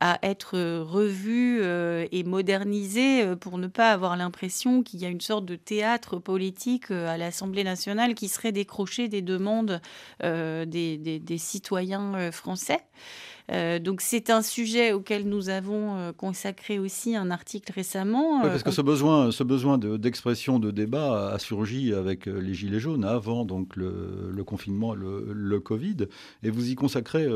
à 0.05 0.19
être 0.25 0.59
revu 0.81 1.61
euh, 1.63 2.07
et 2.11 2.25
modernisé 2.25 3.23
euh, 3.23 3.37
pour 3.37 3.57
ne 3.57 3.69
pas 3.69 3.93
avoir 3.93 4.17
l'impression 4.17 4.83
qu'il 4.83 5.01
y 5.01 5.05
a 5.05 5.09
une 5.09 5.21
sorte 5.21 5.45
de 5.45 5.55
théâtre 5.55 6.19
politique 6.19 6.91
euh, 6.91 7.07
à 7.07 7.17
l'Assemblée 7.17 7.63
nationale 7.63 8.15
qui 8.15 8.27
serait 8.27 8.51
décroché 8.51 9.07
des 9.07 9.23
demandes 9.23 9.81
des, 10.21 10.99
des 10.99 11.12
citoyens 11.37 12.31
français. 12.31 12.81
Euh, 13.51 13.79
donc 13.79 14.01
c'est 14.01 14.31
un 14.31 14.43
sujet 14.43 14.93
auquel 14.93 15.29
nous 15.29 15.49
avons 15.49 15.97
euh, 15.97 16.13
consacré 16.13 16.79
aussi 16.79 17.17
un 17.17 17.31
article 17.31 17.73
récemment. 17.73 18.43
Oui, 18.43 18.49
parce 18.49 18.63
que 18.63 18.71
ce 18.71 18.83
besoin, 18.83 19.31
ce 19.31 19.43
besoin 19.43 19.79
d'expression, 19.79 20.59
de, 20.59 20.71
débat 20.71 21.33
a 21.33 21.39
surgi 21.39 21.93
avec 21.93 22.29
euh, 22.29 22.41
les 22.41 22.55
Gilets 22.55 22.81
jaunes 22.81 23.05
avant 23.05 23.45
donc 23.45 23.77
le, 23.77 24.43
confinement, 24.45 24.95
le, 24.95 25.33
le, 25.33 25.61
Covid. 25.61 26.09
Et 26.43 26.51
vous 26.51 26.71
y 26.71 26.75
consacrez, 26.75 27.27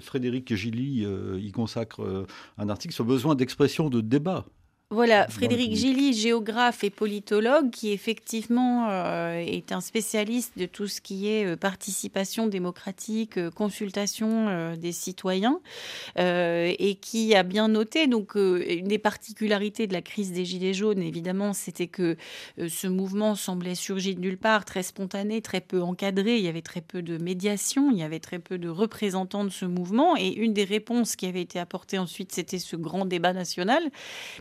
Frédéric 0.00 0.54
Gilly 0.54 1.06
y 1.38 1.52
consacre 1.52 2.26
un 2.58 2.68
article 2.68 2.92
sur 2.92 3.04
le 3.04 3.08
besoin 3.08 3.34
d'expression, 3.34 3.88
de 3.88 4.00
débat. 4.00 4.44
Voilà, 4.92 5.28
Frédéric 5.28 5.76
Gilly, 5.76 6.12
géographe 6.12 6.82
et 6.82 6.90
politologue, 6.90 7.70
qui 7.70 7.92
effectivement 7.92 8.88
euh, 8.90 9.34
est 9.38 9.70
un 9.70 9.80
spécialiste 9.80 10.58
de 10.58 10.66
tout 10.66 10.88
ce 10.88 11.00
qui 11.00 11.28
est 11.28 11.46
euh, 11.46 11.54
participation 11.56 12.48
démocratique, 12.48 13.38
euh, 13.38 13.52
consultation 13.52 14.74
des 14.74 14.90
citoyens, 14.90 15.60
et 16.16 16.98
qui 17.00 17.36
a 17.36 17.44
bien 17.44 17.68
noté, 17.68 18.08
donc, 18.08 18.34
une 18.34 18.88
des 18.88 18.98
particularités 18.98 19.86
de 19.86 19.92
la 19.92 20.02
crise 20.02 20.32
des 20.32 20.44
Gilets 20.44 20.74
jaunes, 20.74 21.02
évidemment, 21.02 21.52
c'était 21.52 21.86
que 21.86 22.16
ce 22.58 22.88
mouvement 22.88 23.36
semblait 23.36 23.76
surgir 23.76 24.16
de 24.16 24.20
nulle 24.20 24.38
part, 24.38 24.64
très 24.64 24.82
spontané, 24.82 25.40
très 25.40 25.60
peu 25.60 25.80
encadré, 25.82 26.36
il 26.38 26.44
y 26.44 26.48
avait 26.48 26.62
très 26.62 26.80
peu 26.80 27.00
de 27.00 27.16
médiation, 27.16 27.92
il 27.92 27.98
y 27.98 28.02
avait 28.02 28.18
très 28.18 28.40
peu 28.40 28.58
de 28.58 28.68
représentants 28.68 29.44
de 29.44 29.50
ce 29.50 29.66
mouvement, 29.66 30.16
et 30.16 30.28
une 30.28 30.52
des 30.52 30.64
réponses 30.64 31.14
qui 31.14 31.26
avait 31.26 31.42
été 31.42 31.60
apportée 31.60 31.98
ensuite, 31.98 32.32
c'était 32.32 32.58
ce 32.58 32.74
grand 32.74 33.04
débat 33.04 33.32
national, 33.32 33.90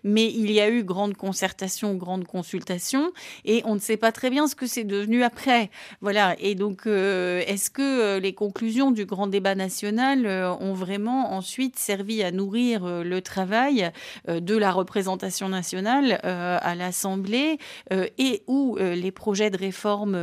mais 0.04 0.39
il 0.40 0.52
y 0.52 0.62
a 0.62 0.70
eu 0.70 0.84
grande 0.84 1.16
concertation, 1.16 1.96
grande 1.96 2.26
consultation, 2.26 3.12
et 3.44 3.62
on 3.66 3.76
ne 3.76 3.80
sait 3.80 3.98
pas 3.98 4.14
très 4.14 4.30
bien 4.30 4.48
ce 4.48 4.56
que 4.56 4.68
c'est 4.68 4.86
devenu 4.86 5.22
après. 5.22 5.70
Voilà. 6.00 6.36
Et 6.40 6.56
donc, 6.56 6.88
euh, 6.88 7.44
est-ce 7.46 7.70
que 7.70 7.82
euh, 7.82 8.20
les 8.20 8.34
conclusions 8.34 8.92
du 8.92 9.06
grand 9.06 9.28
débat 9.28 9.54
national 9.54 10.26
euh, 10.26 10.54
ont 10.62 10.74
vraiment 10.74 11.34
ensuite 11.34 11.78
servi 11.78 12.24
à 12.24 12.32
nourrir 12.32 13.04
le 13.04 13.22
travail 13.22 13.92
de 14.28 14.56
la 14.56 14.72
représentation 14.72 15.50
nationale 15.50 16.20
à 16.24 16.76
l'Assemblée 16.76 17.58
et 17.92 18.44
ou 18.48 18.78
les 18.78 19.12
projets 19.12 19.50
de 19.50 19.58
réforme 19.58 20.18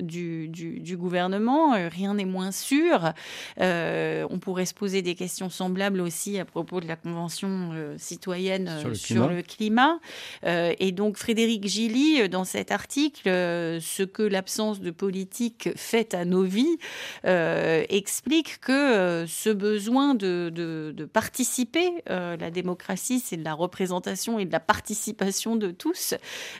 du, 0.00 0.48
du, 0.48 0.96
gouvernement 0.96 1.72
Rien 1.88 2.14
n'est 2.14 2.24
moins 2.24 2.52
sûr. 2.52 3.12
on 3.58 4.38
pourrait 4.40 4.66
se 4.66 4.74
poser 4.74 5.02
des 5.02 5.14
questions 5.14 5.50
semblables 5.50 6.00
aussi 6.00 6.38
à 6.38 6.44
propos 6.44 6.80
de 6.80 6.86
la 6.86 6.96
Convention 6.96 7.70
citoyenne 7.98 8.70
sur 8.94 9.28
le 9.28 9.42
climat 9.42 9.59
Euh, 10.46 10.72
et 10.78 10.92
donc 10.92 11.16
Frédéric 11.16 11.66
Gilly, 11.66 12.22
euh, 12.22 12.28
dans 12.28 12.44
cet 12.44 12.70
article, 12.70 13.28
euh, 13.28 13.80
ce 13.80 14.02
que 14.02 14.22
l'absence 14.22 14.80
de 14.80 14.90
politique 14.90 15.70
fait 15.76 16.14
à 16.14 16.24
nos 16.24 16.42
vies, 16.42 16.78
explique 17.24 18.60
que 18.60 19.24
ce 19.26 19.50
besoin 19.50 20.14
de, 20.14 20.50
de 20.50 21.04
participer, 21.04 21.90
la 22.06 22.50
démocratie, 22.50 23.20
c'est 23.20 23.36
de 23.36 23.44
la 23.44 23.54
représentation 23.54 24.38
et 24.38 24.44
de 24.44 24.52
la 24.52 24.60
participation 24.60 25.56
de 25.56 25.70
tous, 25.70 26.14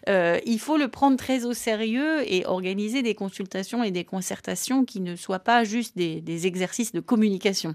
il 0.06 0.58
faut 0.58 0.76
le 0.76 0.88
prendre 0.88 1.16
très 1.16 1.44
au 1.44 1.52
sérieux 1.52 2.22
et 2.26 2.46
organiser 2.46 3.02
des 3.02 3.14
consultations 3.14 3.82
et 3.82 3.90
des 3.90 4.04
concertations 4.04 4.84
qui 4.84 5.00
ne 5.00 5.16
soient 5.16 5.40
pas 5.40 5.64
juste 5.64 5.96
des 5.96 6.46
exercices 6.46 6.92
de 6.92 7.00
communication. 7.00 7.74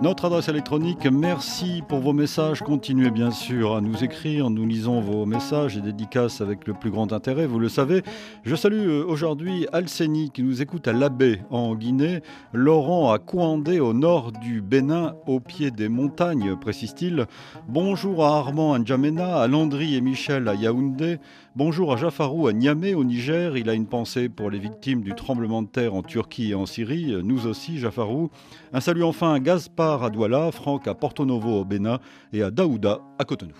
Notre 0.00 0.26
adresse 0.26 0.48
électronique, 0.48 1.08
merci 1.10 1.82
pour 1.88 1.98
vos 1.98 2.12
messages. 2.12 2.60
Continuez 2.60 3.10
bien 3.10 3.32
sûr 3.32 3.74
à 3.74 3.80
nous 3.80 4.04
écrire. 4.04 4.48
Nous 4.48 4.64
lisons 4.64 5.00
vos 5.00 5.26
messages 5.26 5.76
et 5.76 5.80
dédicaces 5.80 6.40
avec 6.40 6.68
le 6.68 6.74
plus 6.74 6.92
grand 6.92 7.12
intérêt, 7.12 7.46
vous 7.46 7.58
le 7.58 7.68
savez. 7.68 8.04
Je 8.44 8.54
salue 8.54 8.86
euh, 8.86 9.04
aujourd'hui 9.04 9.66
Alceni 9.72 10.30
qui 10.30 10.44
nous 10.44 10.62
écoute 10.62 10.86
à 10.86 10.92
Labé 10.92 11.40
en 11.50 11.74
Guinée, 11.74 12.22
Laurent 12.52 13.10
à 13.10 13.18
Kouandé 13.18 13.80
au 13.80 13.92
nord 13.92 14.30
du 14.30 14.60
Bénin, 14.60 15.16
au 15.26 15.40
pied 15.40 15.72
des 15.72 15.88
montagnes, 15.88 16.54
précise-t-il. 16.54 17.26
Bonjour 17.66 18.24
à 18.24 18.38
Armand 18.38 18.78
N'Djamena, 18.78 19.40
à 19.40 19.48
Landry 19.48 19.96
et 19.96 20.00
Michel 20.00 20.46
à 20.46 20.54
Yaoundé. 20.54 21.18
Bonjour 21.58 21.92
à 21.92 21.96
Jafarou 21.96 22.46
à 22.46 22.52
Niamey 22.52 22.94
au 22.94 23.02
Niger. 23.02 23.56
Il 23.56 23.68
a 23.68 23.74
une 23.74 23.88
pensée 23.88 24.28
pour 24.28 24.48
les 24.48 24.60
victimes 24.60 25.02
du 25.02 25.16
tremblement 25.16 25.60
de 25.60 25.66
terre 25.66 25.92
en 25.92 26.04
Turquie 26.04 26.50
et 26.50 26.54
en 26.54 26.66
Syrie. 26.66 27.12
Nous 27.24 27.48
aussi, 27.48 27.80
Jafarou. 27.80 28.30
Un 28.72 28.80
salut 28.80 29.02
enfin 29.02 29.34
à 29.34 29.40
Gaspard 29.40 30.04
à 30.04 30.10
Douala, 30.10 30.52
Franck 30.52 30.86
à 30.86 30.94
Porto 30.94 31.24
Novo 31.24 31.62
au 31.62 31.64
Bénin 31.64 31.98
et 32.32 32.44
à 32.44 32.52
Daouda 32.52 33.00
à 33.18 33.24
Cotonou. 33.24 33.54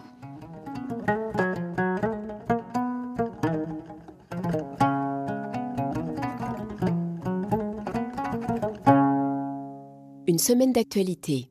Une 10.28 10.38
semaine 10.38 10.72
d'actualité. 10.72 11.50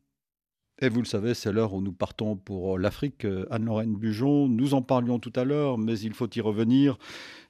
Et 0.79 0.89
vous 0.89 0.99
le 0.99 1.07
savez, 1.07 1.33
c'est 1.33 1.51
l'heure 1.51 1.73
où 1.73 1.81
nous 1.81 1.91
partons 1.91 2.35
pour 2.35 2.77
l'Afrique. 2.77 3.25
Anne-Lorraine 3.49 3.95
Bujon, 3.95 4.47
nous 4.47 4.75
en 4.75 4.83
parlions 4.83 5.17
tout 5.17 5.33
à 5.35 5.43
l'heure, 5.43 5.79
mais 5.79 5.99
il 5.99 6.13
faut 6.13 6.29
y 6.35 6.39
revenir. 6.39 6.99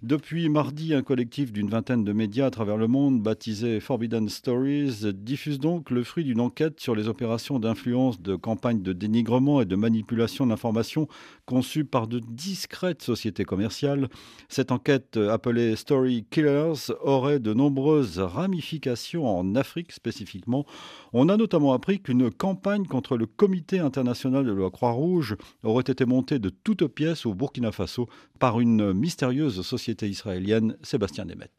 Depuis 0.03 0.47
mardi, 0.47 0.93
un 0.93 1.01
collectif 1.01 1.51
d'une 1.51 1.69
vingtaine 1.69 2.03
de 2.03 2.13
médias 2.13 2.45
à 2.45 2.51
travers 2.51 2.77
le 2.77 2.87
monde, 2.87 3.23
baptisé 3.23 3.79
Forbidden 3.79 4.29
Stories, 4.29 5.11
diffuse 5.11 5.57
donc 5.57 5.89
le 5.89 6.03
fruit 6.03 6.23
d'une 6.23 6.39
enquête 6.39 6.79
sur 6.79 6.93
les 6.93 7.07
opérations 7.07 7.57
d'influence 7.57 8.21
de 8.21 8.35
campagnes 8.35 8.83
de 8.83 8.93
dénigrement 8.93 9.59
et 9.59 9.65
de 9.65 9.75
manipulation 9.75 10.45
d'informations 10.45 11.07
conçues 11.47 11.83
par 11.83 12.07
de 12.07 12.19
discrètes 12.19 13.01
sociétés 13.01 13.43
commerciales. 13.43 14.07
Cette 14.49 14.71
enquête, 14.71 15.17
appelée 15.17 15.75
Story 15.75 16.27
Killers, 16.29 16.93
aurait 17.01 17.39
de 17.39 17.55
nombreuses 17.55 18.19
ramifications 18.19 19.25
en 19.25 19.55
Afrique 19.55 19.91
spécifiquement. 19.91 20.67
On 21.11 21.27
a 21.27 21.37
notamment 21.37 21.73
appris 21.73 22.01
qu'une 22.01 22.29
campagne 22.29 22.85
contre 22.85 23.17
le 23.17 23.25
Comité 23.25 23.79
international 23.79 24.45
de 24.45 24.53
la 24.53 24.69
Croix-Rouge 24.69 25.37
aurait 25.63 25.81
été 25.87 26.05
montée 26.05 26.37
de 26.37 26.49
toutes 26.49 26.85
pièces 26.85 27.25
au 27.25 27.33
Burkina 27.33 27.71
Faso 27.71 28.07
par 28.37 28.59
une 28.59 28.93
mystérieuse 28.93 29.63
société 29.63 29.86
israélienne, 30.03 30.77
Sébastien 30.83 31.25
Demet. 31.25 31.49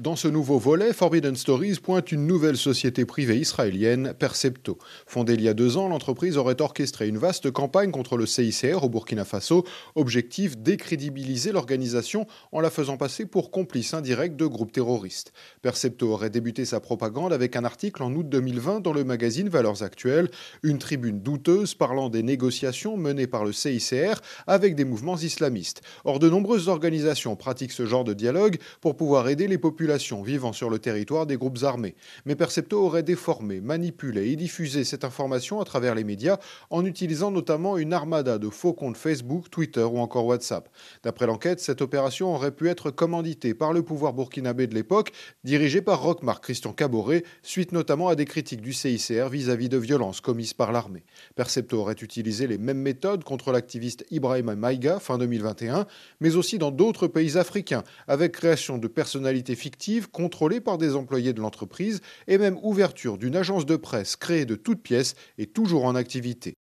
Dans 0.00 0.16
ce 0.16 0.28
nouveau 0.28 0.58
volet, 0.58 0.94
Forbidden 0.94 1.36
Stories 1.36 1.78
pointe 1.78 2.10
une 2.10 2.26
nouvelle 2.26 2.56
société 2.56 3.04
privée 3.04 3.36
israélienne, 3.36 4.14
Percepto. 4.18 4.78
Fondée 5.04 5.34
il 5.34 5.42
y 5.42 5.48
a 5.48 5.52
deux 5.52 5.76
ans, 5.76 5.88
l'entreprise 5.88 6.38
aurait 6.38 6.62
orchestré 6.62 7.06
une 7.06 7.18
vaste 7.18 7.50
campagne 7.50 7.90
contre 7.90 8.16
le 8.16 8.24
CICR 8.24 8.82
au 8.82 8.88
Burkina 8.88 9.26
Faso, 9.26 9.66
objectif 9.96 10.56
décrédibiliser 10.56 11.52
l'organisation 11.52 12.26
en 12.50 12.60
la 12.60 12.70
faisant 12.70 12.96
passer 12.96 13.26
pour 13.26 13.50
complice 13.50 13.92
indirect 13.92 14.36
de 14.36 14.46
groupes 14.46 14.72
terroristes. 14.72 15.34
Percepto 15.60 16.10
aurait 16.10 16.30
débuté 16.30 16.64
sa 16.64 16.80
propagande 16.80 17.34
avec 17.34 17.54
un 17.54 17.66
article 17.66 18.02
en 18.02 18.10
août 18.14 18.26
2020 18.26 18.80
dans 18.80 18.94
le 18.94 19.04
magazine 19.04 19.50
Valeurs 19.50 19.82
Actuelles, 19.82 20.30
une 20.62 20.78
tribune 20.78 21.20
douteuse 21.20 21.74
parlant 21.74 22.08
des 22.08 22.22
négociations 22.22 22.96
menées 22.96 23.26
par 23.26 23.44
le 23.44 23.52
CICR 23.52 24.22
avec 24.46 24.76
des 24.76 24.86
mouvements 24.86 25.18
islamistes. 25.18 25.82
Or, 26.06 26.20
de 26.20 26.30
nombreuses 26.30 26.68
organisations 26.68 27.36
pratiquent 27.36 27.72
ce 27.72 27.84
genre 27.84 28.04
de 28.04 28.14
dialogue 28.14 28.56
pour 28.80 28.96
pouvoir 28.96 29.28
aider 29.28 29.46
les 29.46 29.58
populations 29.58 29.89
vivant 29.98 30.52
sur 30.52 30.70
le 30.70 30.78
territoire 30.78 31.26
des 31.26 31.36
groupes 31.36 31.58
armés. 31.62 31.96
Mais 32.24 32.36
Percepto 32.36 32.80
aurait 32.80 33.02
déformé, 33.02 33.60
manipulé 33.60 34.30
et 34.30 34.36
diffusé 34.36 34.84
cette 34.84 35.04
information 35.04 35.60
à 35.60 35.64
travers 35.64 35.94
les 35.94 36.04
médias 36.04 36.38
en 36.70 36.84
utilisant 36.84 37.30
notamment 37.30 37.76
une 37.76 37.92
armada 37.92 38.38
de 38.38 38.48
faux 38.48 38.72
comptes 38.72 38.96
Facebook, 38.96 39.50
Twitter 39.50 39.82
ou 39.82 39.98
encore 39.98 40.26
WhatsApp. 40.26 40.68
D'après 41.02 41.26
l'enquête, 41.26 41.60
cette 41.60 41.82
opération 41.82 42.34
aurait 42.34 42.52
pu 42.52 42.68
être 42.68 42.90
commanditée 42.90 43.54
par 43.54 43.72
le 43.72 43.82
pouvoir 43.82 44.12
burkinabé 44.12 44.66
de 44.66 44.74
l'époque, 44.74 45.12
dirigé 45.42 45.82
par 45.82 46.02
Rockmar 46.02 46.40
Christian 46.40 46.72
Caboret, 46.72 47.24
suite 47.42 47.72
notamment 47.72 48.08
à 48.08 48.14
des 48.14 48.24
critiques 48.24 48.60
du 48.60 48.72
CICR 48.72 49.28
vis-à-vis 49.28 49.68
de 49.68 49.78
violences 49.78 50.20
commises 50.20 50.54
par 50.54 50.70
l'armée. 50.70 51.04
Percepto 51.34 51.78
aurait 51.78 51.94
utilisé 52.00 52.46
les 52.46 52.58
mêmes 52.58 52.80
méthodes 52.80 53.24
contre 53.24 53.50
l'activiste 53.50 54.04
Ibrahim 54.10 54.54
Maïga 54.54 55.00
fin 55.00 55.18
2021, 55.18 55.86
mais 56.20 56.36
aussi 56.36 56.58
dans 56.58 56.70
d'autres 56.70 57.08
pays 57.08 57.36
africains, 57.36 57.82
avec 58.06 58.32
création 58.32 58.78
de 58.78 58.88
personnalités 58.88 59.56
fictives 59.56 59.79
contrôlée 60.10 60.60
par 60.60 60.78
des 60.78 60.94
employés 60.94 61.32
de 61.32 61.40
l'entreprise 61.40 62.00
et 62.26 62.38
même 62.38 62.58
ouverture 62.62 63.18
d'une 63.18 63.36
agence 63.36 63.66
de 63.66 63.76
presse 63.76 64.16
créée 64.16 64.44
de 64.44 64.54
toutes 64.54 64.82
pièces 64.82 65.14
et 65.38 65.46
toujours 65.46 65.84
en 65.84 65.94
activité. 65.94 66.54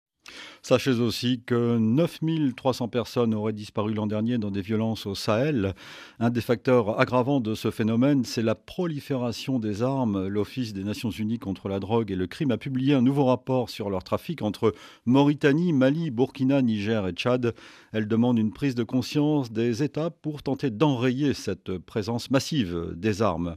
Sachez 0.68 0.98
aussi 0.98 1.42
que 1.46 1.78
9300 1.78 2.88
personnes 2.88 3.34
auraient 3.34 3.52
disparu 3.52 3.94
l'an 3.94 4.08
dernier 4.08 4.36
dans 4.36 4.50
des 4.50 4.62
violences 4.62 5.06
au 5.06 5.14
Sahel. 5.14 5.76
Un 6.18 6.30
des 6.30 6.40
facteurs 6.40 6.98
aggravants 6.98 7.38
de 7.38 7.54
ce 7.54 7.70
phénomène, 7.70 8.24
c'est 8.24 8.42
la 8.42 8.56
prolifération 8.56 9.60
des 9.60 9.84
armes. 9.84 10.26
L'Office 10.26 10.72
des 10.72 10.82
Nations 10.82 11.10
Unies 11.10 11.38
contre 11.38 11.68
la 11.68 11.78
drogue 11.78 12.10
et 12.10 12.16
le 12.16 12.26
crime 12.26 12.50
a 12.50 12.58
publié 12.58 12.94
un 12.94 13.00
nouveau 13.00 13.26
rapport 13.26 13.70
sur 13.70 13.90
leur 13.90 14.02
trafic 14.02 14.42
entre 14.42 14.74
Mauritanie, 15.04 15.72
Mali, 15.72 16.10
Burkina, 16.10 16.62
Niger 16.62 17.06
et 17.06 17.12
Tchad. 17.12 17.54
Elle 17.92 18.08
demande 18.08 18.36
une 18.36 18.52
prise 18.52 18.74
de 18.74 18.82
conscience 18.82 19.52
des 19.52 19.84
États 19.84 20.10
pour 20.10 20.42
tenter 20.42 20.70
d'enrayer 20.70 21.32
cette 21.32 21.78
présence 21.78 22.32
massive 22.32 22.92
des 22.96 23.22
armes. 23.22 23.54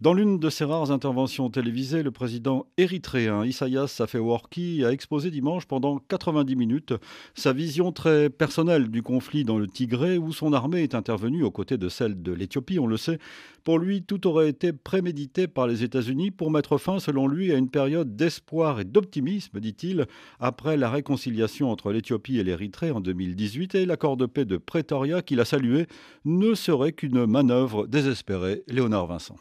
Dans 0.00 0.14
l'une 0.14 0.38
de 0.38 0.48
ses 0.48 0.64
rares 0.64 0.90
interventions 0.90 1.50
télévisées, 1.50 2.02
le 2.02 2.10
président 2.10 2.64
érythréen 2.78 3.44
Isaias 3.44 4.00
Afewerki 4.00 4.82
a 4.82 4.92
exposé 4.92 5.30
dimanche 5.30 5.66
pendant 5.66 5.98
90 6.30 6.56
minutes 6.56 6.94
sa 7.34 7.52
vision 7.52 7.90
très 7.90 8.30
personnelle 8.30 8.88
du 8.88 9.02
conflit 9.02 9.44
dans 9.44 9.58
le 9.58 9.66
Tigré 9.66 10.16
où 10.16 10.32
son 10.32 10.52
armée 10.52 10.82
est 10.82 10.94
intervenue 10.94 11.42
aux 11.42 11.50
côtés 11.50 11.76
de 11.76 11.88
celle 11.88 12.22
de 12.22 12.32
l'Éthiopie, 12.32 12.78
on 12.78 12.86
le 12.86 12.96
sait. 12.96 13.18
Pour 13.64 13.78
lui, 13.78 14.02
tout 14.02 14.26
aurait 14.26 14.48
été 14.48 14.72
prémédité 14.72 15.48
par 15.48 15.66
les 15.66 15.82
États-Unis 15.82 16.30
pour 16.30 16.50
mettre 16.50 16.78
fin, 16.78 16.98
selon 17.00 17.26
lui, 17.26 17.52
à 17.52 17.56
une 17.56 17.68
période 17.68 18.16
d'espoir 18.16 18.80
et 18.80 18.84
d'optimisme, 18.84 19.58
dit-il, 19.60 20.06
après 20.38 20.76
la 20.76 20.88
réconciliation 20.88 21.70
entre 21.70 21.92
l'Éthiopie 21.92 22.38
et 22.38 22.44
l'Érythrée 22.44 22.92
en 22.92 23.00
2018 23.00 23.74
et 23.74 23.86
l'accord 23.86 24.16
de 24.16 24.26
paix 24.26 24.44
de 24.44 24.56
Pretoria 24.56 25.22
qu'il 25.22 25.40
a 25.40 25.44
salué 25.44 25.86
ne 26.24 26.54
serait 26.54 26.92
qu'une 26.92 27.26
manœuvre 27.26 27.86
désespérée. 27.86 28.62
Léonard 28.68 29.06
Vincent. 29.06 29.36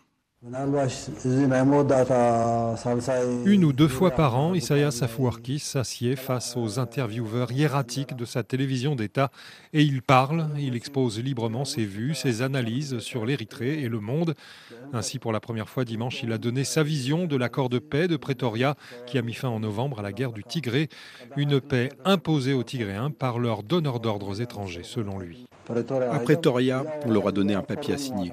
Une 3.45 3.65
ou 3.65 3.73
deux 3.73 3.89
fois 3.89 4.11
par 4.11 4.37
an, 4.37 4.53
Isaias 4.53 4.99
Afwerki 5.01 5.59
s'assied 5.59 6.15
face 6.15 6.55
aux 6.55 6.79
intervieweurs 6.79 7.51
hiératiques 7.51 8.15
de 8.15 8.23
sa 8.23 8.41
télévision 8.43 8.95
d'État 8.95 9.31
et 9.73 9.83
il 9.83 10.01
parle, 10.01 10.47
il 10.57 10.77
expose 10.77 11.19
librement 11.19 11.65
ses 11.65 11.83
vues, 11.83 12.15
ses 12.15 12.41
analyses 12.41 12.99
sur 12.99 13.25
l'Érythrée 13.25 13.81
et 13.81 13.89
le 13.89 13.99
monde. 13.99 14.33
Ainsi, 14.93 15.19
pour 15.19 15.33
la 15.33 15.41
première 15.41 15.67
fois 15.67 15.83
dimanche, 15.83 16.23
il 16.23 16.31
a 16.31 16.37
donné 16.37 16.63
sa 16.63 16.83
vision 16.83 17.25
de 17.25 17.35
l'accord 17.35 17.67
de 17.67 17.79
paix 17.79 18.07
de 18.07 18.15
Pretoria 18.15 18.75
qui 19.07 19.17
a 19.17 19.21
mis 19.21 19.33
fin 19.33 19.49
en 19.49 19.59
novembre 19.59 19.99
à 19.99 20.03
la 20.03 20.13
guerre 20.13 20.31
du 20.31 20.45
Tigré, 20.45 20.87
une 21.35 21.59
paix 21.59 21.89
imposée 22.05 22.53
aux 22.53 22.63
Tigréens 22.63 23.11
par 23.11 23.39
leurs 23.39 23.61
donneurs 23.61 23.99
d'ordres 23.99 24.41
étrangers, 24.41 24.83
selon 24.83 25.19
lui. 25.19 25.47
À 25.67 26.19
Pretoria, 26.19 26.85
on 27.05 27.11
leur 27.11 27.27
a 27.27 27.33
donné 27.33 27.55
un 27.55 27.61
papier 27.61 27.95
à 27.95 27.97
signer. 27.97 28.31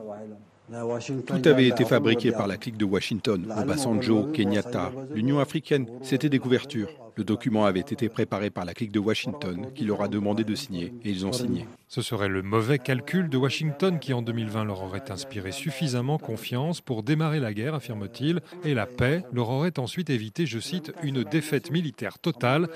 Tout 0.69 1.49
avait 1.49 1.69
été 1.69 1.85
fabriqué 1.85 2.33
par 2.33 2.47
la 2.47 2.57
clique 2.57 2.77
de 2.77 2.85
Washington, 2.85 3.53
Obasanjo, 3.57 4.25
Kenyatta, 4.33 4.93
l'Union 5.15 5.39
africaine. 5.39 5.87
C'était 6.03 6.29
des 6.29 6.41
couvertures. 6.41 6.89
Le 7.17 7.25
document 7.25 7.65
avait 7.65 7.81
été 7.81 8.09
préparé 8.09 8.51
par 8.51 8.65
la 8.65 8.75
clique 8.75 8.93
de 8.93 8.99
Washington 8.99 9.69
qui 9.75 9.85
leur 9.85 10.03
a 10.03 10.09
demandé 10.09 10.45
de 10.45 10.55
signer 10.55 10.93
et 11.03 11.11
ils 11.11 11.25
ont 11.25 11.33
signé. 11.33 11.67
Ce 11.89 12.03
serait 12.03 12.29
le 12.29 12.43
mauvais 12.43 12.79
calcul 12.79 13.31
de 13.31 13.37
Washington 13.39 13.99
qui 13.99 14.13
en 14.13 14.23
2020 14.23 14.65
leur 14.65 14.83
aurait 14.83 15.11
inspiré 15.11 15.53
suffisamment 15.53 16.19
confiance 16.19 16.81
pour 16.81 17.03
démarrer 17.03 17.41
la 17.41 17.55
guerre, 17.55 17.75
affirme-t-il, 17.75 18.41
et 18.65 18.75
la 18.75 18.87
paix 18.87 19.23
leur 19.33 19.49
aurait 19.49 19.79
ensuite 19.79 20.11
évité, 20.11 20.47
je 20.47 20.59
cite, 20.59 20.93
une 21.03 21.23
défaite 21.23 21.71
militaire 21.71 22.19
totale. 22.19 22.69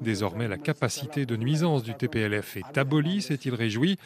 Désormais, 0.00 0.46
la 0.46 0.58
capacité 0.58 1.26
de 1.26 1.36
nuisance 1.36 1.82
du 1.82 1.94
TPLF 1.94 2.56
est 2.56 2.78
abolie, 2.78 3.20
s'est-il 3.20 3.54
réjoui. 3.54 3.98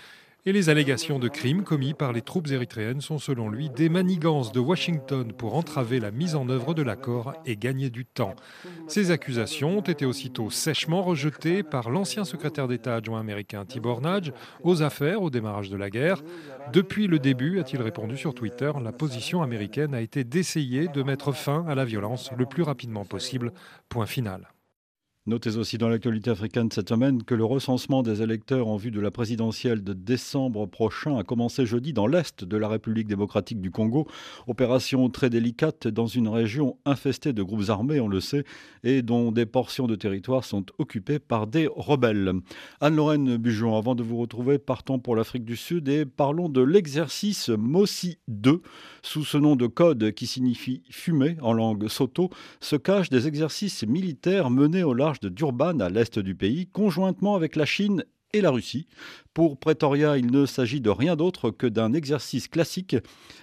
Et 0.45 0.53
les 0.53 0.71
allégations 0.71 1.21
de 1.21 1.29
crimes 1.29 1.63
commis 1.63 1.95
par 1.95 2.13
les 2.13 2.21
troupes 2.21 2.51
érythréennes 2.51 3.01
sont 3.01 3.19
selon 3.19 3.49
lui 3.49 3.71
des 3.71 3.89
manigances 3.89 4.51
de 4.51 4.59
Washington 4.59 5.33
pour 5.33 5.55
entraver 5.55 6.01
la 6.01 6.11
mise 6.11 6.35
en 6.35 6.49
œuvre 6.49 6.75
de 6.75 6.83
l'accord 6.83 7.35
et 7.47 7.57
gagner 7.57 7.91
du 7.91 8.05
temps. 8.05 8.35
Ces 8.89 9.13
accusations 9.13 9.79
ont 9.79 9.83
été 9.83 10.05
aussitôt 10.05 10.51
sèchement 10.51 11.03
rejetées 11.03 11.63
par 11.63 11.91
l'ancien 11.91 12.25
secrétaire 12.25 12.67
d'État 12.67 12.97
adjoint 12.97 13.21
américain 13.21 13.65
Tibor 13.65 14.01
Nage 14.01 14.33
aux 14.65 14.83
affaires 14.83 15.23
au 15.23 15.31
démarrage 15.31 15.71
de 15.71 15.77
la 15.77 15.91
guerre. 15.91 16.25
Depuis 16.73 17.07
le 17.07 17.21
début, 17.21 17.61
a-t-il 17.61 17.81
répondu 17.81 18.17
sur 18.17 18.35
Twitter, 18.35 18.73
la 18.83 18.91
position 18.91 19.43
américaine 19.43 19.95
a 19.95 20.01
été 20.01 20.25
d'essayer 20.25 20.89
de 20.89 21.05
mettre 21.05 21.31
fin 21.31 21.65
à 21.69 21.77
la 21.77 21.85
violence 21.85 22.33
le 22.37 22.47
plus 22.47 22.65
rapidement 22.65 23.05
possible. 23.05 23.53
Point 23.89 24.07
final. 24.07 24.49
Notez 25.25 25.57
aussi 25.57 25.79
dans 25.79 25.89
l'actualité 25.89 26.31
africaine 26.31 26.69
cette 26.73 26.89
semaine 26.89 27.23
que 27.23 27.37
le 27.37 27.45
recensement 27.45 28.03
des 28.03 28.23
électeurs 28.23 28.67
en 28.67 28.77
vue 28.77 28.91
de 28.91 28.99
la 28.99 29.13
présidentielle 29.13 29.85
de 29.85 29.93
décembre 29.93 30.67
prochain 30.67 31.17
a 31.17 31.23
commencé 31.23 31.65
jeudi 31.65 31.93
dans 31.93 32.09
l'est 32.09 32.43
de 32.43 32.57
la 32.57 32.67
République 32.67 33.07
démocratique 33.07 33.61
du 33.61 33.71
Congo. 33.71 34.09
Opération 34.49 35.09
très 35.11 35.31
délicate 35.31 35.87
dans 35.87 36.09
une 36.09 36.27
région 36.27 36.77
infestée 36.85 37.33
de 37.33 37.45
groupes 37.45 37.69
armés, 37.69 38.01
on 38.01 38.09
le 38.09 38.19
sait, 38.19 38.43
et 38.83 39.03
dont 39.03 39.31
des 39.31 39.47
portions 39.47 39.87
de 39.87 39.95
territoire 39.95 40.43
sont 40.43 40.67
occupées 40.79 41.21
par 41.21 41.47
des 41.47 41.69
rebelles. 41.69 42.33
Anne-Lorraine 42.81 43.37
Bujon, 43.37 43.77
avant 43.77 43.95
de 43.95 44.03
vous 44.03 44.17
retrouver, 44.17 44.59
partons 44.59 44.99
pour 44.99 45.15
l'Afrique 45.15 45.45
du 45.45 45.55
Sud 45.55 45.89
et 45.89 46.05
parlons 46.05 46.49
de 46.49 46.63
l'exercice 46.63 47.49
MOSI 47.49 48.19
2. 48.27 48.61
Sous 49.03 49.25
ce 49.25 49.39
nom 49.39 49.55
de 49.55 49.69
code 49.69 50.11
qui 50.11 50.27
signifie 50.27 50.83
fumer 50.91 51.37
en 51.43 51.53
langue 51.53 51.87
soto, 51.87 52.31
se 52.59 52.75
cachent 52.75 53.11
des 53.11 53.29
exercices 53.29 53.87
militaires 53.87 54.51
menés 54.51 54.83
au 54.83 54.95
large 54.95 55.12
de 55.21 55.29
Durban, 55.29 55.81
à 55.81 55.89
l'est 55.89 56.19
du 56.19 56.35
pays, 56.35 56.67
conjointement 56.67 57.35
avec 57.35 57.57
la 57.57 57.67
Chine 57.67 58.05
et 58.33 58.41
la 58.41 58.51
Russie. 58.51 58.87
Pour 59.35 59.59
Pretoria, 59.59 60.17
il 60.17 60.31
ne 60.31 60.47
s'agit 60.47 60.81
de 60.81 60.91
rien 60.91 61.17
d'autre 61.17 61.51
que 61.51 61.67
d'un 61.67 61.93
exercice 61.93 62.49
classique 62.49 62.97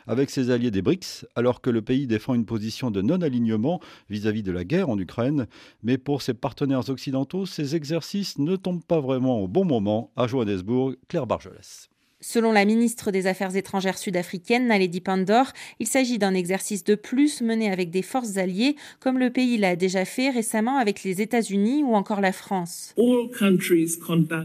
avec 0.08 0.30
ses 0.30 0.50
alliés 0.50 0.72
des 0.72 0.82
BRICS, 0.82 1.26
alors 1.36 1.62
que 1.62 1.70
le 1.70 1.82
pays 1.82 2.08
défend 2.08 2.34
une 2.34 2.46
position 2.46 2.92
de 2.92 3.02
non-alignement 3.02 3.80
vis-à-vis 4.10 4.44
de 4.44 4.52
la 4.52 4.64
guerre 4.64 4.90
en 4.90 4.98
Ukraine. 4.98 5.48
Mais 5.84 5.98
pour 5.98 6.22
ses 6.22 6.34
partenaires 6.34 6.90
occidentaux, 6.90 7.46
ces 7.46 7.76
exercices 7.76 8.40
ne 8.40 8.56
tombent 8.56 8.86
pas 8.86 9.00
vraiment 9.00 9.40
au 9.40 9.48
bon 9.48 9.66
moment. 9.66 10.12
À 10.16 10.28
Johannesburg, 10.28 10.96
Claire 11.08 11.28
Bargelès. 11.28 11.90
Selon 12.22 12.52
la 12.52 12.66
ministre 12.66 13.12
des 13.12 13.28
Affaires 13.28 13.56
étrangères 13.56 13.98
sud-africaine, 13.98 14.68
Naledi 14.68 15.00
Pandor, 15.00 15.54
il 15.80 15.88
s'agit 15.88 16.18
d'un 16.18 16.34
exercice 16.34 16.84
de 16.84 16.96
plus 16.96 17.42
mené 17.42 17.72
avec 17.72 17.92
des 17.92 18.02
forces 18.02 18.36
alliées, 18.36 18.76
comme 19.00 19.18
le 19.18 19.30
pays 19.30 19.58
l'a 19.58 19.78
déjà 19.78 20.04
fait 20.04 20.30
récemment 20.30 20.80
avec 20.80 21.06
les 21.06 21.22
États-Unis 21.22 21.82
ou 21.82 21.96
encore 21.96 22.20
la 22.20 22.34
France. 22.34 22.94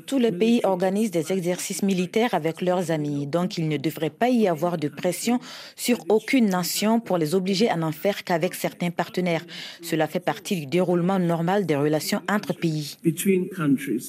Tous 0.06 0.18
les 0.18 0.30
pays 0.30 0.60
organisent 0.62 1.10
des 1.10 1.32
exercices 1.32 1.82
militaires 1.82 2.32
avec 2.32 2.62
leurs 2.62 2.92
amis, 2.92 3.26
donc 3.26 3.58
il 3.58 3.68
ne 3.68 3.76
devrait 3.76 4.08
pas 4.08 4.28
y 4.28 4.46
avoir 4.46 4.78
de 4.78 4.86
pression 4.86 5.40
sur 5.74 5.98
aucune 6.08 6.46
nation 6.46 7.00
pour 7.00 7.18
les 7.18 7.34
obliger 7.34 7.68
à 7.68 7.76
n'en 7.76 7.90
faire 7.90 8.22
qu'avec 8.22 8.54
certains 8.54 8.90
partenaires. 8.90 9.44
Cela 9.82 10.06
fait 10.06 10.20
partie 10.20 10.54
du 10.54 10.66
déroulement 10.66 11.18
normal 11.18 11.66
des 11.66 11.74
relations 11.74 12.22
entre 12.30 12.52
pays. 12.52 12.98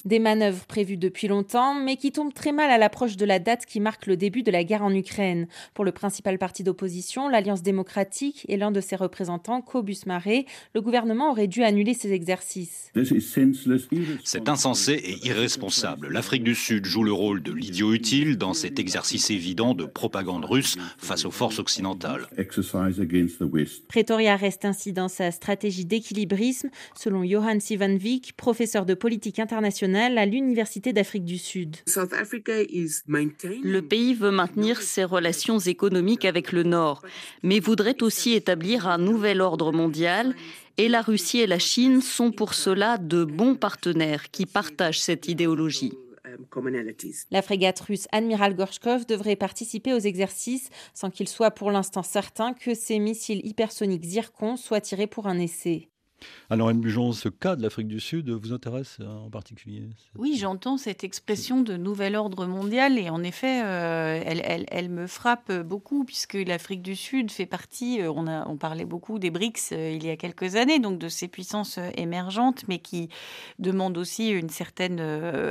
Des 0.06 0.20
manœuvres 0.20 0.66
prévues 0.66 0.98
depuis 0.98 1.28
longtemps, 1.28 1.74
mais 1.74 1.96
qui 1.96 2.12
tombent 2.12 2.34
très 2.34 2.52
mal 2.52 2.70
à 2.70 2.78
l'approche 2.78 3.18
de 3.18 3.26
la 3.26 3.40
date 3.40 3.55
qui 3.64 3.80
marque 3.80 4.08
le 4.08 4.18
début 4.18 4.44
de 4.44 4.52
la 4.52 4.64
guerre 4.64 4.84
en 4.84 4.94
Ukraine. 4.94 5.48
Pour 5.74 5.86
le 5.86 5.92
principal 5.92 6.38
parti 6.38 6.64
d'opposition, 6.64 7.30
l'Alliance 7.30 7.62
démocratique 7.62 8.46
et 8.50 8.58
l'un 8.58 8.72
de 8.72 8.82
ses 8.82 8.96
représentants, 8.96 9.62
Cobus 9.62 10.06
Maré, 10.06 10.46
le 10.74 10.82
gouvernement 10.82 11.32
aurait 11.32 11.48
dû 11.48 11.64
annuler 11.64 11.94
ces 11.94 12.12
exercices. 12.12 12.92
C'est 14.24 14.50
insensé 14.50 14.94
et 14.94 15.26
irresponsable. 15.28 16.10
L'Afrique 16.10 16.44
du 16.44 16.56
Sud 16.56 16.86
joue 16.86 17.04
le 17.04 17.14
rôle 17.14 17.44
de 17.44 17.54
l'idiot 17.54 17.94
utile 17.94 18.38
dans 18.38 18.54
cet 18.54 18.80
exercice 18.80 19.30
évident 19.30 19.74
de 19.74 19.86
propagande 19.86 20.46
russe 20.46 20.78
face 20.98 21.26
aux 21.26 21.32
forces 21.32 21.60
occidentales. 21.60 22.28
Pretoria 23.88 24.36
reste 24.36 24.66
ainsi 24.66 24.94
dans 24.94 25.08
sa 25.08 25.32
stratégie 25.32 25.86
d'équilibrisme, 25.86 26.70
selon 26.96 27.24
Johan 27.24 27.60
Sivanvik, 27.60 28.34
professeur 28.36 28.86
de 28.86 28.94
politique 28.94 29.40
internationale 29.40 30.18
à 30.18 30.26
l'Université 30.26 30.94
d'Afrique 30.94 31.26
du 31.26 31.38
Sud. 31.38 31.76
Le 33.64 33.82
pays 33.82 34.14
veut 34.14 34.32
maintenir 34.32 34.82
ses 34.82 35.04
relations 35.04 35.60
économiques 35.60 36.26
avec 36.26 36.52
le 36.52 36.64
Nord, 36.64 37.02
mais 37.44 37.60
voudrait 37.60 38.02
aussi 38.02 38.34
établir 38.34 38.88
un 38.88 38.98
nouvel 38.98 39.42
ordre 39.42 39.72
mondial. 39.72 40.36
Et 40.78 40.90
la 40.90 41.02
Russie 41.02 41.40
et 41.40 41.48
la 41.48 41.60
Chine 41.60 42.02
sont 42.02 42.32
pour 42.32 42.54
cela 42.54 42.98
de 42.98 43.24
bons 43.24 43.56
partenaires 43.56 44.30
qui 44.32 44.46
partagent 44.46 45.00
cette 45.00 45.28
idéologie. 45.28 45.94
La 47.32 47.42
frégate 47.42 47.80
russe 47.80 48.08
Admiral 48.12 48.56
Gorshkov 48.56 49.06
devrait 49.06 49.36
participer 49.36 49.94
aux 49.94 50.00
exercices 50.00 50.70
sans 50.94 51.10
qu'il 51.10 51.28
soit 51.28 51.52
pour 51.52 51.72
l'instant 51.72 52.04
certain 52.04 52.54
que 52.54 52.74
ces 52.74 53.00
missiles 53.00 53.46
hypersoniques 53.46 54.04
Zircon 54.04 54.58
soient 54.58 54.82
tirés 54.82 55.08
pour 55.08 55.28
un 55.28 55.40
essai. 55.40 55.90
Alors, 56.50 56.70
Anne 56.70 56.80
Bujon, 56.80 57.12
ce 57.12 57.28
cas 57.28 57.56
de 57.56 57.64
l'Afrique 57.64 57.88
du 57.88 58.00
Sud 58.00 58.30
vous 58.30 58.54
intéresse 58.54 58.98
euh, 59.02 59.26
en 59.26 59.30
particulier 59.32 59.90
Oui, 60.16 60.38
j'entends 60.38 60.78
cette 60.78 61.04
expression 61.04 61.62
de 61.62 61.76
nouvel 61.76 62.16
ordre 62.16 62.46
mondial 62.46 63.00
et 63.00 63.10
en 63.10 63.24
effet, 63.24 63.64
euh, 63.64 64.22
elle, 64.24 64.66
elle, 64.70 64.90
me 64.90 65.08
frappe 65.08 65.52
beaucoup 65.52 66.06
puisque 66.06 66.36
l'Afrique 66.36 66.84
du 66.84 66.96
Sud 66.96 67.32
fait 67.32 67.48
partie, 67.48 68.00
euh, 68.00 68.12
on, 68.12 68.28
a, 68.28 68.48
on 68.48 68.58
parlait 68.58 68.86
beaucoup 68.86 69.18
des 69.18 69.32
BRICS 69.32 69.72
il 69.72 70.06
y 70.06 70.10
a 70.12 70.18
quelques 70.18 70.56
années, 70.56 70.78
donc 70.78 71.00
de 71.00 71.10
ces 71.10 71.28
puissances 71.28 71.80
émergentes, 71.96 72.64
mais 72.68 72.78
qui 72.78 73.10
demandent 73.58 73.98
aussi 73.98 74.30
une 74.30 74.50
certaine 74.50 75.00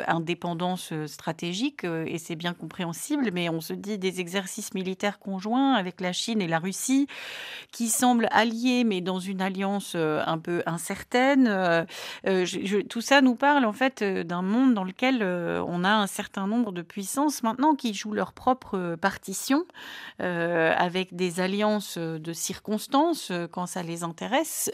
indépendance 0.07 0.93
stratégique 1.07 1.85
et 1.85 2.19
c'est 2.19 2.37
bien 2.37 2.55
compréhensible, 2.55 3.31
mais 3.33 3.49
on 3.49 3.61
se 3.61 3.73
dit 3.73 3.99
des 3.99 4.21
exercices 4.21 4.75
militaires 4.75 5.19
conjoints 5.19 5.75
avec 5.75 6.01
la 6.01 6.13
Chine 6.13 6.41
et 6.41 6.47
la 6.47 6.59
Russie 6.59 7.07
qui 7.73 7.89
semblent 7.89 8.29
alliés, 8.31 8.85
mais 8.85 9.01
dans 9.01 9.19
une 9.19 9.41
alliance 9.41 9.97
un 9.97 10.39
peu 10.39 10.54
peu 10.55 10.63
incertaine. 10.67 11.87
tout 12.89 13.01
ça 13.01 13.21
nous 13.21 13.35
parle 13.35 13.65
en 13.65 13.73
fait 13.73 14.03
d'un 14.03 14.43
monde 14.43 14.75
dans 14.75 14.85
lequel 14.85 15.23
on 15.23 15.85
a 15.85 15.91
un 15.91 16.07
certain 16.07 16.47
nombre 16.47 16.73
de 16.73 16.83
puissances 16.83 17.43
maintenant 17.43 17.75
qui 17.75 17.95
jouent 17.95 18.13
leur 18.13 18.33
propre 18.33 18.97
partition 19.01 19.65
avec 20.19 21.15
des 21.15 21.41
alliances 21.41 21.99
de 21.99 22.33
circonstances 22.33 23.33
quand 23.53 23.67
ça 23.67 23.83
les 23.83 24.05
intéresse, 24.05 24.71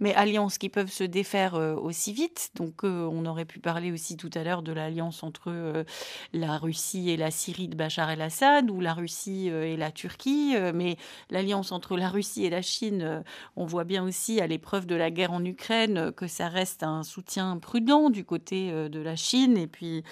mais 0.00 0.14
alliances 0.14 0.58
qui 0.58 0.68
peuvent 0.68 0.90
se 0.90 1.04
défaire 1.04 1.54
aussi 1.54 2.12
vite. 2.12 2.50
Donc 2.56 2.82
on 2.82 3.24
aurait 3.26 3.44
pu 3.44 3.60
parler 3.60 3.92
aussi 3.92 4.16
tout 4.16 4.30
à 4.34 4.42
l'heure 4.42 4.62
de 4.62 4.72
l'alliance 4.72 5.22
entre 5.22 5.84
la 6.32 6.58
Russie 6.58 7.10
et 7.10 7.16
la 7.16 7.30
Syrie 7.30 7.68
de 7.68 7.76
Bachar 7.76 8.10
el-Assad 8.10 8.70
ou 8.70 8.80
la 8.80 8.94
Russie 8.94 9.48
et 9.48 9.76
la 9.76 9.90
Turquie, 9.90 10.54
mais 10.74 10.96
l'alliance 11.30 11.72
entre 11.72 11.96
la 11.96 12.08
Russie 12.08 12.44
et 12.44 12.50
la 12.50 12.62
Chine, 12.62 13.22
on 13.56 13.64
voit 13.64 13.84
bien 13.84 14.04
aussi 14.04 14.40
à 14.40 14.46
l'épreuve 14.46 14.86
de 14.88 14.96
la 14.96 15.12
guerre 15.12 15.32
en 15.32 15.44
Ukraine 15.44 16.10
que 16.12 16.26
ça 16.26 16.48
reste 16.48 16.82
un 16.82 17.04
soutien 17.04 17.58
prudent 17.58 18.10
du 18.10 18.24
côté 18.24 18.72
de 18.72 19.00
la 19.00 19.14
Chine. 19.14 19.56
Et 19.56 19.68
puis, 19.68 20.02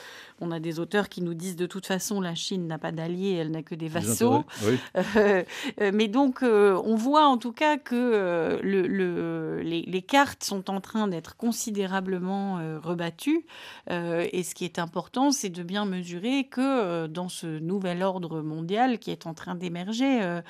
on 0.41 0.53
a 0.53 0.61
des 0.61 0.79
auteurs 0.79 1.09
qui 1.09 1.23
nous 1.23 1.35
disent 1.35 1.57
de 1.57 1.67
toute 1.67 1.87
façon, 1.87 2.21
la 2.21 2.35
Chine 2.35 2.69
n'a 2.69 2.79
pas 2.79 2.93
d'alliés, 2.93 3.33
elle 3.33 3.51
n'a 3.51 3.63
que 3.63 3.75
des 3.75 3.89
vassaux. 3.89 4.45
mais 5.81 6.09
donc, 6.09 6.43
on 6.43 6.95
voit 6.95 7.27
en 7.27 7.39
tout 7.39 7.53
cas 7.53 7.79
que 7.79 8.61
le, 8.63 9.63
les, 9.63 10.03
cartes 10.03 10.45
sont 10.45 10.71
en 10.71 10.81
train 10.81 11.09
d'être 11.09 11.37
considérablement 11.37 12.61
rebattues. 12.81 13.45
et 13.91 14.43
ce 14.43 14.55
qui 14.55 14.65
est 14.65 14.79
important, 14.79 15.33
c'est 15.33 15.51
de 15.51 15.63
bien 15.63 15.87
mesurer 15.87 16.45
que 16.45 17.07
dans 17.07 17.29
ce 17.29 17.47
nouvel 17.59 18.03
ordre 18.03 18.43
mondial 18.43 18.99
qui 18.99 19.11
est 19.11 19.27
en 19.27 19.35
train 19.35 19.55
d'émerger, 19.55 20.41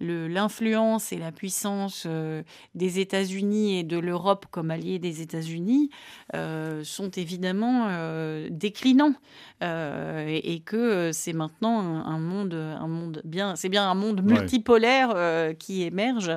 l'influence 0.00 1.12
et 1.12 1.18
la 1.18 1.32
puissance 1.32 2.04
euh, 2.06 2.42
des 2.74 3.00
États-Unis 3.00 3.78
et 3.78 3.82
de 3.82 3.98
l'Europe 3.98 4.46
comme 4.50 4.70
alliés 4.70 4.98
des 4.98 5.22
États-Unis 5.22 5.90
euh, 6.34 6.84
sont 6.84 7.10
évidemment 7.10 7.86
euh, 7.88 8.48
déclinants. 8.50 9.14
Et, 9.62 10.62
que 10.66 11.12
c'est 11.12 11.32
maintenant 11.32 11.80
un, 11.80 12.18
monde, 12.18 12.52
un 12.52 12.86
monde 12.88 13.22
bien, 13.24 13.56
c'est 13.56 13.70
bien 13.70 13.88
un 13.88 13.94
monde 13.94 14.22
multipolaire 14.22 15.54
qui 15.58 15.82
émerge 15.82 16.30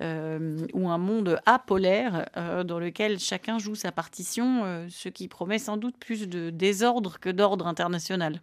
ou 0.00 0.88
un 0.88 0.98
monde 0.98 1.40
apolaire 1.46 2.26
dans 2.64 2.78
lequel 2.78 3.18
chacun 3.18 3.58
joue 3.58 3.74
sa 3.74 3.90
partition, 3.90 4.86
ce 4.88 5.08
qui 5.08 5.26
promet 5.26 5.58
sans 5.58 5.76
doute 5.78 5.96
plus 5.98 6.28
de 6.28 6.50
désordre 6.50 7.18
que 7.18 7.28
d'ordre 7.28 7.66
international 7.66 8.40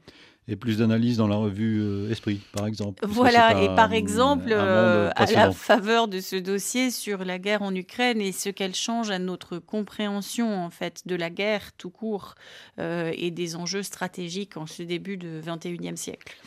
et 0.50 0.56
plus 0.56 0.78
d'analyse 0.78 1.18
dans 1.18 1.28
la 1.28 1.36
revue 1.36 1.82
euh, 1.82 2.10
Esprit, 2.10 2.40
par 2.54 2.68
exemple. 2.68 3.06
Voilà, 3.06 3.64
et 3.64 3.68
par 3.76 3.92
exemple, 3.92 4.50
euh, 4.52 5.10
à 5.16 5.26
la 5.26 5.52
faveur 5.52 6.08
de 6.08 6.22
ce 6.22 6.38
dossier 6.38 6.90
sur 6.90 7.26
la 7.26 7.38
guerre 7.38 7.62
en 7.62 7.76
Ukraine 7.76 8.22
et 8.22 8.32
ce 8.32 8.50
qu'elle 8.50 8.76
change 8.76 9.12
à 9.12 9.20
notre 9.20 9.60
compréhension 9.60 10.58
en 10.58 10.70
fait 10.70 11.04
de 11.06 11.16
la 11.16 11.30
guerre 11.30 11.74
tout 11.78 11.90
court 11.90 12.36
euh, 12.80 13.12
et 13.16 13.32
des 13.32 13.56
enjeux 13.56 13.84
stratégiques 13.84 14.56
en 14.56 14.66
ce 14.66 14.84
début 14.84 15.18
de 15.18 15.42
21e 15.42 15.98
siècle. 15.98 16.38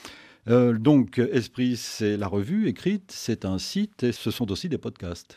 donc, 0.46 1.18
Esprit, 1.18 1.76
c'est 1.76 2.16
la 2.16 2.26
revue 2.26 2.68
écrite, 2.68 3.12
c'est 3.14 3.44
un 3.44 3.58
site 3.58 4.02
et 4.02 4.12
ce 4.12 4.30
sont 4.30 4.50
aussi 4.50 4.68
des 4.68 4.78
podcasts 4.78 5.36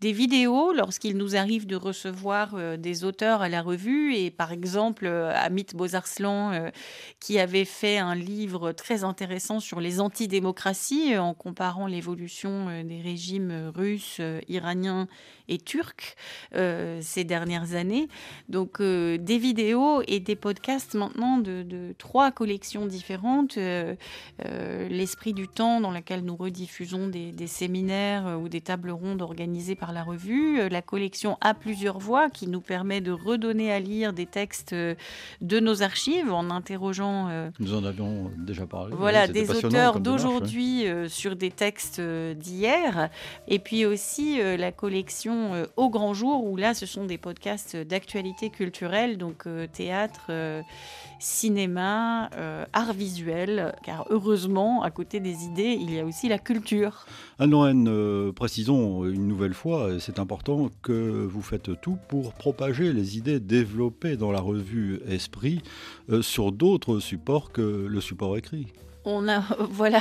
des 0.00 0.12
vidéos 0.12 0.72
lorsqu'il 0.72 1.16
nous 1.16 1.36
arrive 1.36 1.66
de 1.66 1.76
recevoir 1.76 2.54
euh, 2.54 2.76
des 2.76 3.04
auteurs 3.04 3.42
à 3.42 3.48
la 3.48 3.62
revue. 3.62 4.14
Et 4.14 4.30
par 4.30 4.52
exemple, 4.52 5.06
euh, 5.06 5.32
Amit 5.34 5.68
Bozarslan, 5.74 6.52
euh, 6.52 6.70
qui 7.20 7.38
avait 7.38 7.64
fait 7.64 7.98
un 7.98 8.14
livre 8.14 8.72
très 8.72 9.04
intéressant 9.04 9.60
sur 9.60 9.80
les 9.80 10.00
antidémocraties 10.00 11.16
en 11.16 11.32
comparant 11.32 11.86
l'évolution 11.86 12.82
des 12.82 13.00
régimes 13.00 13.72
russes, 13.74 14.20
iraniens 14.48 15.08
et 15.48 15.58
turcs 15.58 16.16
ces 16.52 17.24
dernières 17.24 17.74
années. 17.74 18.08
Donc 18.48 18.80
des 18.80 19.38
vidéos 19.38 20.02
et 20.06 20.20
des 20.20 20.36
podcasts 20.36 20.94
maintenant 20.94 21.38
de, 21.38 21.94
trois 21.98 22.30
collections 22.30 22.86
différentes. 22.86 23.58
L'Esprit 24.38 25.32
du 25.32 25.48
temps, 25.48 25.80
dans 25.80 25.90
laquelle 25.90 26.24
nous 26.24 26.36
rediffusons 26.36 27.08
des, 27.08 27.32
des 27.32 27.46
séminaires 27.46 28.38
ou 28.42 28.48
des 28.48 28.60
tables 28.60 28.90
rondes 28.90 29.22
organisées 29.22 29.76
par 29.76 29.93
la 29.94 30.02
revue, 30.02 30.60
euh, 30.60 30.68
la 30.68 30.82
collection 30.82 31.38
à 31.40 31.54
plusieurs 31.54 31.98
voix 31.98 32.28
qui 32.28 32.48
nous 32.48 32.60
permet 32.60 33.00
de 33.00 33.12
redonner 33.12 33.72
à 33.72 33.80
lire 33.80 34.12
des 34.12 34.26
textes 34.26 34.74
euh, 34.74 34.94
de 35.40 35.60
nos 35.60 35.82
archives 35.82 36.30
en 36.32 36.50
interrogeant. 36.50 37.28
Euh, 37.30 37.50
nous 37.60 37.74
en 37.74 37.84
avions 37.84 38.30
déjà 38.36 38.66
parlé. 38.66 38.94
Voilà, 38.94 39.26
des 39.26 39.50
auteurs 39.50 40.00
d'aujourd'hui 40.00 40.84
sur 41.08 41.36
des 41.36 41.50
textes 41.50 42.00
d'hier. 42.00 43.08
Et 43.48 43.58
puis 43.58 43.86
aussi 43.86 44.38
la 44.38 44.72
collection 44.72 45.66
Au 45.76 45.88
Grand 45.88 46.14
Jour, 46.14 46.44
où 46.44 46.56
là, 46.56 46.74
ce 46.74 46.86
sont 46.86 47.04
des 47.04 47.18
podcasts 47.18 47.76
d'actualité 47.76 48.50
culturelle, 48.50 49.16
donc 49.16 49.44
théâtre 49.72 50.30
cinéma, 51.18 52.30
euh, 52.36 52.64
art 52.72 52.92
visuel, 52.92 53.74
car 53.82 54.06
heureusement, 54.10 54.82
à 54.82 54.90
côté 54.90 55.20
des 55.20 55.44
idées, 55.44 55.78
il 55.80 55.92
y 55.92 55.98
a 55.98 56.04
aussi 56.04 56.28
la 56.28 56.38
culture. 56.38 57.06
Anne-Lorraine, 57.38 57.88
euh, 57.88 58.32
précisons 58.32 59.04
une 59.06 59.26
nouvelle 59.26 59.54
fois, 59.54 59.98
c'est 60.00 60.18
important 60.18 60.70
que 60.82 60.92
vous 61.24 61.42
faites 61.42 61.80
tout 61.80 61.98
pour 62.08 62.32
propager 62.32 62.92
les 62.92 63.18
idées 63.18 63.40
développées 63.40 64.16
dans 64.16 64.32
la 64.32 64.40
revue 64.40 65.00
Esprit 65.08 65.60
euh, 66.10 66.22
sur 66.22 66.52
d'autres 66.52 66.98
supports 66.98 67.52
que 67.52 67.62
le 67.62 68.00
support 68.00 68.36
écrit 68.36 68.66
on 69.04 69.28
a, 69.28 69.40
voilà, 69.58 70.00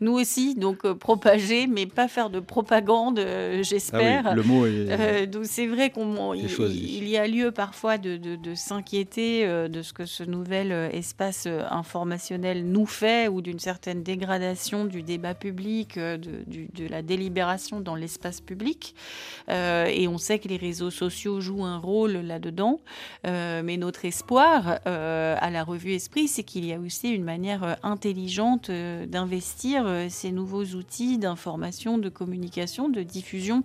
nous 0.00 0.12
aussi, 0.12 0.54
donc 0.54 0.84
euh, 0.84 0.94
propager, 0.94 1.66
mais 1.66 1.86
pas 1.86 2.08
faire 2.08 2.30
de 2.30 2.40
propagande, 2.40 3.18
euh, 3.18 3.62
j'espère. 3.62 4.26
Ah 4.26 4.34
le 4.34 4.42
mot 4.42 4.66
est. 4.66 4.86
Euh, 4.90 5.26
donc 5.26 5.44
c'est 5.44 5.66
vrai 5.66 5.90
qu'on 5.90 6.34
il, 6.34 7.08
y 7.08 7.16
a 7.16 7.26
lieu 7.26 7.52
parfois 7.52 7.98
de, 7.98 8.18
s'inquiéter 8.54 9.46
de 9.46 9.82
ce 9.82 9.92
que 9.92 10.04
ce 10.04 10.24
nouvel 10.24 10.72
espace 10.92 11.46
informationnel 11.70 12.66
nous 12.66 12.86
fait 12.86 13.28
ou 13.28 13.40
d'une 13.40 13.58
certaine 13.58 14.02
dégradation 14.02 14.84
du 14.84 15.02
débat 15.02 15.34
public, 15.34 15.98
de, 15.98 16.18
de 16.46 16.88
la 16.88 17.02
délibération 17.02 17.80
dans 17.80 17.94
l'espace 17.94 18.40
public. 18.40 18.94
et 19.48 20.08
on 20.08 20.18
sait 20.18 20.38
que 20.38 20.48
les 20.48 20.56
réseaux 20.56 20.90
sociaux 20.90 21.40
jouent 21.40 21.64
un 21.64 21.78
rôle 21.78 22.12
là-dedans. 22.12 22.80
mais 23.24 23.76
notre 23.76 24.04
espoir 24.04 24.80
à 24.84 25.50
la 25.50 25.64
revue 25.64 25.92
Esprit, 25.92 26.28
c'est 26.28 26.42
qu'il 26.42 26.64
y 26.64 26.72
a 26.72 26.78
aussi 26.78 27.10
une 27.10 27.24
manière 27.24 27.76
intelligente 27.82 28.31
euh, 28.70 29.06
d'investir 29.06 29.84
euh, 29.86 30.06
ces 30.08 30.32
nouveaux 30.32 30.64
outils 30.64 31.18
d'information, 31.18 31.98
de 31.98 32.08
communication, 32.08 32.88
de 32.88 33.02
diffusion 33.02 33.62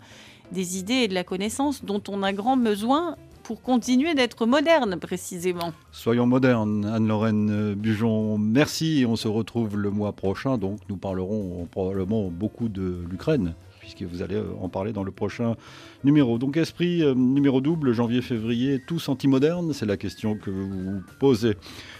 des 0.51 0.77
idées 0.77 1.03
et 1.03 1.07
de 1.07 1.13
la 1.13 1.23
connaissance 1.23 1.83
dont 1.83 2.01
on 2.07 2.23
a 2.23 2.33
grand 2.33 2.57
besoin 2.57 3.15
pour 3.43 3.61
continuer 3.61 4.13
d'être 4.13 4.45
moderne 4.45 4.97
précisément. 4.97 5.71
Soyons 5.91 6.27
modernes, 6.27 6.85
Anne-Lorraine 6.85 7.73
Bujon. 7.75 8.37
Merci. 8.37 9.05
On 9.07 9.15
se 9.15 9.27
retrouve 9.27 9.77
le 9.77 9.89
mois 9.89 10.11
prochain. 10.13 10.57
Donc 10.57 10.79
nous 10.89 10.97
parlerons 10.97 11.67
probablement 11.71 12.29
beaucoup 12.29 12.67
de 12.67 13.03
l'Ukraine 13.09 13.55
puisque 13.87 14.11
vous 14.11 14.21
allez 14.21 14.35
euh, 14.35 14.51
en 14.61 14.67
parler 14.67 14.91
dans 14.91 15.03
le 15.03 15.11
prochain 15.11 15.55
numéro. 16.03 16.37
Donc 16.37 16.57
esprit 16.57 17.03
euh, 17.03 17.13
numéro 17.15 17.61
double, 17.61 17.93
janvier-février, 17.93 18.81
tous 18.85 19.07
anti-modernes, 19.07 19.71
c'est 19.71 19.85
la 19.85 19.95
question 19.95 20.35
que 20.35 20.49
vous 20.49 21.01
posez. 21.19 21.55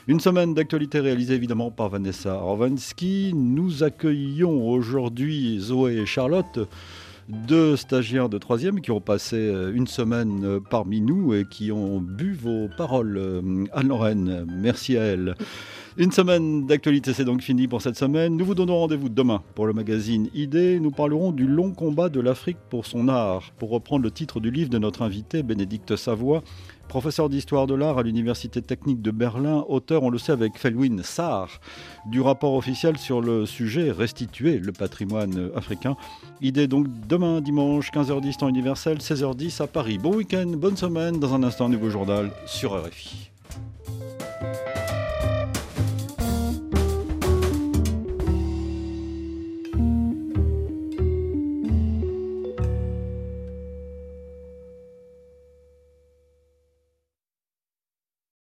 Une 0.08 0.20
semaine 0.20 0.54
d'actualité 0.54 1.00
réalisée 1.00 1.36
évidemment 1.36 1.72
par 1.72 1.88
Vanessa 1.88 2.34
Orvansky. 2.34 3.32
Nous 3.34 3.84
accueillons 3.84 4.70
aujourd'hui 4.70 5.60
Zoé 5.60 6.00
et 6.00 6.06
Charlotte 6.06 6.60
deux 7.30 7.76
stagiaires 7.76 8.30
de 8.30 8.38
troisième 8.38 8.80
qui 8.80 8.92
ont 8.92 9.02
passé 9.02 9.36
euh, 9.36 9.74
une 9.74 9.88
semaine 9.88 10.60
parmi 10.70 11.00
nous 11.00 11.34
et 11.34 11.46
qui 11.46 11.72
ont 11.72 12.00
bu 12.00 12.34
vos 12.34 12.68
paroles. 12.78 13.42
Anne-Lorraine, 13.72 14.46
merci 14.50 14.98
à 14.98 15.04
elles. 15.04 15.36
Une 16.00 16.12
semaine 16.12 16.68
d'actualité, 16.68 17.12
c'est 17.12 17.26
donc 17.26 17.42
fini 17.42 17.68
pour 17.68 17.82
cette 17.82 17.98
semaine. 17.98 18.38
Nous 18.38 18.46
vous 18.46 18.54
donnons 18.54 18.78
rendez-vous 18.78 19.10
demain 19.10 19.42
pour 19.56 19.66
le 19.66 19.74
magazine 19.74 20.30
Idée. 20.36 20.80
Nous 20.80 20.92
parlerons 20.92 21.32
du 21.32 21.48
long 21.48 21.72
combat 21.72 22.08
de 22.08 22.20
l'Afrique 22.20 22.60
pour 22.70 22.86
son 22.86 23.08
art, 23.08 23.52
pour 23.58 23.72
reprendre 23.72 24.04
le 24.04 24.12
titre 24.12 24.40
du 24.40 24.52
livre 24.52 24.70
de 24.70 24.78
notre 24.78 25.02
invité, 25.02 25.42
Bénédicte 25.42 25.96
Savoie, 25.96 26.44
professeur 26.88 27.30
d'histoire 27.30 27.66
de 27.66 27.74
l'art 27.74 27.98
à 27.98 28.04
l'Université 28.04 28.62
technique 28.62 29.02
de 29.02 29.10
Berlin, 29.10 29.66
auteur, 29.70 30.04
on 30.04 30.12
le 30.12 30.20
sait, 30.20 30.34
avec 30.34 30.60
Felwin 30.60 31.02
Sarr, 31.02 31.60
du 32.06 32.22
rapport 32.22 32.54
officiel 32.54 33.00
sur 33.00 33.20
le 33.20 33.48
sujet 33.48 33.90
Restituer 33.90 34.60
le 34.60 34.74
patrimoine 34.74 35.50
africain. 35.56 35.96
Idée 36.42 36.68
donc 36.68 36.86
demain, 37.08 37.42
dimanche, 37.42 37.90
15h10 37.90 38.38
temps 38.38 38.50
universel, 38.50 39.00
16h10 39.00 39.64
à 39.64 39.66
Paris. 39.66 39.98
Bon 39.98 40.14
week-end, 40.14 40.46
bonne 40.58 40.78
semaine. 40.78 41.20
Dans 41.20 41.34
un 41.34 41.42
instant, 41.42 41.70
nouveau 41.70 41.90
journal 41.90 42.30
sur 42.46 42.80
RFI. 42.80 43.32